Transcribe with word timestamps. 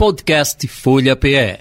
Podcast 0.00 0.66
Folha 0.66 1.14
PE. 1.14 1.58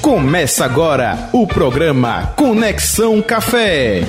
Começa 0.00 0.64
agora 0.64 1.28
o 1.32 1.46
programa 1.46 2.32
Conexão 2.34 3.22
Café. 3.22 4.00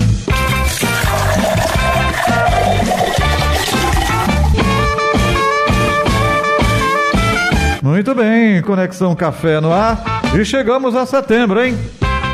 Muito 7.83 8.15
bem, 8.15 8.63
Conexão 8.63 9.15
Café 9.15 9.62
no 9.62 9.71
ar. 9.71 10.03
E 10.35 10.44
chegamos 10.44 10.96
a 10.96 11.05
setembro, 11.05 11.63
hein? 11.63 11.78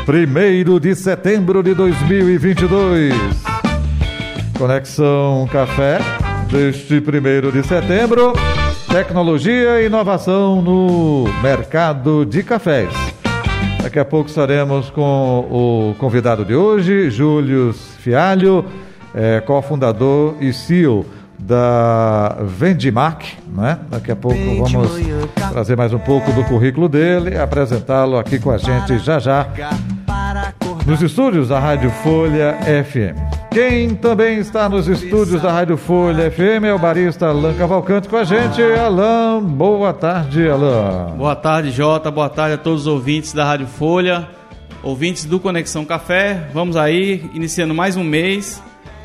Primeiro 0.06 0.80
de 0.80 0.94
setembro 0.94 1.62
de 1.62 1.74
2022. 1.74 3.14
Conexão 4.56 5.46
Café 5.52 5.98
deste 6.50 7.00
primeiro 7.00 7.52
de 7.52 7.62
setembro. 7.62 8.32
Tecnologia 8.88 9.80
e 9.80 9.86
inovação 9.86 10.60
no 10.60 11.24
mercado 11.42 12.26
de 12.26 12.42
cafés. 12.42 12.92
Daqui 13.82 13.98
a 13.98 14.04
pouco 14.04 14.28
estaremos 14.28 14.90
com 14.90 15.46
o 15.50 15.94
convidado 15.98 16.44
de 16.44 16.54
hoje, 16.54 17.08
Júlio 17.10 17.72
Fialho, 17.72 18.64
é, 19.14 19.40
cofundador 19.40 20.34
e 20.40 20.52
CEO 20.52 21.06
da 21.38 22.36
Vendimac, 22.42 23.38
né? 23.48 23.78
Daqui 23.88 24.10
a 24.10 24.16
pouco 24.16 24.38
vamos 24.38 24.90
trazer 25.50 25.76
mais 25.76 25.92
um 25.92 25.98
pouco 25.98 26.30
do 26.32 26.44
currículo 26.44 26.88
dele, 26.88 27.38
apresentá-lo 27.38 28.18
aqui 28.18 28.38
com 28.38 28.50
a 28.50 28.58
gente 28.58 28.98
já 28.98 29.18
já 29.18 29.46
nos 30.86 31.02
estúdios 31.02 31.48
da 31.48 31.58
Rádio 31.58 31.90
Folha 31.90 32.58
FM. 32.62 33.18
Quem 33.52 33.94
também 33.94 34.38
está 34.38 34.68
nos 34.68 34.88
estúdios 34.88 35.42
da 35.42 35.52
Rádio 35.52 35.76
Folha 35.76 36.30
FM 36.30 36.64
é 36.64 36.72
o 36.72 36.78
barista 36.78 37.28
Alain 37.28 37.54
Cavalcante 37.54 38.08
com 38.08 38.16
a 38.16 38.24
gente. 38.24 38.62
Alain, 38.62 39.42
boa 39.42 39.92
tarde, 39.92 40.48
Alain. 40.48 41.16
Boa 41.16 41.36
tarde, 41.36 41.70
Jota. 41.70 42.10
Boa 42.10 42.28
tarde 42.28 42.54
a 42.54 42.58
todos 42.58 42.82
os 42.82 42.86
ouvintes 42.86 43.32
da 43.32 43.44
Rádio 43.44 43.66
Folha, 43.66 44.28
ouvintes 44.82 45.24
do 45.24 45.38
Conexão 45.38 45.84
Café. 45.84 46.48
Vamos 46.52 46.76
aí, 46.76 47.28
iniciando 47.34 47.74
mais 47.74 47.96
um 47.96 48.04
mês 48.04 48.62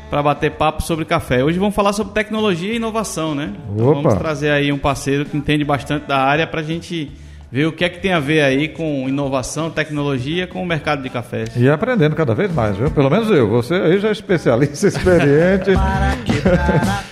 para 0.08 0.22
bater 0.22 0.52
papo 0.52 0.82
sobre 0.82 1.04
café. 1.04 1.44
Hoje 1.44 1.58
vamos 1.58 1.74
falar 1.74 1.92
sobre 1.92 2.12
tecnologia 2.12 2.72
e 2.72 2.76
inovação, 2.76 3.34
né? 3.34 3.52
Então 3.74 3.94
vamos 3.94 4.14
trazer 4.14 4.50
aí 4.50 4.72
um 4.72 4.78
parceiro 4.78 5.24
que 5.24 5.36
entende 5.36 5.64
bastante 5.64 6.06
da 6.06 6.18
área 6.18 6.46
para 6.46 6.60
a 6.60 6.64
gente 6.64 7.10
ver 7.50 7.66
o 7.66 7.72
que 7.72 7.84
é 7.84 7.88
que 7.88 7.98
tem 7.98 8.12
a 8.12 8.20
ver 8.20 8.42
aí 8.42 8.68
com 8.68 9.08
inovação, 9.08 9.70
tecnologia, 9.70 10.46
com 10.46 10.62
o 10.62 10.66
mercado 10.66 11.02
de 11.02 11.10
cafés. 11.10 11.50
E 11.56 11.68
aprendendo 11.68 12.16
cada 12.16 12.34
vez 12.34 12.52
mais, 12.52 12.76
viu? 12.76 12.90
Pelo 12.90 13.10
menos 13.10 13.30
eu. 13.30 13.48
Você 13.48 13.74
aí 13.74 13.98
já 13.98 14.08
é 14.08 14.12
especialista, 14.12 14.86
experiente. 14.88 15.70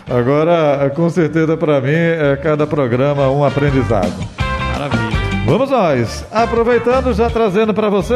Agora, 0.08 0.90
com 0.90 1.08
certeza, 1.08 1.56
para 1.56 1.80
mim, 1.80 1.92
é 1.92 2.38
cada 2.42 2.66
programa 2.66 3.30
um 3.30 3.44
aprendizado. 3.44 4.12
Maravilha. 4.72 5.14
Vamos 5.46 5.70
nós. 5.70 6.24
Aproveitando, 6.32 7.12
já 7.12 7.28
trazendo 7.30 7.72
para 7.72 7.88
você... 7.88 8.14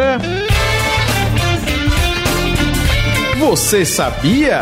Você 3.38 3.84
sabia? 3.84 4.60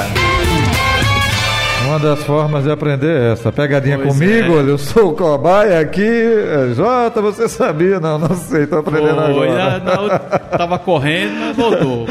Uma 1.86 1.98
das 2.00 2.22
formas 2.24 2.64
de 2.64 2.70
aprender 2.70 3.06
é 3.20 3.32
essa. 3.32 3.52
Pegadinha 3.52 3.96
Pois 3.98 4.08
comigo, 4.12 4.54
é. 4.54 4.56
olha, 4.58 4.70
eu 4.70 4.78
sou 4.78 5.10
o 5.10 5.14
cobaia 5.16 5.78
aqui. 5.80 6.02
É, 6.04 6.74
Jota, 6.74 7.22
você 7.22 7.48
sabia? 7.48 8.00
Não, 8.00 8.18
não 8.18 8.34
sei, 8.34 8.66
tô 8.66 8.78
aprendendo 8.78 9.14
Foi, 9.34 9.48
agora. 9.48 9.78
na 9.78 10.00
outra- 10.00 10.18
tava 10.18 10.78
correndo, 10.78 11.32
mas 11.38 11.56
voltou. 11.56 12.06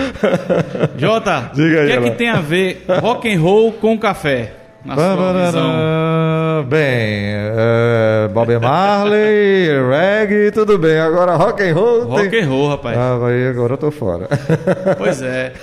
Jota, 0.97 1.51
o 1.51 1.55
que 1.55 1.75
é 1.91 2.01
que 2.01 2.11
tem 2.11 2.29
a 2.29 2.39
ver 2.39 2.85
rock 3.01 3.33
and 3.33 3.39
roll 3.41 3.71
com 3.73 3.97
café? 3.97 4.51
Na 4.85 4.95
sua. 4.95 6.63
Bem, 6.69 6.83
é, 6.83 8.29
Bob 8.31 8.59
Marley, 8.59 9.67
reggae, 9.89 10.51
tudo 10.51 10.77
bem. 10.77 10.99
Agora 10.99 11.35
rock 11.35 11.63
and 11.63 11.73
roll. 11.73 12.05
Rock 12.05 12.29
tem... 12.29 12.43
and 12.43 12.47
roll, 12.47 12.69
rapaz. 12.69 12.97
Ah, 12.97 13.17
vai, 13.17 13.47
agora 13.47 13.73
eu 13.73 13.77
tô 13.77 13.91
fora. 13.91 14.27
Pois 14.97 15.21
é. 15.21 15.53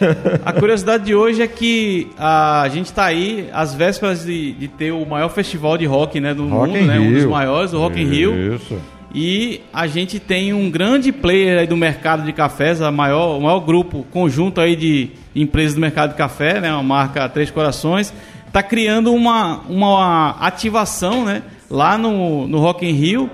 A 0.44 0.52
curiosidade 0.52 1.04
de 1.04 1.14
hoje 1.14 1.40
é 1.40 1.46
que 1.46 2.10
a 2.18 2.68
gente 2.72 2.86
está 2.86 3.04
aí 3.04 3.48
às 3.52 3.74
vésperas 3.74 4.24
de, 4.24 4.52
de 4.52 4.68
ter 4.68 4.92
o 4.92 5.06
maior 5.06 5.28
festival 5.28 5.78
de 5.78 5.86
rock 5.86 6.20
né, 6.20 6.34
do 6.34 6.48
Rock 6.48 6.72
mundo, 6.72 6.86
né? 6.86 6.98
Um 6.98 7.12
dos 7.12 7.22
Rio. 7.22 7.30
maiores, 7.30 7.72
o 7.72 7.78
Rock 7.78 8.00
in 8.00 8.06
Rio. 8.06 8.54
Isso. 8.54 8.76
E 9.14 9.60
a 9.72 9.86
gente 9.86 10.18
tem 10.18 10.52
um 10.52 10.70
grande 10.70 11.12
player 11.12 11.60
aí 11.60 11.66
do 11.66 11.76
mercado 11.76 12.24
de 12.24 12.32
cafés, 12.32 12.80
a 12.80 12.90
maior, 12.90 13.36
o 13.36 13.40
maior 13.40 13.60
grupo 13.60 14.06
conjunto 14.10 14.60
aí 14.60 14.74
de 14.74 15.10
empresas 15.34 15.74
do 15.74 15.80
mercado 15.80 16.10
de 16.10 16.16
café, 16.16 16.60
né? 16.60 16.72
Uma 16.72 16.82
marca 16.82 17.28
Três 17.28 17.50
Corações, 17.50 18.12
está 18.52 18.62
criando 18.62 19.14
uma, 19.14 19.60
uma 19.66 20.36
ativação, 20.38 21.24
né? 21.24 21.42
Lá 21.70 21.96
no, 21.96 22.46
no 22.46 22.58
Rock 22.58 22.86
in 22.86 22.92
Rio, 22.92 23.30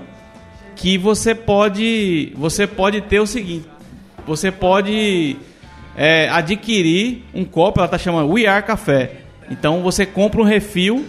que 0.77 0.97
você 0.97 1.35
pode 1.35 2.31
você 2.37 2.65
pode 2.65 3.01
ter 3.01 3.19
o 3.19 3.27
seguinte, 3.27 3.67
você 4.25 4.49
pode 4.49 5.35
é, 5.97 6.29
adquirir 6.29 7.25
um 7.33 7.43
copo, 7.43 7.79
ela 7.79 7.85
está 7.85 7.97
chamando 7.97 8.31
We 8.31 8.45
Are 8.45 8.65
Café. 8.65 9.23
Então 9.51 9.83
você 9.83 10.05
compra 10.05 10.39
um 10.39 10.45
refil 10.45 11.05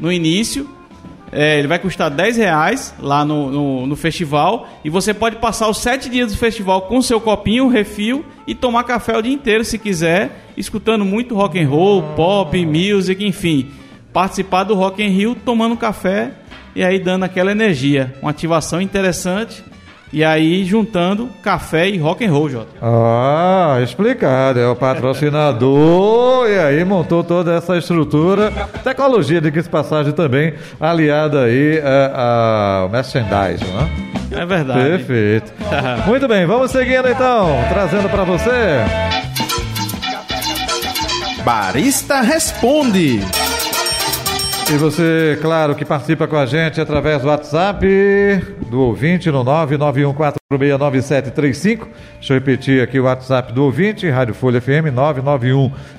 no 0.00 0.10
início, 0.10 0.68
é, 1.32 1.58
ele 1.58 1.66
vai 1.66 1.78
custar 1.78 2.10
10 2.10 2.36
reais 2.36 2.94
lá 3.00 3.24
no, 3.24 3.50
no, 3.50 3.86
no 3.86 3.96
festival. 3.96 4.68
E 4.84 4.90
você 4.90 5.14
pode 5.14 5.36
passar 5.36 5.68
os 5.68 5.78
sete 5.78 6.10
dias 6.10 6.30
do 6.30 6.38
festival 6.38 6.82
com 6.82 7.00
seu 7.00 7.18
copinho, 7.18 7.68
refil 7.68 8.24
e 8.46 8.54
tomar 8.54 8.84
café 8.84 9.16
o 9.16 9.22
dia 9.22 9.32
inteiro 9.32 9.64
se 9.64 9.78
quiser, 9.78 10.44
escutando 10.56 11.04
muito 11.04 11.34
rock 11.34 11.58
and 11.58 11.68
roll, 11.68 12.02
pop, 12.14 12.66
music, 12.66 13.24
enfim, 13.24 13.70
participar 14.12 14.64
do 14.64 14.74
Rock 14.74 15.02
in 15.02 15.08
Rio 15.08 15.34
tomando 15.34 15.76
café 15.76 16.32
e 16.76 16.84
aí 16.84 16.98
dando 16.98 17.24
aquela 17.24 17.50
energia, 17.50 18.14
uma 18.20 18.30
ativação 18.30 18.80
interessante 18.80 19.64
e 20.12 20.22
aí 20.22 20.64
juntando 20.64 21.28
café 21.42 21.88
e 21.88 21.96
rock 21.98 22.24
and 22.24 22.30
roll, 22.30 22.48
Jota. 22.50 22.68
Ah, 22.82 23.78
explicado. 23.82 24.58
É 24.60 24.68
o 24.68 24.76
patrocinador 24.76 26.48
e 26.48 26.58
aí 26.58 26.84
montou 26.84 27.24
toda 27.24 27.54
essa 27.54 27.76
estrutura. 27.78 28.50
Tecnologia 28.84 29.40
de 29.40 29.50
que 29.50 29.62
passagem 29.62 30.12
também 30.12 30.54
aliada 30.78 31.44
aí 31.44 31.80
a- 31.82 32.80
ao 32.82 32.88
merchandising, 32.90 33.64
né? 33.72 33.90
É 34.32 34.44
verdade. 34.46 34.80
Perfeito. 35.04 35.52
Muito 36.06 36.26
bem, 36.28 36.44
vamos 36.46 36.70
seguindo 36.70 37.08
então, 37.08 37.48
trazendo 37.70 38.08
para 38.08 38.24
você. 38.24 38.80
Barista 41.44 42.20
Responde. 42.20 43.20
E 44.70 44.76
você, 44.76 45.38
claro, 45.42 45.74
que 45.74 45.84
participa 45.84 46.26
com 46.26 46.36
a 46.36 46.46
gente 46.46 46.80
através 46.80 47.20
do 47.22 47.28
WhatsApp 47.28 47.84
do 48.72 48.80
ouvinte 48.80 49.30
no 49.30 49.44
991469735. 49.44 51.86
Deixa 52.14 52.32
eu 52.32 52.38
repetir 52.38 52.82
aqui 52.82 52.98
o 52.98 53.04
WhatsApp 53.04 53.52
do 53.52 53.64
ouvinte, 53.64 54.08
Rádio 54.08 54.32
Folha 54.32 54.62
FM 54.62 54.88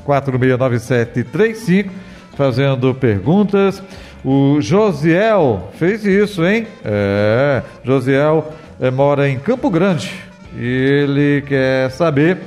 991469735, 0.08 1.92
fazendo 2.36 2.96
perguntas. 2.96 3.84
O 4.26 4.60
Josiel 4.60 5.70
fez 5.76 6.04
isso, 6.04 6.44
hein? 6.44 6.66
É, 6.84 7.62
Josiel 7.84 8.52
eh, 8.82 8.90
mora 8.90 9.30
em 9.30 9.38
Campo 9.38 9.70
Grande 9.70 10.12
e 10.58 10.66
ele 10.66 11.44
quer 11.44 11.92
saber 11.92 12.40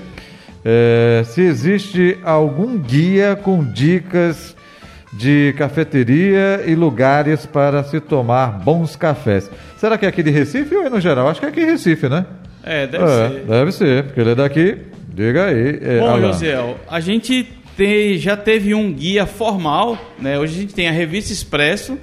eh, 0.65 1.22
se 1.25 1.42
existe 1.42 2.19
algum 2.25 2.76
guia 2.78 3.36
com 3.36 3.62
dicas 3.62 4.55
de 5.16 5.54
cafeteria 5.56 6.62
e 6.66 6.75
lugares 6.75 7.47
para 7.47 7.82
se 7.84 8.00
tomar 8.00 8.59
bons 8.59 8.97
cafés. 8.97 9.50
Será 9.77 9.97
que 9.97 10.04
é 10.04 10.09
aqui 10.09 10.22
de 10.22 10.31
Recife 10.31 10.75
ou 10.75 10.82
é 10.84 10.91
no 10.91 11.00
geral? 11.00 11.28
Acho 11.28 11.41
que 11.41 11.47
é 11.47 11.49
aqui 11.49 11.60
em 11.60 11.66
Recife, 11.66 12.09
né? 12.09 12.27
É, 12.62 12.87
deve 12.87 13.04
É, 13.04 13.09
ser. 13.28 13.44
Deve 13.47 13.72
ser, 13.72 14.04
porque 14.04 14.21
ele 14.21 14.31
é 14.31 14.34
daqui. 14.34 14.78
Diga 15.09 15.47
aí. 15.47 15.78
é, 15.81 15.99
Bom, 16.00 16.09
Alan. 16.10 16.32
Josiel, 16.32 16.77
a 16.88 17.00
gente 17.00 17.49
te- 17.77 18.19
já 18.19 18.37
teve 18.37 18.75
um 18.75 18.93
guia 18.93 19.25
formal, 19.27 19.97
né? 20.19 20.38
Hoje 20.38 20.56
a 20.59 20.60
gente 20.62 20.75
tem 20.75 20.88
a 20.88 20.93
revista 20.93 21.33
Expresso, 21.33 21.97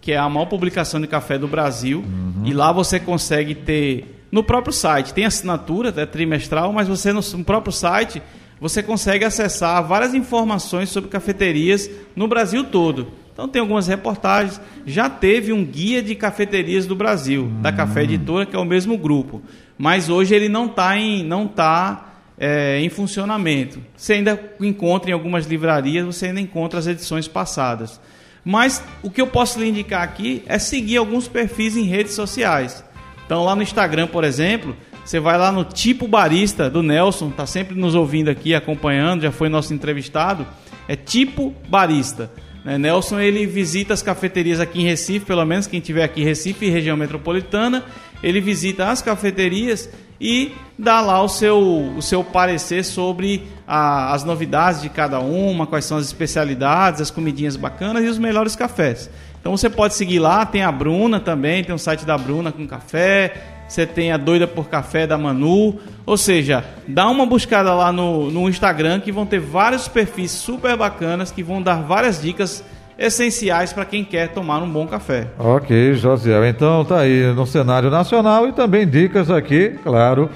que 0.00 0.12
é 0.12 0.16
a 0.16 0.28
maior 0.28 0.46
publicação 0.46 1.00
de 1.00 1.06
café 1.06 1.36
do 1.38 1.46
Brasil, 1.48 2.04
e 2.44 2.52
lá 2.52 2.72
você 2.72 2.98
consegue 2.98 3.54
ter 3.54 4.12
no 4.32 4.42
próprio 4.42 4.72
site, 4.72 5.12
tem 5.14 5.24
assinatura, 5.24 5.92
é 5.96 6.06
trimestral, 6.06 6.72
mas 6.72 6.88
você 6.88 7.12
no, 7.12 7.20
no 7.36 7.44
próprio 7.44 7.72
site 7.72 8.20
você 8.60 8.82
consegue 8.82 9.24
acessar 9.24 9.86
várias 9.86 10.14
informações 10.14 10.88
sobre 10.88 11.10
cafeterias 11.10 11.90
no 12.14 12.26
Brasil 12.26 12.64
todo. 12.64 13.08
Então 13.32 13.46
tem 13.46 13.60
algumas 13.60 13.86
reportagens. 13.86 14.58
Já 14.86 15.10
teve 15.10 15.52
um 15.52 15.62
guia 15.62 16.02
de 16.02 16.14
cafeterias 16.14 16.86
do 16.86 16.96
Brasil, 16.96 17.48
da 17.60 17.70
Café 17.70 18.04
Editora, 18.04 18.46
que 18.46 18.56
é 18.56 18.58
o 18.58 18.64
mesmo 18.64 18.96
grupo. 18.96 19.42
Mas 19.76 20.08
hoje 20.08 20.34
ele 20.34 20.48
não 20.48 20.64
está 20.66 20.96
em, 20.96 21.22
não 21.22 21.46
tá, 21.46 22.14
é, 22.38 22.80
em 22.80 22.88
funcionamento. 22.88 23.78
Você 23.94 24.14
ainda 24.14 24.40
encontra 24.58 25.10
em 25.10 25.12
algumas 25.12 25.44
livrarias, 25.44 26.06
você 26.06 26.26
ainda 26.28 26.40
encontra 26.40 26.78
as 26.78 26.86
edições 26.86 27.28
passadas. 27.28 28.00
Mas 28.42 28.82
o 29.02 29.10
que 29.10 29.20
eu 29.20 29.26
posso 29.26 29.60
lhe 29.60 29.68
indicar 29.68 30.02
aqui 30.02 30.42
é 30.46 30.58
seguir 30.58 30.96
alguns 30.96 31.28
perfis 31.28 31.76
em 31.76 31.82
redes 31.82 32.14
sociais. 32.14 32.82
Então 33.26 33.44
lá 33.44 33.54
no 33.54 33.62
Instagram, 33.62 34.06
por 34.06 34.24
exemplo, 34.24 34.74
você 35.06 35.20
vai 35.20 35.38
lá 35.38 35.52
no 35.52 35.62
Tipo 35.62 36.08
Barista 36.08 36.68
do 36.68 36.82
Nelson, 36.82 37.30
tá 37.30 37.46
sempre 37.46 37.76
nos 37.76 37.94
ouvindo 37.94 38.28
aqui, 38.28 38.56
acompanhando, 38.56 39.22
já 39.22 39.30
foi 39.30 39.48
nosso 39.48 39.72
entrevistado. 39.72 40.44
É 40.88 40.96
Tipo 40.96 41.54
Barista. 41.68 42.28
Né? 42.64 42.76
Nelson 42.76 43.20
ele 43.20 43.46
visita 43.46 43.94
as 43.94 44.02
cafeterias 44.02 44.58
aqui 44.58 44.80
em 44.80 44.84
Recife, 44.84 45.24
pelo 45.24 45.44
menos 45.44 45.68
quem 45.68 45.78
tiver 45.78 46.02
aqui 46.02 46.22
em 46.22 46.24
Recife 46.24 46.66
e 46.66 46.70
região 46.70 46.96
metropolitana, 46.96 47.84
ele 48.20 48.40
visita 48.40 48.90
as 48.90 49.00
cafeterias 49.00 49.88
e 50.20 50.50
dá 50.76 51.00
lá 51.00 51.22
o 51.22 51.28
seu, 51.28 51.56
o 51.96 52.02
seu 52.02 52.24
parecer 52.24 52.84
sobre 52.84 53.46
a, 53.64 54.12
as 54.12 54.24
novidades 54.24 54.82
de 54.82 54.88
cada 54.88 55.20
uma, 55.20 55.68
quais 55.68 55.84
são 55.84 55.98
as 55.98 56.06
especialidades, 56.06 57.00
as 57.00 57.12
comidinhas 57.12 57.54
bacanas 57.54 58.02
e 58.02 58.08
os 58.08 58.18
melhores 58.18 58.56
cafés. 58.56 59.08
Então 59.40 59.56
você 59.56 59.70
pode 59.70 59.94
seguir 59.94 60.18
lá, 60.18 60.44
tem 60.44 60.64
a 60.64 60.72
Bruna 60.72 61.20
também, 61.20 61.62
tem 61.62 61.72
o 61.72 61.78
site 61.78 62.04
da 62.04 62.18
Bruna 62.18 62.50
com 62.50 62.66
café, 62.66 63.55
você 63.68 63.86
tem 63.86 64.12
a 64.12 64.16
Doida 64.16 64.46
por 64.46 64.68
Café 64.68 65.06
da 65.06 65.18
Manu, 65.18 65.76
ou 66.04 66.16
seja, 66.16 66.64
dá 66.86 67.08
uma 67.08 67.26
buscada 67.26 67.74
lá 67.74 67.92
no, 67.92 68.30
no 68.30 68.48
Instagram 68.48 69.00
que 69.00 69.10
vão 69.10 69.26
ter 69.26 69.40
vários 69.40 69.88
perfis 69.88 70.30
super 70.30 70.76
bacanas 70.76 71.30
que 71.30 71.42
vão 71.42 71.60
dar 71.60 71.82
várias 71.82 72.20
dicas 72.20 72.62
essenciais 72.98 73.72
para 73.72 73.84
quem 73.84 74.04
quer 74.04 74.28
tomar 74.28 74.62
um 74.62 74.70
bom 74.70 74.86
café. 74.86 75.26
Ok, 75.38 75.94
Josiel. 75.94 76.46
Então 76.46 76.84
tá 76.84 77.00
aí 77.00 77.32
no 77.34 77.46
cenário 77.46 77.90
nacional 77.90 78.48
e 78.48 78.52
também 78.52 78.86
dicas 78.86 79.30
aqui, 79.30 79.78
claro, 79.82 80.30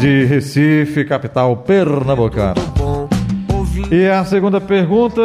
de 0.00 0.24
Recife, 0.24 1.04
capital 1.04 1.56
pernambucana. 1.58 2.79
E 3.90 4.06
a 4.06 4.24
segunda 4.24 4.60
pergunta 4.60 5.20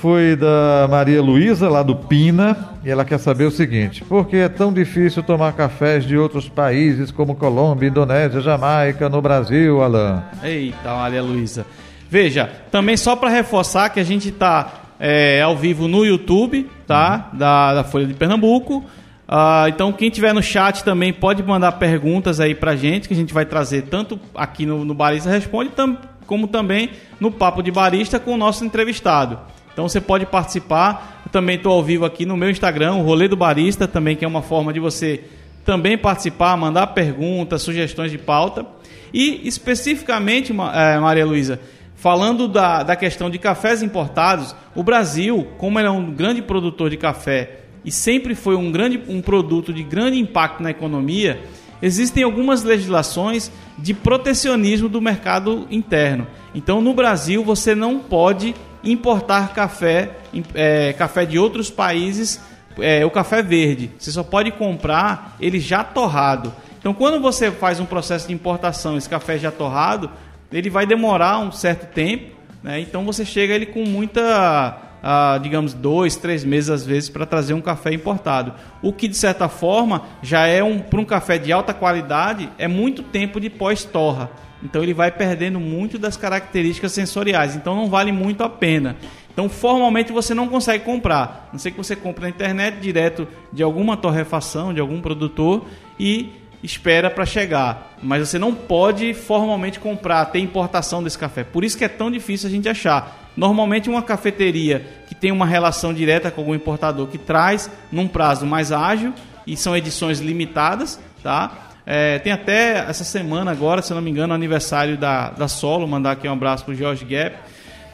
foi 0.00 0.36
da 0.36 0.86
Maria 0.88 1.20
Luísa, 1.20 1.68
lá 1.68 1.82
do 1.82 1.96
Pina, 1.96 2.70
e 2.84 2.90
ela 2.90 3.04
quer 3.04 3.18
saber 3.18 3.44
o 3.44 3.50
seguinte: 3.50 4.04
por 4.04 4.26
que 4.26 4.36
é 4.36 4.48
tão 4.48 4.72
difícil 4.72 5.22
tomar 5.22 5.52
cafés 5.52 6.04
de 6.04 6.16
outros 6.16 6.48
países 6.48 7.10
como 7.10 7.34
Colômbia, 7.34 7.88
Indonésia, 7.88 8.40
Jamaica, 8.40 9.08
no 9.08 9.20
Brasil, 9.20 9.82
Alain? 9.82 10.22
Eita, 10.42 10.94
Maria 10.94 11.22
Luísa. 11.22 11.66
Veja, 12.08 12.50
também 12.70 12.96
só 12.96 13.14
para 13.14 13.28
reforçar 13.28 13.90
que 13.90 14.00
a 14.00 14.04
gente 14.04 14.28
está 14.28 14.80
é, 14.98 15.40
ao 15.40 15.56
vivo 15.56 15.88
no 15.88 16.04
YouTube, 16.04 16.68
tá? 16.86 17.30
Uhum. 17.32 17.38
Da, 17.38 17.74
da 17.74 17.84
Folha 17.84 18.06
de 18.06 18.14
Pernambuco. 18.14 18.84
Uh, 19.30 19.68
então, 19.68 19.92
quem 19.92 20.10
tiver 20.10 20.34
no 20.34 20.42
chat 20.42 20.82
também 20.82 21.12
pode 21.12 21.40
mandar 21.40 21.72
perguntas 21.72 22.40
aí 22.40 22.52
pra 22.52 22.74
gente, 22.74 23.06
que 23.06 23.14
a 23.14 23.16
gente 23.16 23.32
vai 23.32 23.46
trazer 23.46 23.82
tanto 23.82 24.18
aqui 24.34 24.66
no, 24.66 24.84
no 24.84 24.92
Barista 24.92 25.30
Responde, 25.30 25.70
tam, 25.70 25.96
como 26.30 26.46
também 26.46 26.90
no 27.18 27.32
Papo 27.32 27.60
de 27.60 27.72
Barista 27.72 28.20
com 28.20 28.34
o 28.34 28.36
nosso 28.36 28.64
entrevistado. 28.64 29.36
Então 29.72 29.88
você 29.88 30.00
pode 30.00 30.24
participar. 30.26 31.22
Eu 31.26 31.32
também 31.32 31.56
estou 31.56 31.72
ao 31.72 31.82
vivo 31.82 32.04
aqui 32.04 32.24
no 32.24 32.36
meu 32.36 32.48
Instagram, 32.48 32.94
o 32.94 33.02
Rolê 33.02 33.26
do 33.26 33.36
Barista, 33.36 33.88
também 33.88 34.14
que 34.14 34.24
é 34.24 34.28
uma 34.28 34.40
forma 34.40 34.72
de 34.72 34.78
você 34.78 35.24
também 35.64 35.98
participar, 35.98 36.56
mandar 36.56 36.86
perguntas, 36.88 37.62
sugestões 37.62 38.12
de 38.12 38.18
pauta. 38.18 38.64
E 39.12 39.40
especificamente, 39.48 40.52
é, 40.52 41.00
Maria 41.00 41.26
Luísa, 41.26 41.58
falando 41.96 42.46
da, 42.46 42.84
da 42.84 42.94
questão 42.94 43.28
de 43.28 43.36
cafés 43.36 43.82
importados, 43.82 44.54
o 44.76 44.84
Brasil, 44.84 45.48
como 45.58 45.80
ele 45.80 45.88
é 45.88 45.90
um 45.90 46.12
grande 46.12 46.40
produtor 46.40 46.90
de 46.90 46.96
café 46.96 47.58
e 47.84 47.90
sempre 47.90 48.36
foi 48.36 48.54
um, 48.54 48.70
grande, 48.70 49.00
um 49.08 49.20
produto 49.20 49.72
de 49.72 49.82
grande 49.82 50.16
impacto 50.16 50.62
na 50.62 50.70
economia, 50.70 51.40
existem 51.82 52.22
algumas 52.22 52.62
legislações 52.62 53.50
de 53.78 53.94
protecionismo 53.94 54.88
do 54.88 55.00
mercado 55.00 55.66
interno. 55.70 56.26
Então, 56.54 56.80
no 56.80 56.92
Brasil, 56.94 57.44
você 57.44 57.74
não 57.74 57.98
pode 57.98 58.54
importar 58.82 59.52
café, 59.52 60.16
é, 60.54 60.92
café 60.92 61.24
de 61.24 61.38
outros 61.38 61.70
países, 61.70 62.40
é, 62.78 63.04
o 63.04 63.10
café 63.10 63.42
verde. 63.42 63.90
Você 63.98 64.10
só 64.10 64.22
pode 64.22 64.50
comprar 64.52 65.36
ele 65.40 65.60
já 65.60 65.84
torrado. 65.84 66.52
Então, 66.78 66.94
quando 66.94 67.20
você 67.20 67.50
faz 67.50 67.78
um 67.78 67.84
processo 67.84 68.28
de 68.28 68.34
importação, 68.34 68.96
esse 68.96 69.08
café 69.08 69.38
já 69.38 69.50
torrado, 69.50 70.10
ele 70.50 70.70
vai 70.70 70.86
demorar 70.86 71.38
um 71.38 71.52
certo 71.52 71.92
tempo. 71.92 72.34
Né? 72.62 72.80
Então, 72.80 73.04
você 73.04 73.24
chega 73.24 73.54
ele 73.54 73.66
com 73.66 73.84
muita 73.84 74.89
ah, 75.02 75.38
digamos, 75.42 75.74
dois, 75.74 76.16
três 76.16 76.44
meses 76.44 76.70
às 76.70 76.84
vezes 76.84 77.08
para 77.08 77.26
trazer 77.26 77.54
um 77.54 77.60
café 77.60 77.92
importado. 77.92 78.54
O 78.82 78.92
que 78.92 79.08
de 79.08 79.16
certa 79.16 79.48
forma 79.48 80.02
já 80.22 80.46
é 80.46 80.62
um 80.62 80.78
para 80.78 81.00
um 81.00 81.04
café 81.04 81.38
de 81.38 81.52
alta 81.52 81.72
qualidade 81.72 82.48
é 82.58 82.68
muito 82.68 83.02
tempo 83.02 83.40
de 83.40 83.48
pós-torra. 83.48 84.30
Então 84.62 84.82
ele 84.82 84.92
vai 84.92 85.10
perdendo 85.10 85.58
muito 85.58 85.98
das 85.98 86.16
características 86.16 86.92
sensoriais. 86.92 87.56
Então 87.56 87.74
não 87.74 87.88
vale 87.88 88.12
muito 88.12 88.42
a 88.42 88.48
pena. 88.48 88.96
Então 89.32 89.48
formalmente 89.48 90.12
você 90.12 90.34
não 90.34 90.48
consegue 90.48 90.84
comprar. 90.84 91.48
Não 91.52 91.58
sei 91.58 91.72
que 91.72 91.78
você 91.78 91.96
compre 91.96 92.22
na 92.22 92.28
internet 92.28 92.78
direto 92.78 93.26
de 93.52 93.62
alguma 93.62 93.96
torrefação, 93.96 94.74
de 94.74 94.80
algum 94.80 95.00
produtor 95.00 95.64
e 95.98 96.30
espera 96.62 97.10
para 97.10 97.24
chegar. 97.24 97.96
Mas 98.02 98.28
você 98.28 98.38
não 98.38 98.54
pode 98.54 99.14
formalmente 99.14 99.80
comprar, 99.80 100.26
ter 100.26 100.40
importação 100.40 101.02
desse 101.02 101.18
café. 101.18 101.42
Por 101.42 101.64
isso 101.64 101.78
que 101.78 101.84
é 101.84 101.88
tão 101.88 102.10
difícil 102.10 102.48
a 102.48 102.52
gente 102.52 102.68
achar. 102.68 103.19
Normalmente 103.40 103.88
uma 103.88 104.02
cafeteria 104.02 104.84
que 105.08 105.14
tem 105.14 105.32
uma 105.32 105.46
relação 105.46 105.94
direta 105.94 106.30
com 106.30 106.42
algum 106.42 106.54
importador 106.54 107.06
que 107.06 107.16
traz 107.16 107.70
num 107.90 108.06
prazo 108.06 108.44
mais 108.44 108.70
ágil 108.70 109.14
e 109.46 109.56
são 109.56 109.74
edições 109.74 110.20
limitadas, 110.20 111.00
tá? 111.22 111.50
É, 111.86 112.18
tem 112.18 112.34
até 112.34 112.84
essa 112.86 113.02
semana 113.02 113.50
agora, 113.50 113.80
se 113.80 113.94
não 113.94 114.02
me 114.02 114.10
engano, 114.10 114.34
aniversário 114.34 114.98
da, 114.98 115.30
da 115.30 115.48
Solo, 115.48 115.88
mandar 115.88 116.10
aqui 116.10 116.28
um 116.28 116.34
abraço 116.34 116.66
para 116.66 116.72
o 116.72 116.74
George 116.74 117.02
Gap, 117.06 117.34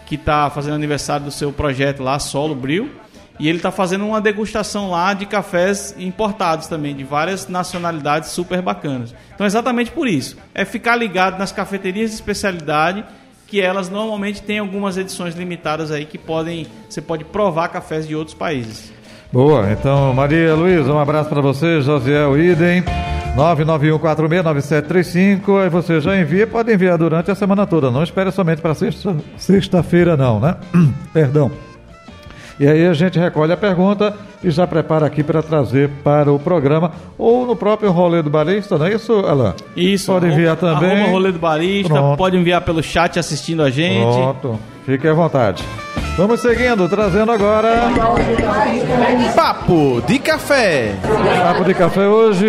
que 0.04 0.16
está 0.16 0.50
fazendo 0.50 0.74
aniversário 0.74 1.24
do 1.24 1.30
seu 1.30 1.52
projeto 1.52 2.02
lá, 2.02 2.18
Solo 2.18 2.56
Bril. 2.56 2.90
E 3.38 3.48
ele 3.48 3.58
está 3.58 3.70
fazendo 3.70 4.04
uma 4.04 4.20
degustação 4.20 4.90
lá 4.90 5.14
de 5.14 5.26
cafés 5.26 5.94
importados 5.96 6.66
também, 6.66 6.92
de 6.92 7.04
várias 7.04 7.46
nacionalidades 7.46 8.30
super 8.30 8.60
bacanas. 8.60 9.14
Então, 9.32 9.46
exatamente 9.46 9.92
por 9.92 10.08
isso. 10.08 10.36
É 10.52 10.64
ficar 10.64 10.96
ligado 10.96 11.38
nas 11.38 11.52
cafeterias 11.52 12.10
de 12.10 12.16
especialidade 12.16 13.04
que 13.46 13.60
elas 13.60 13.88
normalmente 13.88 14.42
têm 14.42 14.58
algumas 14.58 14.96
edições 14.96 15.34
limitadas 15.34 15.90
aí 15.90 16.04
que 16.04 16.18
podem 16.18 16.66
você 16.88 17.00
pode 17.00 17.24
provar 17.24 17.68
cafés 17.68 18.06
de 18.06 18.16
outros 18.16 18.34
países. 18.34 18.92
Boa, 19.32 19.72
então 19.72 20.12
Maria 20.14 20.54
Luísa, 20.54 20.92
um 20.92 20.98
abraço 20.98 21.28
para 21.28 21.40
você, 21.40 21.80
Josiel 21.80 22.38
Idem. 22.38 22.84
991469735, 23.36 25.62
aí 25.62 25.68
você 25.68 26.00
já 26.00 26.18
envia, 26.18 26.46
pode 26.46 26.72
enviar 26.72 26.96
durante 26.96 27.30
a 27.30 27.34
semana 27.34 27.66
toda, 27.66 27.90
não 27.90 28.02
espere 28.02 28.32
somente 28.32 28.62
para 28.62 28.74
sexta-feira 28.74 29.22
sexta 29.36 29.84
não, 30.16 30.40
né? 30.40 30.56
Perdão. 31.12 31.52
E 32.58 32.66
aí 32.66 32.86
a 32.86 32.92
gente 32.94 33.18
recolhe 33.18 33.52
a 33.52 33.56
pergunta 33.56 34.14
e 34.42 34.50
já 34.50 34.66
prepara 34.66 35.06
aqui 35.06 35.22
para 35.22 35.42
trazer 35.42 35.90
para 36.02 36.32
o 36.32 36.38
programa 36.38 36.92
ou 37.18 37.46
no 37.46 37.54
próprio 37.54 37.90
rolê 37.90 38.22
do 38.22 38.30
barista, 38.30 38.78
não 38.78 38.86
é 38.86 38.94
isso, 38.94 39.12
Alain? 39.12 39.52
Isso. 39.76 40.10
Pode 40.10 40.26
enviar 40.26 40.56
também. 40.56 40.98
Arroba 40.98 41.10
rolê 41.10 41.32
do 41.32 41.38
barista, 41.38 41.92
Pronto. 41.92 42.16
pode 42.16 42.36
enviar 42.36 42.62
pelo 42.62 42.82
chat 42.82 43.18
assistindo 43.18 43.62
a 43.62 43.70
gente. 43.70 44.00
Pronto, 44.02 44.58
fique 44.86 45.06
à 45.06 45.12
vontade. 45.12 45.62
Vamos 46.16 46.40
seguindo, 46.40 46.88
trazendo 46.88 47.30
agora. 47.30 47.90
Papo 49.34 50.00
de 50.06 50.18
Café. 50.18 50.94
Papo 51.42 51.62
de 51.62 51.74
Café 51.74 52.06
hoje. 52.08 52.46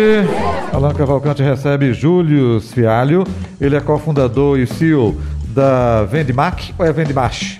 Alain 0.72 0.94
Cavalcante 0.94 1.42
recebe 1.42 1.92
Júlio 1.92 2.62
Fialho. 2.62 3.24
Ele 3.60 3.76
é 3.76 3.80
cofundador 3.80 4.58
e 4.58 4.66
CEO 4.66 5.14
da 5.48 6.04
Vendemac 6.04 6.72
ou 6.78 6.86
é 6.86 6.92
Vendemash? 6.92 7.58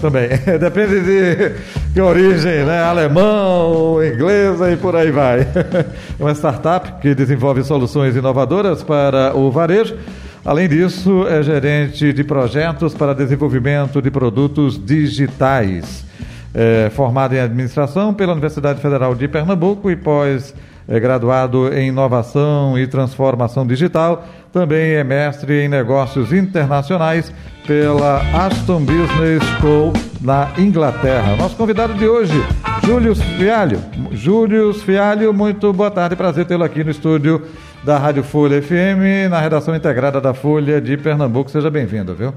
Também. 0.00 0.28
Depende 0.58 1.00
de 1.00 1.54
que 1.92 2.00
origem, 2.00 2.64
né? 2.64 2.82
Alemão, 2.82 4.04
inglesa 4.04 4.70
e 4.72 4.76
por 4.76 4.96
aí 4.96 5.10
vai. 5.10 5.46
Uma 6.18 6.32
startup 6.34 7.00
que 7.00 7.14
desenvolve 7.14 7.62
soluções 7.64 8.16
inovadoras 8.16 8.82
para 8.82 9.36
o 9.36 9.50
varejo. 9.50 9.96
Além 10.44 10.68
disso, 10.68 11.26
é 11.28 11.42
gerente 11.42 12.12
de 12.12 12.24
projetos 12.24 12.94
para 12.94 13.14
desenvolvimento 13.14 14.00
de 14.00 14.10
produtos 14.10 14.82
digitais. 14.82 16.04
É 16.54 16.90
formado 16.90 17.34
em 17.34 17.40
administração 17.40 18.14
pela 18.14 18.32
Universidade 18.32 18.80
Federal 18.80 19.14
de 19.14 19.28
Pernambuco 19.28 19.90
e 19.90 19.96
pós 19.96 20.54
é 20.88 20.98
graduado 20.98 21.72
em 21.74 21.88
inovação 21.88 22.78
e 22.78 22.86
transformação 22.86 23.66
digital, 23.66 24.26
também 24.50 24.92
é 24.92 25.04
mestre 25.04 25.62
em 25.62 25.68
negócios 25.68 26.32
internacionais 26.32 27.30
pela 27.68 28.22
Aston 28.46 28.80
Business 28.80 29.44
School 29.60 29.92
na 30.22 30.50
Inglaterra. 30.56 31.36
Nosso 31.36 31.54
convidado 31.54 31.92
de 31.92 32.08
hoje, 32.08 32.32
Júlio 32.82 33.14
Fialho. 33.14 33.78
Júlio 34.10 34.72
Fialho, 34.72 35.34
muito 35.34 35.70
boa 35.74 35.90
tarde, 35.90 36.16
prazer 36.16 36.46
tê-lo 36.46 36.64
aqui 36.64 36.82
no 36.82 36.90
estúdio 36.90 37.42
da 37.84 37.98
Rádio 37.98 38.24
Folha 38.24 38.62
FM, 38.62 39.28
na 39.28 39.38
redação 39.38 39.76
integrada 39.76 40.18
da 40.18 40.32
Folha 40.32 40.80
de 40.80 40.96
Pernambuco. 40.96 41.50
Seja 41.50 41.70
bem-vindo, 41.70 42.14
viu? 42.14 42.32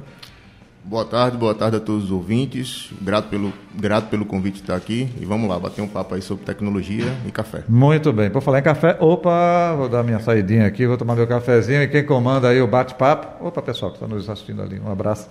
Boa 0.84 1.06
tarde, 1.06 1.38
boa 1.38 1.54
tarde 1.54 1.78
a 1.78 1.80
todos 1.80 2.06
os 2.06 2.12
ouvintes. 2.12 2.90
Grato 3.00 3.30
pelo, 3.30 3.54
grato 3.76 4.10
pelo 4.10 4.26
convite 4.26 4.56
de 4.56 4.62
estar 4.62 4.76
aqui. 4.76 5.08
E 5.22 5.26
vamos 5.26 5.48
lá, 5.48 5.60
bater 5.60 5.82
um 5.82 5.88
papo 5.88 6.16
aí 6.16 6.24
sobre 6.24 6.44
tecnologia 6.44 7.06
e 7.26 7.32
café. 7.32 7.64
Muito 7.70 8.12
bem. 8.12 8.32
Por 8.32 8.42
falar 8.42 8.60
em 8.60 8.64
café, 8.64 8.98
opa, 9.00 9.76
vou 9.78 9.88
dar 9.88 10.04
minha 10.04 10.20
saidinha 10.20 10.66
aqui, 10.66 10.88
vou 10.88 10.98
tomar 10.98 11.16
meu 11.16 11.28
cafezinho. 11.28 11.84
E 11.84 11.88
quem 11.88 12.04
comanda 12.04 12.50
aí 12.50 12.60
o 12.60 12.68
bate-papo, 12.68 13.46
opa, 13.46 13.62
pessoal 13.62 13.92
que 13.92 13.98
está 13.98 14.08
nos 14.08 14.28
assistindo 14.28 14.62
ali, 14.64 14.82
um 14.84 14.92
abraço. 14.92 15.30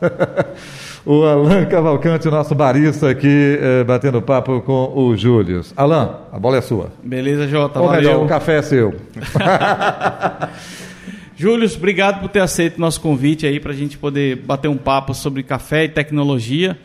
o 1.04 1.24
Alan 1.24 1.66
Cavalcante, 1.66 2.28
nosso 2.28 2.54
barista 2.54 3.10
aqui, 3.10 3.58
eh, 3.60 3.82
batendo 3.82 4.22
papo 4.22 4.60
com 4.60 4.92
o 4.94 5.16
Júlio. 5.16 5.62
Alan, 5.76 6.20
a 6.32 6.38
bola 6.38 6.58
é 6.58 6.60
sua. 6.60 6.92
Beleza, 7.02 7.48
Jota. 7.48 7.80
Ou 7.80 7.86
valeu. 7.88 8.00
melhor, 8.02 8.24
o 8.24 8.28
café 8.28 8.58
é 8.58 8.62
seu. 8.62 8.94
Júlio, 11.40 11.66
obrigado 11.74 12.20
por 12.20 12.28
ter 12.28 12.40
aceito 12.40 12.78
nosso 12.78 13.00
convite 13.00 13.46
aí 13.46 13.58
para 13.58 13.72
a 13.72 13.74
gente 13.74 13.96
poder 13.96 14.36
bater 14.36 14.68
um 14.68 14.76
papo 14.76 15.14
sobre 15.14 15.42
café 15.42 15.84
e 15.84 15.88
tecnologia. 15.88 16.78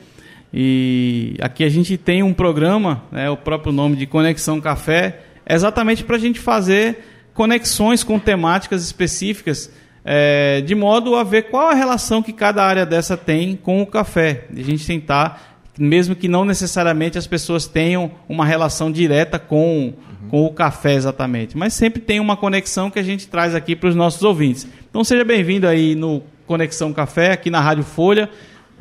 E 0.54 1.36
aqui 1.42 1.66
a 1.66 1.68
gente 1.68 1.98
tem 1.98 2.24
um 2.24 2.34
programa, 2.34 3.04
né, 3.12 3.30
o 3.30 3.36
próprio 3.36 3.74
nome 3.74 3.98
de 3.98 4.06
Conexão 4.06 4.62
Café, 4.62 5.20
exatamente 5.46 6.06
para 6.06 6.16
a 6.16 6.20
gente 6.20 6.40
fazer 6.40 7.00
conexões 7.34 8.02
com 8.02 8.18
temáticas 8.18 8.82
específicas, 8.82 9.70
é, 10.06 10.62
de 10.62 10.74
modo 10.74 11.18
a 11.18 11.24
ver 11.26 11.50
qual 11.50 11.68
a 11.68 11.74
relação 11.74 12.24
que 12.24 12.32
cada 12.32 12.64
área 12.64 12.86
dessa 12.86 13.18
tem 13.18 13.58
com 13.58 13.82
o 13.82 13.86
café. 13.86 14.46
A 14.56 14.62
gente 14.62 14.88
tentar, 14.88 15.60
mesmo 15.78 16.16
que 16.16 16.30
não 16.30 16.46
necessariamente 16.46 17.18
as 17.18 17.28
pessoas 17.28 17.68
tenham 17.68 18.10
uma 18.30 18.46
relação 18.46 18.90
direta 18.90 19.38
com. 19.38 19.94
Com 20.30 20.46
o 20.46 20.54
café 20.54 20.94
exatamente, 20.94 21.58
mas 21.58 21.74
sempre 21.74 22.02
tem 22.02 22.20
uma 22.20 22.36
conexão 22.36 22.90
que 22.90 23.00
a 23.00 23.04
gente 23.04 23.28
traz 23.28 23.56
aqui 23.56 23.76
para 23.76 23.90
os 23.90 23.96
nossos 23.96 24.24
ouvintes. 24.24 24.68
Então 24.90 25.04
seja 25.04 25.24
bem-vindo 25.24 25.68
aí 25.68 25.96
no 25.96 26.24
Conexão 26.46 26.94
Café, 26.94 27.32
aqui 27.32 27.50
na 27.50 27.60
Rádio 27.60 27.84
Folha. 27.84 28.30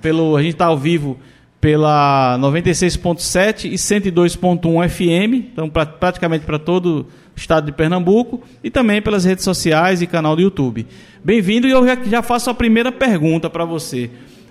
Pelo, 0.00 0.36
a 0.36 0.42
gente 0.42 0.52
está 0.52 0.66
ao 0.66 0.78
vivo 0.78 1.18
pela 1.64 2.36
96.7 2.40 3.72
e 3.72 3.74
102.1 3.76 4.88
FM, 4.88 5.48
então 5.50 5.70
pra, 5.70 5.86
praticamente 5.86 6.44
para 6.44 6.58
todo 6.58 7.06
o 7.34 7.38
estado 7.38 7.64
de 7.64 7.72
Pernambuco, 7.72 8.42
e 8.62 8.70
também 8.70 9.00
pelas 9.00 9.24
redes 9.24 9.44
sociais 9.44 10.02
e 10.02 10.06
canal 10.06 10.36
do 10.36 10.42
YouTube. 10.42 10.86
Bem-vindo 11.24 11.66
e 11.66 11.70
eu 11.70 11.86
já, 11.86 11.96
já, 12.04 12.22
faço 12.22 12.50
a 12.50 12.54
primeira 12.54 12.92
pergunta 12.92 13.48
para 13.48 13.64
você. 13.64 14.10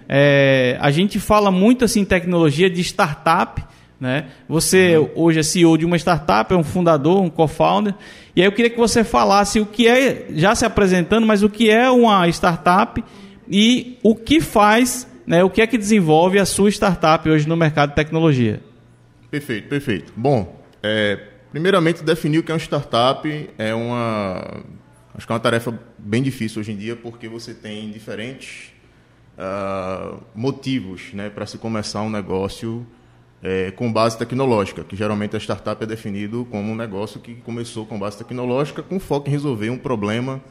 É, 0.10 0.76
a 0.82 0.90
gente 0.90 1.20
fala 1.20 1.52
muito 1.52 1.86
assim 1.86 2.04
tecnologia 2.04 2.68
de 2.68 2.82
startup, 2.82 3.64
né? 4.04 4.26
Você 4.50 4.98
uhum. 4.98 5.10
hoje 5.16 5.40
é 5.40 5.44
CEO 5.44 5.78
de 5.78 5.86
uma 5.86 5.96
startup, 5.96 6.54
é 6.54 6.58
um 6.58 6.64
fundador, 6.64 7.22
um 7.22 7.30
co-founder, 7.30 7.96
e 8.36 8.42
aí 8.42 8.48
eu 8.48 8.52
queria 8.52 8.70
que 8.70 8.78
você 8.78 9.04
falasse 9.04 9.62
o 9.62 9.66
que 9.66 9.88
é, 9.88 10.28
já 10.32 10.54
se 10.54 10.66
apresentando, 10.66 11.26
mas 11.26 11.42
o 11.42 11.50
que 11.50 11.70
é 11.70 11.90
uma 11.90 12.28
startup 12.28 13.02
e 13.50 13.98
o 14.04 14.14
que 14.14 14.42
faz 14.42 15.08
né, 15.26 15.42
o 15.42 15.50
que 15.50 15.62
é 15.62 15.68
que 15.68 15.78
desenvolve 15.78 16.38
a 16.38 16.46
sua 16.46 16.70
startup 16.70 17.30
hoje 17.30 17.48
no 17.48 17.56
mercado 17.56 17.92
de 17.92 17.96
tecnologia? 17.96 18.62
Perfeito, 19.32 19.70
perfeito. 19.70 20.12
Bom, 20.18 20.62
é, 20.82 21.18
primeiramente 21.50 22.04
definir 22.04 22.40
o 22.40 22.44
que 22.44 22.52
é 22.52 22.56
uma 22.56 22.60
startup 22.60 23.50
é 23.58 23.74
uma 23.74 24.64
acho 25.16 25.26
que 25.26 25.32
é 25.32 25.34
uma 25.34 25.40
tarefa 25.40 25.80
bem 25.98 26.22
difícil 26.22 26.60
hoje 26.60 26.74
em 26.74 26.76
dia 26.76 26.98
porque 26.98 27.30
você 27.30 27.54
tem 27.54 27.90
diferentes 27.90 28.74
uh, 29.38 30.22
motivos 30.36 31.14
né, 31.14 31.30
para 31.30 31.46
se 31.46 31.58
começar 31.58 32.02
um 32.02 32.10
negócio 32.10 32.86
é, 33.44 33.72
com 33.72 33.92
base 33.92 34.18
tecnológica, 34.18 34.86
que 34.86 34.96
geralmente 34.96 35.36
a 35.36 35.40
startup 35.40 35.84
é 35.84 35.86
definido 35.86 36.48
como 36.50 36.72
um 36.72 36.76
negócio 36.76 37.20
que 37.20 37.36
começou 37.36 37.86
com 37.86 38.00
base 38.00 38.18
tecnológica, 38.18 38.82
com 38.82 38.98
foco 39.02 39.28
em 39.28 39.32
resolver 39.32 39.70
um 39.70 39.78
problema, 39.78 40.42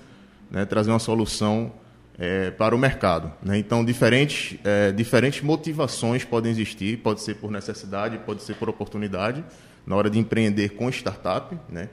né, 0.51 0.67
trazer 0.67 0.91
uma 0.91 0.99
solução 0.99 1.73
é, 2.19 2.51
para 2.51 2.77
o 2.77 2.79
mercado. 2.79 3.33
Né? 3.43 3.57
Então, 3.57 3.83
diferentes, 3.83 4.59
é, 4.63 4.93
diferentes 4.93 5.41
motivações 5.41 6.23
podem 6.23 6.53
existir, 6.53 6.99
pode 6.99 7.23
ser 7.23 7.37
por 7.37 7.51
necessidade, 7.51 8.19
pode 8.19 8.43
ser 8.43 8.57
por 8.57 8.69
oportunidade, 8.69 9.43
na 9.87 9.97
hora 9.97 10.11
de 10.11 10.19
empreender 10.19 10.75
com 10.75 10.91
startup, 10.91 11.57
né? 11.71 11.89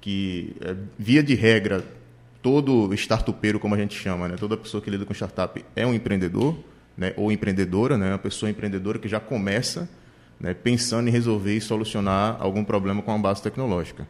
que, 0.00 0.56
é, 0.62 0.74
via 0.98 1.22
de 1.22 1.34
regra, 1.34 1.84
todo 2.40 2.94
startupeiro, 2.94 3.60
como 3.60 3.74
a 3.74 3.78
gente 3.78 3.94
chama, 3.94 4.26
né? 4.26 4.36
toda 4.40 4.56
pessoa 4.56 4.82
que 4.82 4.88
lida 4.88 5.04
com 5.04 5.12
startup 5.12 5.62
é 5.76 5.86
um 5.86 5.92
empreendedor, 5.92 6.56
né? 6.96 7.12
ou 7.18 7.30
empreendedora, 7.30 7.98
né? 7.98 8.08
uma 8.08 8.18
pessoa 8.18 8.48
empreendedora 8.48 8.98
que 8.98 9.06
já 9.06 9.20
começa 9.20 9.86
né? 10.40 10.54
pensando 10.54 11.08
em 11.08 11.10
resolver 11.10 11.56
e 11.56 11.60
solucionar 11.60 12.36
algum 12.40 12.64
problema 12.64 13.02
com 13.02 13.14
a 13.14 13.18
base 13.18 13.42
tecnológica. 13.42 14.08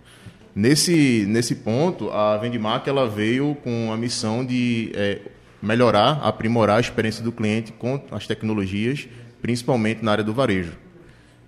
Nesse, 0.54 1.24
nesse 1.28 1.56
ponto, 1.56 2.10
a 2.10 2.36
Vendmark 2.38 2.86
ela 2.86 3.08
veio 3.08 3.56
com 3.62 3.92
a 3.92 3.96
missão 3.96 4.44
de 4.44 4.92
é, 4.94 5.20
melhorar, 5.62 6.20
aprimorar 6.22 6.78
a 6.78 6.80
experiência 6.80 7.22
do 7.22 7.32
cliente 7.32 7.72
com 7.72 8.02
as 8.10 8.26
tecnologias, 8.26 9.08
principalmente 9.42 10.04
na 10.04 10.12
área 10.12 10.24
do 10.24 10.32
varejo. 10.32 10.72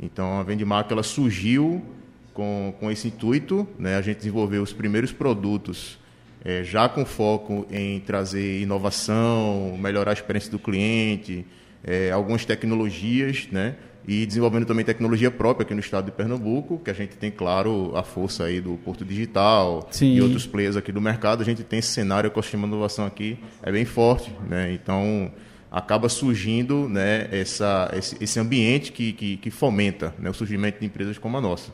Então, 0.00 0.38
a 0.38 0.42
Vendmark 0.42 0.90
ela 0.90 1.02
surgiu 1.02 1.84
com, 2.32 2.74
com 2.78 2.90
esse 2.90 3.08
intuito. 3.08 3.66
Né? 3.78 3.96
A 3.96 4.02
gente 4.02 4.18
desenvolveu 4.18 4.62
os 4.62 4.72
primeiros 4.72 5.12
produtos 5.12 5.98
é, 6.44 6.64
já 6.64 6.88
com 6.88 7.04
foco 7.04 7.66
em 7.70 8.00
trazer 8.00 8.62
inovação, 8.62 9.76
melhorar 9.78 10.10
a 10.10 10.14
experiência 10.14 10.50
do 10.50 10.58
cliente, 10.58 11.44
é, 11.84 12.10
algumas 12.10 12.44
tecnologias, 12.44 13.48
né? 13.50 13.76
E 14.06 14.26
desenvolvendo 14.26 14.66
também 14.66 14.84
tecnologia 14.84 15.30
própria 15.30 15.64
aqui 15.64 15.74
no 15.74 15.80
estado 15.80 16.06
de 16.06 16.10
Pernambuco, 16.10 16.78
que 16.78 16.90
a 16.90 16.94
gente 16.94 17.16
tem, 17.16 17.30
claro, 17.30 17.92
a 17.94 18.02
força 18.02 18.44
aí 18.44 18.60
do 18.60 18.72
Porto 18.84 19.04
Digital 19.04 19.88
Sim. 19.90 20.14
e 20.14 20.20
outros 20.20 20.46
players 20.46 20.76
aqui 20.76 20.90
do 20.90 21.00
mercado. 21.00 21.40
A 21.40 21.44
gente 21.44 21.62
tem 21.62 21.78
esse 21.78 21.88
cenário 21.88 22.26
ecossistema 22.26 22.66
de 22.66 22.72
inovação 22.72 23.06
aqui, 23.06 23.38
é 23.62 23.70
bem 23.70 23.84
forte, 23.84 24.32
né? 24.48 24.72
Então, 24.72 25.30
acaba 25.70 26.08
surgindo 26.08 26.88
né, 26.88 27.28
essa, 27.30 27.90
esse, 27.96 28.16
esse 28.20 28.40
ambiente 28.40 28.90
que, 28.90 29.12
que, 29.12 29.36
que 29.36 29.50
fomenta 29.50 30.12
né, 30.18 30.28
o 30.28 30.34
surgimento 30.34 30.80
de 30.80 30.86
empresas 30.86 31.16
como 31.16 31.38
a 31.38 31.40
nossa. 31.40 31.70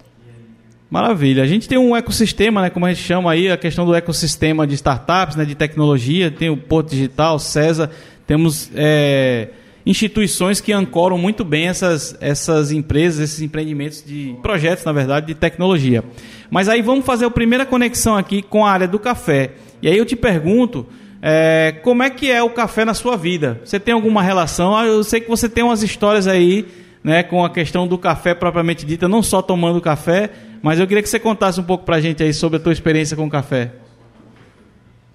Maravilha. 0.90 1.42
A 1.42 1.46
gente 1.46 1.68
tem 1.68 1.76
um 1.76 1.96
ecossistema, 1.96 2.62
né, 2.62 2.70
como 2.70 2.86
a 2.86 2.92
gente 2.92 3.02
chama 3.02 3.32
aí, 3.32 3.50
a 3.50 3.56
questão 3.56 3.84
do 3.84 3.94
ecossistema 3.94 4.66
de 4.66 4.74
startups, 4.74 5.36
né, 5.36 5.44
de 5.44 5.54
tecnologia, 5.54 6.30
tem 6.30 6.50
o 6.50 6.56
Porto 6.56 6.90
Digital, 6.90 7.38
César, 7.38 7.90
temos... 8.26 8.70
É 8.74 9.48
instituições 9.88 10.60
que 10.60 10.70
ancoram 10.70 11.16
muito 11.16 11.42
bem 11.42 11.66
essas, 11.66 12.14
essas 12.20 12.70
empresas, 12.70 13.20
esses 13.20 13.40
empreendimentos 13.40 14.04
de 14.06 14.36
projetos, 14.42 14.84
na 14.84 14.92
verdade, 14.92 15.28
de 15.28 15.34
tecnologia. 15.34 16.04
Mas 16.50 16.68
aí 16.68 16.82
vamos 16.82 17.06
fazer 17.06 17.24
a 17.24 17.30
primeira 17.30 17.64
conexão 17.64 18.14
aqui 18.14 18.42
com 18.42 18.66
a 18.66 18.70
área 18.70 18.86
do 18.86 18.98
café. 18.98 19.52
E 19.80 19.88
aí 19.88 19.96
eu 19.96 20.04
te 20.04 20.14
pergunto, 20.14 20.86
é, 21.22 21.74
como 21.82 22.02
é 22.02 22.10
que 22.10 22.30
é 22.30 22.42
o 22.42 22.50
café 22.50 22.84
na 22.84 22.92
sua 22.92 23.16
vida? 23.16 23.62
Você 23.64 23.80
tem 23.80 23.94
alguma 23.94 24.22
relação? 24.22 24.76
Ah, 24.76 24.84
eu 24.84 25.02
sei 25.02 25.22
que 25.22 25.28
você 25.28 25.48
tem 25.48 25.64
umas 25.64 25.82
histórias 25.82 26.26
aí, 26.26 26.66
né, 27.02 27.22
com 27.22 27.42
a 27.42 27.48
questão 27.48 27.88
do 27.88 27.96
café 27.96 28.34
propriamente 28.34 28.84
dita, 28.84 29.08
não 29.08 29.22
só 29.22 29.40
tomando 29.40 29.80
café, 29.80 30.28
mas 30.60 30.78
eu 30.78 30.86
queria 30.86 31.02
que 31.02 31.08
você 31.08 31.18
contasse 31.18 31.58
um 31.60 31.64
pouco 31.64 31.86
para 31.86 31.96
a 31.96 32.00
gente 32.00 32.22
aí 32.22 32.34
sobre 32.34 32.58
a 32.58 32.60
tua 32.60 32.74
experiência 32.74 33.16
com 33.16 33.24
o 33.24 33.30
café. 33.30 33.72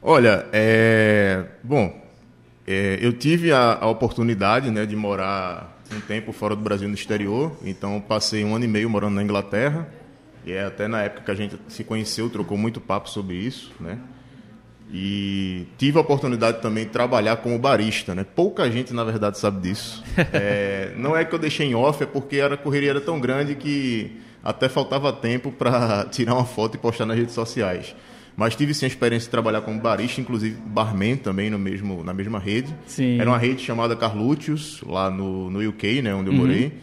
Olha, 0.01 0.47
é... 0.51 1.43
bom, 1.63 2.02
é, 2.65 2.97
eu 3.01 3.11
tive 3.13 3.51
a, 3.51 3.77
a 3.81 3.87
oportunidade 3.87 4.71
né, 4.71 4.85
de 4.85 4.95
morar 4.95 5.81
um 5.91 5.99
tempo 5.99 6.31
fora 6.31 6.55
do 6.55 6.61
Brasil 6.61 6.87
no 6.87 6.95
exterior, 6.95 7.55
então 7.63 7.99
passei 8.01 8.43
um 8.43 8.55
ano 8.55 8.65
e 8.65 8.67
meio 8.67 8.89
morando 8.89 9.15
na 9.15 9.23
Inglaterra, 9.23 9.87
e 10.45 10.51
é 10.51 10.65
até 10.65 10.87
na 10.87 11.01
época 11.01 11.23
que 11.23 11.31
a 11.31 11.35
gente 11.35 11.57
se 11.67 11.83
conheceu, 11.83 12.29
trocou 12.29 12.57
muito 12.57 12.81
papo 12.81 13.09
sobre 13.09 13.35
isso, 13.35 13.71
né? 13.79 13.99
E 14.91 15.65
tive 15.77 15.97
a 15.97 16.01
oportunidade 16.01 16.61
também 16.61 16.85
de 16.85 16.91
trabalhar 16.91 17.37
como 17.37 17.57
barista, 17.57 18.13
né? 18.13 18.23
Pouca 18.23 18.69
gente, 18.69 18.93
na 18.93 19.03
verdade, 19.03 19.39
sabe 19.39 19.61
disso. 19.61 20.03
É, 20.31 20.93
não 20.95 21.15
é 21.15 21.25
que 21.25 21.33
eu 21.33 21.39
deixei 21.39 21.67
em 21.67 21.75
off, 21.75 22.03
é 22.03 22.05
porque 22.05 22.39
a 22.39 22.55
correria 22.55 22.91
era 22.91 23.01
tão 23.01 23.19
grande 23.19 23.55
que 23.55 24.19
até 24.43 24.69
faltava 24.69 25.11
tempo 25.11 25.51
para 25.51 26.05
tirar 26.11 26.35
uma 26.35 26.45
foto 26.45 26.75
e 26.75 26.77
postar 26.77 27.05
nas 27.05 27.17
redes 27.17 27.33
sociais. 27.33 27.95
Mas 28.35 28.55
tive 28.55 28.73
sim 28.73 28.85
a 28.85 28.87
experiência 28.87 29.27
de 29.27 29.31
trabalhar 29.31 29.61
como 29.61 29.79
barista, 29.79 30.19
inclusive 30.19 30.55
barman 30.65 31.17
também 31.17 31.49
no 31.49 31.59
mesmo, 31.59 32.03
na 32.03 32.13
mesma 32.13 32.39
rede. 32.39 32.73
Sim. 32.87 33.19
Era 33.19 33.29
uma 33.29 33.37
rede 33.37 33.61
chamada 33.61 33.95
Carluccius, 33.95 34.81
lá 34.85 35.09
no, 35.09 35.49
no 35.49 35.69
UK, 35.69 36.01
né, 36.01 36.15
onde 36.15 36.29
eu 36.29 36.33
uhum. 36.33 36.39
morei. 36.39 36.73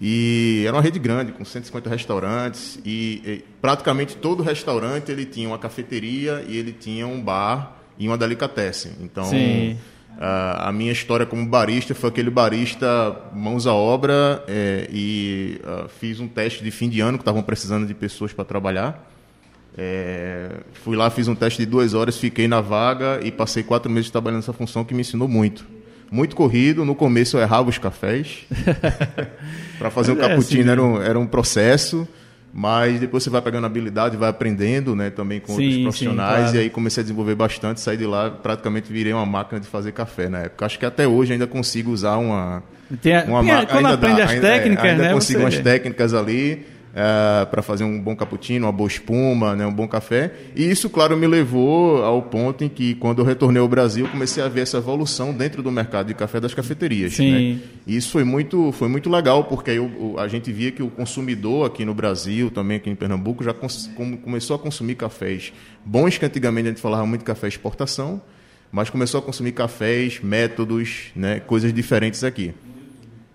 E 0.00 0.64
era 0.66 0.76
uma 0.76 0.82
rede 0.82 0.98
grande, 0.98 1.32
com 1.32 1.44
150 1.44 1.88
restaurantes. 1.88 2.78
E, 2.84 3.22
e, 3.24 3.44
praticamente 3.60 4.16
todo 4.16 4.42
restaurante 4.42 5.10
ele 5.10 5.24
tinha 5.24 5.48
uma 5.48 5.58
cafeteria 5.58 6.44
e 6.48 6.56
ele 6.56 6.72
tinha 6.72 7.06
um 7.06 7.20
bar 7.20 7.76
e 7.98 8.06
uma 8.06 8.18
delicatessen. 8.18 8.92
Então, 9.00 9.28
uh, 9.28 9.76
a 10.58 10.72
minha 10.72 10.92
história 10.92 11.24
como 11.24 11.46
barista 11.46 11.94
foi 11.94 12.10
aquele 12.10 12.30
barista 12.30 13.16
mãos 13.32 13.66
à 13.66 13.74
obra 13.74 14.44
é, 14.48 14.88
e 14.92 15.60
uh, 15.64 15.88
fiz 15.88 16.20
um 16.20 16.28
teste 16.28 16.62
de 16.62 16.70
fim 16.70 16.88
de 16.88 17.00
ano 17.00 17.18
que 17.18 17.22
estavam 17.22 17.42
precisando 17.42 17.86
de 17.86 17.94
pessoas 17.94 18.32
para 18.32 18.44
trabalhar. 18.44 19.13
É, 19.76 20.50
fui 20.72 20.96
lá, 20.96 21.10
fiz 21.10 21.26
um 21.26 21.34
teste 21.34 21.58
de 21.58 21.66
duas 21.66 21.94
horas, 21.94 22.16
fiquei 22.16 22.46
na 22.46 22.60
vaga 22.60 23.20
e 23.22 23.32
passei 23.32 23.62
quatro 23.62 23.90
meses 23.90 24.10
trabalhando 24.10 24.38
nessa 24.38 24.52
função 24.52 24.84
que 24.84 24.94
me 24.94 25.00
ensinou 25.00 25.26
muito. 25.26 25.66
Muito 26.10 26.36
corrido, 26.36 26.84
no 26.84 26.94
começo 26.94 27.36
eu 27.36 27.40
errava 27.40 27.68
os 27.68 27.78
cafés. 27.78 28.46
Para 29.78 29.90
fazer 29.90 30.12
um 30.12 30.18
é 30.18 30.28
cappuccino 30.28 30.62
assim, 30.62 30.70
era, 30.70 30.82
um, 30.82 31.02
era 31.02 31.18
um 31.18 31.26
processo, 31.26 32.06
mas 32.52 33.00
depois 33.00 33.24
você 33.24 33.30
vai 33.30 33.42
pegando 33.42 33.66
habilidade, 33.66 34.16
vai 34.16 34.28
aprendendo 34.28 34.94
né, 34.94 35.10
também 35.10 35.40
com 35.40 35.56
sim, 35.56 35.64
outros 35.64 35.82
profissionais. 35.82 36.34
Sim, 36.34 36.42
claro. 36.42 36.56
E 36.56 36.60
aí 36.60 36.70
comecei 36.70 37.00
a 37.00 37.02
desenvolver 37.02 37.34
bastante, 37.34 37.80
saí 37.80 37.96
de 37.96 38.06
lá, 38.06 38.30
praticamente 38.30 38.92
virei 38.92 39.12
uma 39.12 39.26
máquina 39.26 39.58
de 39.58 39.66
fazer 39.66 39.90
café 39.90 40.28
na 40.28 40.42
época. 40.42 40.66
Acho 40.66 40.78
que 40.78 40.86
até 40.86 41.08
hoje 41.08 41.32
ainda 41.32 41.48
consigo 41.48 41.90
usar 41.90 42.16
uma. 42.18 42.62
Tem 43.02 43.16
a, 43.16 43.24
uma 43.24 43.42
tem, 43.42 43.66
quando 43.66 43.86
ainda 43.86 43.94
aprende 43.94 44.18
dá, 44.18 44.24
as 44.24 44.30
ainda, 44.30 44.46
técnicas, 44.46 44.84
ainda 44.84 45.02
né? 45.02 45.12
consigo 45.12 45.40
umas 45.40 45.58
técnicas 45.58 46.14
ali 46.14 46.64
uh, 46.94 47.46
para 47.46 47.60
fazer 47.60 47.84
um 47.84 48.00
bom 48.00 48.14
cappuccino, 48.14 48.66
uma 48.66 48.72
boa 48.72 48.88
espuma, 48.88 49.54
né, 49.54 49.66
um 49.66 49.72
bom 49.72 49.86
café. 49.86 50.32
E 50.54 50.70
isso, 50.70 50.88
claro, 50.88 51.16
me 51.16 51.26
levou 51.26 52.02
ao 52.02 52.22
ponto 52.22 52.64
em 52.64 52.68
que, 52.68 52.94
quando 52.94 53.18
eu 53.18 53.24
retornei 53.24 53.60
ao 53.60 53.68
Brasil, 53.68 54.08
comecei 54.08 54.42
a 54.42 54.48
ver 54.48 54.60
essa 54.60 54.78
evolução 54.78 55.32
dentro 55.32 55.62
do 55.62 55.70
mercado 55.70 56.06
de 56.06 56.14
café 56.14 56.40
das 56.40 56.54
cafeterias. 56.54 57.14
Sim. 57.14 57.32
Né? 57.32 57.60
E 57.86 57.96
isso 57.96 58.10
foi 58.10 58.24
muito, 58.24 58.72
foi 58.72 58.88
muito 58.88 59.10
legal, 59.10 59.44
porque 59.44 59.72
aí 59.72 59.76
eu, 59.76 60.14
a 60.18 60.28
gente 60.28 60.52
via 60.52 60.70
que 60.70 60.82
o 60.82 60.88
consumidor 60.88 61.66
aqui 61.66 61.84
no 61.84 61.94
Brasil, 61.94 62.50
também 62.50 62.76
aqui 62.76 62.88
em 62.88 62.94
Pernambuco, 62.94 63.42
já 63.42 63.54
começou 64.22 64.56
a 64.56 64.58
consumir 64.58 64.94
cafés 64.94 65.52
bons, 65.84 66.16
que 66.16 66.24
antigamente 66.24 66.68
a 66.68 66.70
gente 66.70 66.80
falava 66.80 67.04
muito 67.04 67.20
de 67.20 67.26
café 67.26 67.48
exportação, 67.48 68.22
mas 68.72 68.88
começou 68.90 69.20
a 69.20 69.22
consumir 69.22 69.52
cafés, 69.52 70.20
métodos, 70.22 71.12
né, 71.14 71.40
coisas 71.40 71.72
diferentes 71.72 72.24
aqui. 72.24 72.54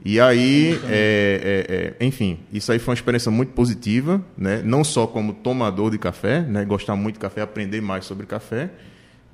E 0.03 0.19
aí, 0.19 0.79
é, 0.87 1.95
é, 1.99 2.05
é, 2.05 2.05
enfim, 2.05 2.39
isso 2.53 2.71
aí 2.71 2.79
foi 2.79 2.93
uma 2.93 2.95
experiência 2.95 3.29
muito 3.29 3.51
positiva, 3.51 4.21
né? 4.37 4.61
não 4.63 4.81
só 4.81 5.05
como 5.05 5.33
tomador 5.33 5.91
de 5.91 5.97
café, 5.97 6.39
né? 6.41 6.63
gostar 6.63 6.95
muito 6.95 7.15
de 7.15 7.19
café, 7.19 7.41
aprender 7.41 7.81
mais 7.81 8.05
sobre 8.05 8.25
café, 8.25 8.69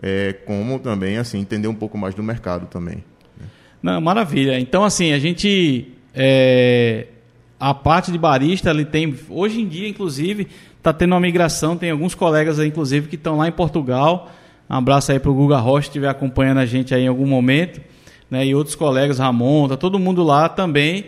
é, 0.01 0.34
como 0.45 0.79
também 0.79 1.17
assim 1.17 1.39
entender 1.39 1.67
um 1.67 1.75
pouco 1.75 1.98
mais 1.98 2.15
do 2.15 2.24
mercado 2.24 2.65
também. 2.65 3.03
Não, 3.81 4.01
maravilha. 4.01 4.60
Então, 4.60 4.84
assim, 4.84 5.13
a 5.13 5.19
gente. 5.19 5.91
É, 6.13 7.07
a 7.60 7.74
parte 7.74 8.12
de 8.12 8.17
barista, 8.17 8.72
ele 8.72 8.84
tem. 8.84 9.15
Hoje 9.29 9.62
em 9.62 9.67
dia, 9.67 9.88
inclusive, 9.88 10.48
está 10.77 10.91
tendo 10.91 11.13
uma 11.13 11.19
migração. 11.19 11.77
Tem 11.77 11.91
alguns 11.91 12.15
colegas, 12.15 12.57
inclusive, 12.57 13.07
que 13.07 13.15
estão 13.15 13.38
lá 13.38 13.48
em 13.48 13.51
Portugal. 13.51 14.31
Um 14.67 14.75
abraço 14.75 15.12
aí 15.12 15.19
para 15.19 15.29
o 15.29 15.36
Guga 15.36 15.57
Rocha, 15.57 15.84
que 15.84 15.89
estiver 15.89 16.10
acompanhando 16.10 16.57
a 16.57 16.65
gente 16.65 16.95
aí 16.95 17.03
em 17.03 17.07
algum 17.07 17.27
momento 17.27 17.79
né, 18.29 18.46
e 18.46 18.55
outros 18.55 18.75
colegas, 18.75 19.20
Ramon, 19.20 19.67
tá 19.67 19.77
todo 19.77 20.00
mundo 20.00 20.24
lá 20.24 20.50
também 20.50 21.05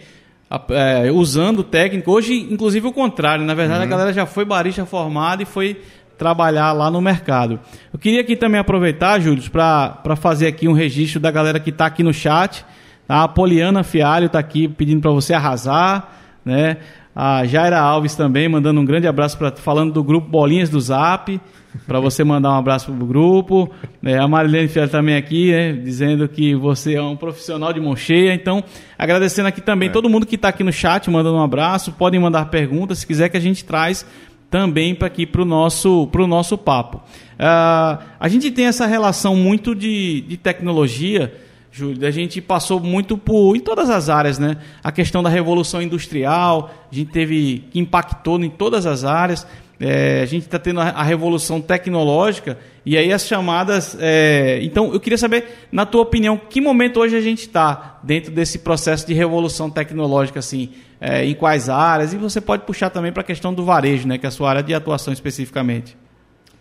é, 0.70 1.12
usando 1.12 1.60
o 1.60 1.64
técnico. 1.64 2.12
Hoje, 2.12 2.48
inclusive, 2.52 2.88
o 2.88 2.92
contrário. 2.92 3.44
Na 3.46 3.54
verdade, 3.54 3.80
uhum. 3.80 3.86
a 3.86 3.90
galera 3.90 4.14
já 4.14 4.26
foi 4.26 4.46
barista 4.46 4.86
formada 4.86 5.44
e 5.44 5.46
foi 5.46 5.82
trabalhar 6.18 6.72
lá 6.74 6.90
no 6.90 7.02
mercado. 7.02 7.60
Eu 7.94 8.00
queria 8.00 8.22
aqui 8.22 8.36
também 8.36 8.60
aproveitar, 8.60 9.20
Júlio, 9.20 9.44
para 9.52 10.16
fazer 10.16 10.48
aqui 10.48 10.68
um 10.68 10.74
registro 10.74 11.20
da 11.20 11.30
galera 11.30 11.60
que 11.60 11.70
está 11.70 11.86
aqui 11.86 12.02
no 12.02 12.14
chat. 12.14 12.66
A 13.08 13.28
Poliana 13.28 13.84
Fialho 13.84 14.26
está 14.26 14.40
aqui 14.40 14.68
pedindo 14.68 15.02
para 15.02 15.12
você 15.12 15.34
arrasar. 15.34 16.14
Né? 16.44 16.78
A 17.20 17.44
Jaira 17.48 17.80
Alves 17.80 18.14
também 18.14 18.48
mandando 18.48 18.80
um 18.80 18.86
grande 18.86 19.08
abraço, 19.08 19.40
pra, 19.40 19.52
falando 19.52 19.92
do 19.92 20.04
grupo 20.04 20.30
Bolinhas 20.30 20.70
do 20.70 20.80
Zap 20.80 21.42
para 21.88 22.00
você 22.00 22.24
mandar 22.24 22.52
um 22.52 22.58
abraço 22.60 22.92
para 22.92 23.04
o 23.04 23.08
grupo. 23.08 23.72
É, 24.06 24.20
a 24.20 24.28
Marilene 24.28 24.68
Fiel 24.68 24.88
também 24.88 25.16
aqui, 25.16 25.52
né, 25.52 25.74
dizendo 25.74 26.30
que 26.30 26.54
você 26.54 26.94
é 26.94 27.02
um 27.02 27.16
profissional 27.16 27.74
de 27.74 27.80
mão 27.80 27.96
cheia. 27.96 28.36
Então, 28.36 28.64
agradecendo 28.96 29.48
aqui 29.48 29.62
também 29.62 29.90
é. 29.90 29.92
todo 29.92 30.08
mundo 30.08 30.28
que 30.28 30.36
está 30.36 30.50
aqui 30.50 30.64
no 30.64 30.72
chat, 30.72 31.10
mandando 31.10 31.38
um 31.38 31.42
abraço. 31.42 31.92
Podem 31.92 32.20
mandar 32.20 32.52
perguntas, 32.52 33.00
se 33.00 33.08
quiser 33.08 33.30
que 33.30 33.38
a 33.38 33.42
gente 33.42 33.66
traz 33.66 34.06
também 34.48 34.94
para 34.94 35.08
aqui 35.08 35.26
para 35.26 35.42
o 35.42 35.46
nosso, 35.46 36.06
pro 36.12 36.28
nosso 36.28 36.56
papo. 36.56 36.98
Uh, 36.98 37.98
a 38.20 38.28
gente 38.30 38.52
tem 38.52 38.68
essa 38.68 38.86
relação 38.86 39.36
muito 39.36 39.74
de, 39.74 40.22
de 40.22 40.38
tecnologia, 40.38 41.34
Júlio, 41.78 42.08
a 42.08 42.12
gente 42.12 42.42
passou 42.42 42.80
muito 42.80 43.18
por, 43.18 43.56
em 43.56 43.60
todas 43.60 43.88
as 43.90 44.10
áreas, 44.10 44.40
né? 44.40 44.58
A 44.84 44.92
questão 44.92 45.22
da 45.22 45.30
revolução 45.30 45.80
industrial, 45.80 46.72
a 46.92 46.96
gente 46.96 47.12
teve, 47.12 47.66
que 47.70 47.80
impactou 47.80 48.44
em 48.44 48.50
todas 48.50 48.88
as 48.88 49.04
áreas. 49.04 49.46
É, 49.80 50.22
a 50.24 50.26
gente 50.26 50.44
está 50.44 50.58
tendo 50.58 50.82
a, 50.82 50.90
a, 50.90 51.04
revolução 51.04 51.62
tecnológica 51.62 52.58
e 52.84 52.98
aí 52.98 53.14
as 53.14 53.28
chamadas. 53.28 53.96
É, 54.00 54.60
então, 54.64 54.92
eu 54.92 55.00
queria 55.00 55.20
saber, 55.20 55.68
na 55.72 55.86
tua 55.86 56.02
opinião, 56.02 56.36
que 56.36 56.60
momento 56.60 57.00
hoje 57.00 57.16
a 57.16 57.22
gente 57.22 57.42
está 57.42 58.00
dentro 58.02 58.32
desse 58.32 58.58
processo 58.58 59.06
de 59.06 59.14
revolução 59.14 59.70
tecnológica, 59.70 60.40
assim, 60.40 60.72
é, 61.00 61.24
em 61.26 61.36
quais 61.36 61.70
áreas? 61.70 62.12
E 62.12 62.18
você 62.18 62.42
pode 62.42 62.64
puxar 62.64 62.90
também 62.90 63.12
para 63.12 63.22
a 63.22 63.26
questão 63.26 63.54
do 63.54 63.64
varejo, 63.64 64.08
né, 64.08 64.18
que 64.18 64.26
é 64.26 64.30
a 64.30 64.32
sua 64.32 64.50
área 64.50 64.64
de 64.64 64.74
atuação 64.74 65.14
especificamente. 65.14 65.96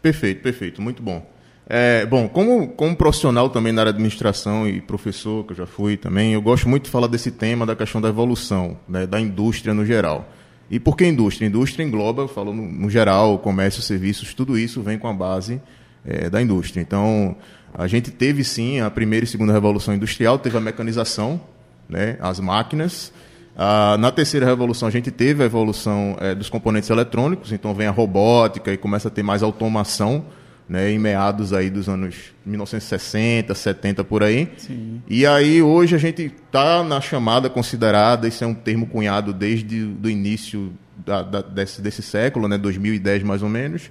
Perfeito, 0.03 0.43
perfeito, 0.43 0.83
muito 0.83 1.03
bom. 1.03 1.36
É, 1.69 2.07
bom, 2.07 2.29
como, 2.29 2.69
como 2.69 2.95
profissional 2.95 3.51
também 3.51 3.73
na 3.73 3.83
área 3.83 3.93
de 3.93 3.97
administração 3.97 4.69
e 4.69 4.81
professor, 4.81 5.45
que 5.45 5.53
eu 5.53 5.57
já 5.57 5.67
fui 5.67 5.97
também, 5.97 6.33
eu 6.33 6.41
gosto 6.41 6.69
muito 6.69 6.85
de 6.85 6.91
falar 6.91 7.09
desse 7.09 7.33
tema 7.33 7.67
da 7.67 7.75
questão 7.75 8.01
da 8.01 8.09
evolução, 8.09 8.79
né, 8.89 9.05
da 9.05 9.21
indústria 9.21 9.75
no 9.75 9.85
geral. 9.85 10.29
E 10.71 10.79
por 10.79 10.97
que 10.97 11.05
indústria? 11.05 11.47
Indústria 11.47 11.85
engloba, 11.85 12.29
falou 12.29 12.55
no, 12.55 12.63
no 12.63 12.89
geral, 12.89 13.41
comércio, 13.41 13.83
serviços, 13.83 14.33
tudo 14.33 14.57
isso 14.57 14.81
vem 14.81 14.97
com 14.97 15.09
a 15.09 15.13
base 15.13 15.61
é, 16.05 16.31
da 16.31 16.41
indústria. 16.41 16.81
Então, 16.81 17.35
a 17.75 17.89
gente 17.89 18.13
teve 18.13 18.45
sim 18.45 18.81
a 18.81 18.89
primeira 18.89 19.25
e 19.25 19.29
segunda 19.29 19.53
revolução 19.53 19.93
industrial, 19.93 20.39
teve 20.39 20.57
a 20.57 20.61
mecanização, 20.61 21.41
né, 21.89 22.17
as 22.21 22.39
máquinas. 22.39 23.13
Ah, 23.57 23.97
na 23.99 24.13
terceira 24.13 24.47
revolução, 24.47 24.87
a 24.87 24.91
gente 24.91 25.11
teve 25.11 25.43
a 25.43 25.47
evolução 25.47 26.17
é, 26.21 26.33
dos 26.33 26.49
componentes 26.49 26.91
eletrônicos, 26.91 27.51
então 27.51 27.75
vem 27.75 27.89
a 27.89 27.91
robótica 27.91 28.73
e 28.73 28.77
começa 28.77 29.09
a 29.09 29.11
ter 29.11 29.25
mais 29.25 29.43
automação 29.43 30.27
né, 30.69 30.91
em 30.91 30.99
meados 30.99 31.53
aí 31.53 31.71
dos 31.71 31.89
anos 31.89 32.33
1960, 32.45 33.55
70 33.55 34.05
por 34.05 34.23
aí. 34.23 34.49
Sim. 34.57 35.01
E 35.09 35.25
aí 35.25 35.63
hoje 35.63 35.95
a 35.95 35.99
gente 35.99 36.23
está 36.23 36.83
na 36.83 37.01
chamada 37.01 37.49
considerada, 37.49 38.27
isso 38.27 38.43
é 38.43 38.47
um 38.47 38.55
termo 38.55 38.87
cunhado 38.87 39.33
desde 39.33 39.83
o 39.83 40.09
início 40.09 40.73
da, 41.05 41.23
da, 41.23 41.41
desse, 41.43 41.81
desse 41.81 42.03
século, 42.03 42.49
né, 42.49 42.59
2010 42.59 43.23
mais 43.23 43.43
ou 43.43 43.49
menos, 43.49 43.91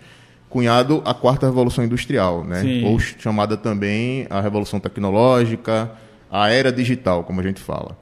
cunhado 0.50 1.02
a 1.06 1.14
quarta 1.14 1.46
revolução 1.46 1.84
industrial, 1.84 2.44
né, 2.44 2.62
ou 2.86 3.00
chamada 3.00 3.56
também 3.56 4.28
a 4.30 4.42
revolução 4.42 4.80
tecnológica, 4.80 5.92
a 6.30 6.50
era 6.50 6.72
digital, 6.72 7.24
como 7.24 7.40
a 7.40 7.44
gente 7.44 7.62
fala. 7.62 7.98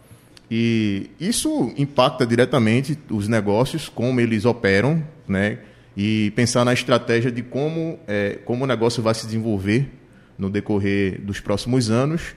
E 0.50 1.10
isso 1.20 1.74
impacta 1.78 2.26
diretamente 2.26 2.98
os 3.10 3.28
negócios, 3.28 3.90
como 3.90 4.20
eles 4.20 4.46
operam, 4.46 5.04
né? 5.28 5.58
E 5.96 6.32
pensar 6.36 6.66
na 6.66 6.74
estratégia 6.74 7.32
de 7.32 7.44
como, 7.44 8.00
é, 8.08 8.40
como 8.46 8.64
o 8.64 8.68
negócio 8.68 9.02
vai 9.02 9.14
se 9.14 9.26
desenvolver 9.26 9.90
no 10.38 10.50
decorrer 10.50 11.22
dos 11.22 11.40
próximos 11.40 11.90
anos 11.90 12.36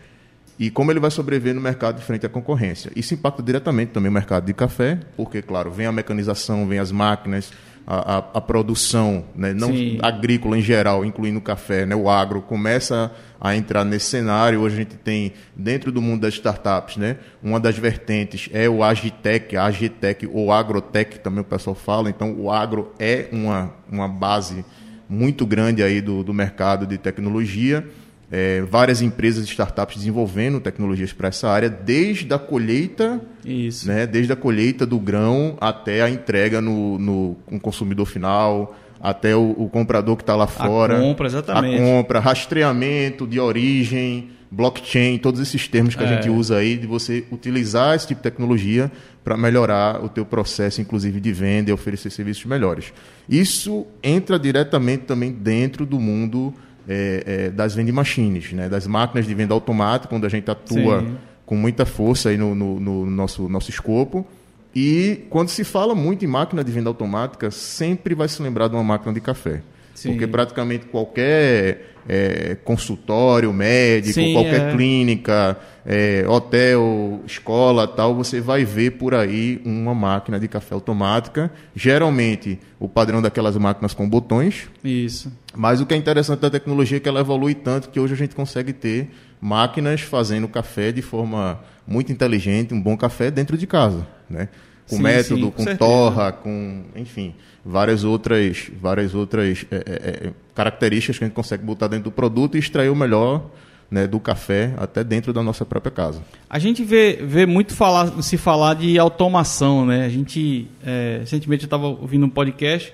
e 0.59 0.71
como 0.71 0.91
ele 0.91 1.01
vai 1.01 1.11
sobreviver 1.11 1.55
no 1.55 1.61
mercado 1.61 2.01
frente 2.01 2.25
à 2.25 2.29
concorrência. 2.29 2.91
Isso 2.97 3.15
impacta 3.15 3.43
diretamente 3.43 3.93
também 3.93 4.11
o 4.11 4.13
mercado 4.13 4.47
de 4.47 4.55
café, 4.55 4.99
porque, 5.17 5.43
claro, 5.43 5.71
vem 5.71 5.87
a 5.87 5.93
mecanização, 5.93 6.67
vem 6.67 6.79
as 6.79 6.91
máquinas, 6.91 7.53
a, 7.87 8.17
a, 8.17 8.19
a 8.19 8.41
produção, 8.41 9.25
né, 9.35 9.55
não 9.55 9.69
Sim. 9.69 9.99
agrícola 10.03 10.59
em 10.59 10.63
geral, 10.63 11.05
incluindo 11.05 11.39
o 11.39 11.43
café, 11.43 11.87
né, 11.87 11.95
o 11.95 12.11
agro, 12.11 12.43
começa 12.43 13.13
a 13.41 13.55
entrar 13.55 13.85
nesse 13.85 14.07
cenário. 14.07 14.61
Hoje 14.61 14.75
a 14.75 14.79
gente 14.79 14.97
tem, 14.97 15.33
dentro 15.55 15.93
do 15.93 16.03
mundo 16.03 16.23
das 16.23 16.35
startups, 16.35 16.97
né, 16.97 17.19
uma 17.41 17.61
das 17.61 17.79
vertentes 17.79 18.51
é 18.53 18.69
o 18.69 18.83
Agitec, 18.83 19.57
a 19.57 19.67
Agitec 19.67 20.27
ou 20.27 20.51
Agrotec, 20.51 21.21
também 21.21 21.43
o 21.43 21.45
pessoal 21.45 21.77
fala. 21.77 22.11
Então, 22.11 22.35
o 22.37 22.51
agro 22.51 22.93
é 22.99 23.29
uma, 23.31 23.73
uma 23.91 24.09
base 24.09 24.65
muito 25.09 25.47
grande 25.47 25.81
aí 25.83 26.01
do, 26.01 26.25
do 26.25 26.35
mercado 26.35 26.87
de 26.87 26.99
tecnologia 26.99 27.87
é, 28.31 28.63
várias 28.63 29.01
empresas 29.01 29.45
e 29.45 29.49
startups 29.49 29.97
desenvolvendo 29.97 30.61
tecnologias 30.61 31.13
para 31.13 31.29
essa 31.29 31.49
área, 31.49 31.69
desde 31.69 32.33
a 32.35 32.39
colheita, 32.39 33.21
Isso. 33.45 33.87
Né, 33.87 34.07
desde 34.07 34.33
a 34.33 34.37
colheita 34.37 34.85
do 34.85 34.99
grão 34.99 35.57
até 35.61 36.03
a 36.03 36.11
entrega 36.11 36.61
no, 36.61 36.99
no, 36.99 37.37
no 37.51 37.61
consumidor 37.61 38.07
final, 38.07 38.77
até 39.01 39.37
o, 39.37 39.51
o 39.57 39.69
comprador 39.69 40.17
que 40.17 40.23
está 40.23 40.35
lá 40.35 40.47
fora. 40.47 40.99
A 40.99 41.01
compra, 41.01 41.27
exatamente. 41.27 41.77
A 41.77 41.79
compra, 41.79 42.19
rastreamento 42.19 43.27
de 43.27 43.39
origem, 43.39 44.31
blockchain, 44.51 45.19
todos 45.19 45.41
esses 45.41 45.69
termos 45.69 45.95
que 45.95 46.03
é. 46.03 46.07
a 46.07 46.15
gente 46.15 46.29
usa 46.29 46.57
aí, 46.57 46.77
de 46.77 46.87
você 46.87 47.25
utilizar 47.31 47.95
esse 47.95 48.09
tipo 48.09 48.19
de 48.19 48.25
tecnologia 48.25 48.91
para 49.23 49.37
melhorar 49.37 50.05
o 50.05 50.09
teu 50.09 50.25
processo, 50.25 50.81
inclusive 50.81 51.21
de 51.21 51.33
venda 51.33 51.71
e 51.71 51.73
oferecer 51.73 52.11
serviços 52.11 52.45
melhores. 52.47 52.93
Isso 53.29 53.87
entra 54.03 54.39
diretamente 54.39 55.05
também 55.05 55.31
dentro 55.33 55.85
do 55.85 56.01
mundo 56.01 56.55
é, 56.89 57.23
é, 57.27 57.51
das 57.51 57.75
vending 57.75 57.93
machines, 57.93 58.53
né? 58.53 58.69
das 58.69 58.87
máquinas 58.87 59.27
de 59.27 59.35
venda 59.35 59.55
automática, 59.55 60.15
onde 60.15 60.27
a 60.27 60.29
gente 60.29 60.51
atua 60.51 61.01
Sim. 61.01 61.17
com 61.45 61.57
muita 61.57 61.85
força 61.85 62.29
aí 62.29 62.37
no, 62.37 62.55
no, 62.55 62.81
no, 62.81 63.07
nosso, 63.07 63.49
nosso 63.49 63.71
escopo. 63.71 64.27
E 64.75 65.25
quando 65.31 65.49
se 65.49 65.65
fala 65.65 65.95
muito 65.95 66.25
em 66.25 66.29
máquina 66.29 66.63
de 66.63 66.71
venda 66.71 66.91
automática, 66.91 67.51
sempre 67.51 68.15
vai 68.15 68.29
se 68.29 68.43
lembrar 68.43 68.69
de 68.69 68.75
uma 68.75 68.85
máquina 68.85 69.13
de 69.13 69.21
café. 69.21 69.63
Sim. 69.97 70.11
Porque 70.11 70.27
praticamente 70.27 70.87
qualquer 70.87 71.97
é, 72.09 72.57
consultório 72.65 73.53
médico, 73.53 74.15
Sim, 74.15 74.35
qualquer 74.35 74.69
é. 74.69 74.73
clínica, 74.73 75.57
é, 75.85 76.25
hotel, 76.29 77.21
escola, 77.27 77.89
tal, 77.89 78.15
você 78.15 78.41
vai 78.41 78.65
ver 78.65 78.93
por 78.93 79.15
aí 79.15 79.61
uma 79.65 79.95
máquina 79.95 80.39
de 80.39 80.47
café 80.47 80.75
automática. 80.75 81.51
Geralmente 81.75 82.61
o 82.79 82.89
padrão 82.89 83.23
daquelas 83.23 83.57
máquinas 83.57 83.95
com 83.95 84.09
botões. 84.09 84.69
Isso. 84.85 85.33
Mas 85.55 85.81
o 85.81 85.87
que 85.87 85.95
é 85.95 85.97
interessante 85.97 86.41
da 86.41 86.51
tecnologia 86.51 86.99
é 86.99 87.01
que 87.01 87.09
ela 87.09 87.21
evolui 87.21 87.55
tanto 87.55 87.89
que 87.89 87.99
hoje 87.99 88.13
a 88.13 88.17
gente 88.17 88.35
consegue 88.35 88.73
ter 88.73 89.11
máquinas 89.41 90.03
fazendo 90.03 90.47
café 90.47 90.93
de 90.93 91.03
forma 91.03 91.59
muito 91.87 92.13
inteligente, 92.13 92.75
um 92.75 92.81
bom 92.81 92.97
café 92.97 93.31
dentro 93.31 93.57
de 93.57 93.67
casa, 93.67 94.07
né? 94.29 94.49
Com 94.89 94.97
sim, 94.97 95.03
método, 95.03 95.47
sim, 95.47 95.51
com, 95.51 95.65
com 95.65 95.77
torra, 95.77 96.33
com, 96.33 96.85
enfim, 96.95 97.35
várias 97.65 98.05
outras, 98.05 98.71
várias 98.81 99.15
outras 99.15 99.67
é, 99.71 99.77
é, 99.77 100.27
é, 100.29 100.33
características 100.55 101.19
que 101.19 101.25
a 101.25 101.27
gente 101.27 101.35
consegue 101.35 101.65
botar 101.65 101.89
dentro 101.89 102.05
do 102.05 102.13
produto 102.13 102.57
e 102.57 102.61
extrair 102.61 102.89
o 102.89 102.95
melhor 102.95 103.51
né, 103.91 104.07
do 104.07 104.21
café 104.21 104.75
até 104.77 105.03
dentro 105.03 105.33
da 105.33 105.43
nossa 105.43 105.65
própria 105.65 105.91
casa. 105.91 106.23
A 106.49 106.59
gente 106.59 106.85
vê, 106.85 107.19
vê 107.23 107.47
muito 107.47 107.75
falar, 107.75 108.23
se 108.23 108.37
falar 108.37 108.75
de 108.75 108.99
automação, 108.99 109.85
né? 109.85 110.05
A 110.05 110.09
gente, 110.09 110.69
é, 110.85 111.19
recentemente 111.21 111.65
eu 111.65 111.67
estava 111.67 111.87
ouvindo 111.87 112.27
um 112.27 112.31
podcast 112.31 112.93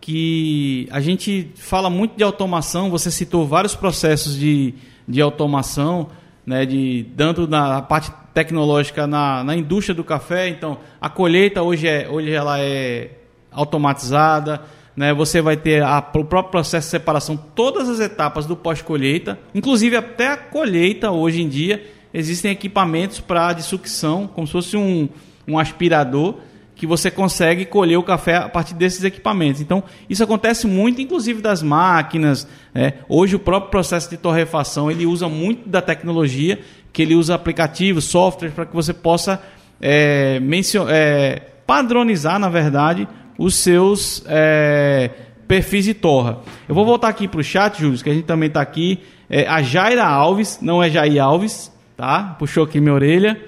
que 0.00 0.88
a 0.90 1.00
gente 1.00 1.50
fala 1.54 1.88
muito 1.88 2.16
de 2.16 2.24
automação, 2.24 2.90
você 2.90 3.10
citou 3.10 3.46
vários 3.46 3.76
processos 3.76 4.36
de, 4.36 4.74
de 5.06 5.20
automação, 5.20 6.08
né, 6.44 6.66
de, 6.66 7.06
tanto 7.16 7.46
na 7.46 7.80
parte 7.80 8.10
tecnológica 8.34 9.06
na, 9.06 9.44
na 9.44 9.56
indústria 9.56 9.94
do 9.94 10.04
café, 10.04 10.48
então 10.48 10.78
a 11.00 11.08
colheita 11.08 11.62
hoje, 11.62 11.86
é, 11.86 12.08
hoje 12.08 12.30
ela 12.30 12.60
é 12.60 13.10
automatizada, 13.50 14.62
né, 14.96 15.12
você 15.12 15.40
vai 15.40 15.56
ter 15.56 15.82
a, 15.82 15.98
o 15.98 16.24
próprio 16.24 16.50
processo 16.50 16.86
de 16.86 16.90
separação, 16.90 17.36
todas 17.36 17.88
as 17.88 18.00
etapas 18.00 18.46
do 18.46 18.56
pós-colheita, 18.56 19.38
inclusive 19.54 19.96
até 19.96 20.28
a 20.28 20.36
colheita 20.36 21.10
hoje 21.10 21.42
em 21.42 21.48
dia 21.48 21.82
existem 22.12 22.50
equipamentos 22.50 23.20
para 23.20 23.52
de 23.52 23.62
sucção, 23.62 24.26
como 24.26 24.46
se 24.46 24.52
fosse 24.52 24.76
um, 24.76 25.08
um 25.46 25.58
aspirador, 25.58 26.36
que 26.74 26.86
você 26.86 27.10
consegue 27.10 27.64
colher 27.64 27.96
o 27.96 28.02
café 28.02 28.36
a 28.36 28.48
partir 28.48 28.74
desses 28.74 29.04
equipamentos. 29.04 29.60
Então, 29.60 29.84
isso 30.10 30.24
acontece 30.24 30.66
muito, 30.66 31.00
inclusive 31.00 31.40
das 31.40 31.62
máquinas. 31.62 32.48
Né? 32.74 32.94
Hoje, 33.08 33.36
o 33.36 33.38
próprio 33.38 33.70
processo 33.70 34.10
de 34.10 34.16
torrefação 34.16 34.90
ele 34.90 35.06
usa 35.06 35.28
muito 35.28 35.68
da 35.68 35.80
tecnologia, 35.80 36.58
que 36.92 37.02
ele 37.02 37.14
usa 37.14 37.34
aplicativos, 37.34 38.04
softwares, 38.04 38.54
para 38.54 38.66
que 38.66 38.74
você 38.74 38.92
possa 38.92 39.42
é, 39.80 40.40
é, 40.88 41.42
padronizar, 41.66 42.38
na 42.38 42.48
verdade, 42.48 43.08
os 43.38 43.54
seus 43.54 44.22
é, 44.26 45.10
perfis 45.48 45.84
de 45.84 45.94
torra. 45.94 46.38
Eu 46.68 46.74
vou 46.74 46.84
voltar 46.84 47.08
aqui 47.08 47.26
para 47.26 47.40
o 47.40 47.44
chat, 47.44 47.80
Júlio, 47.80 48.02
que 48.02 48.10
a 48.10 48.14
gente 48.14 48.26
também 48.26 48.48
está 48.48 48.60
aqui. 48.60 49.00
É, 49.28 49.46
a 49.48 49.62
Jaira 49.62 50.04
Alves, 50.04 50.58
não 50.60 50.82
é 50.82 50.90
Jair 50.90 51.22
Alves, 51.22 51.72
tá? 51.96 52.36
Puxou 52.38 52.64
aqui 52.64 52.80
minha 52.80 52.94
orelha. 52.94 53.40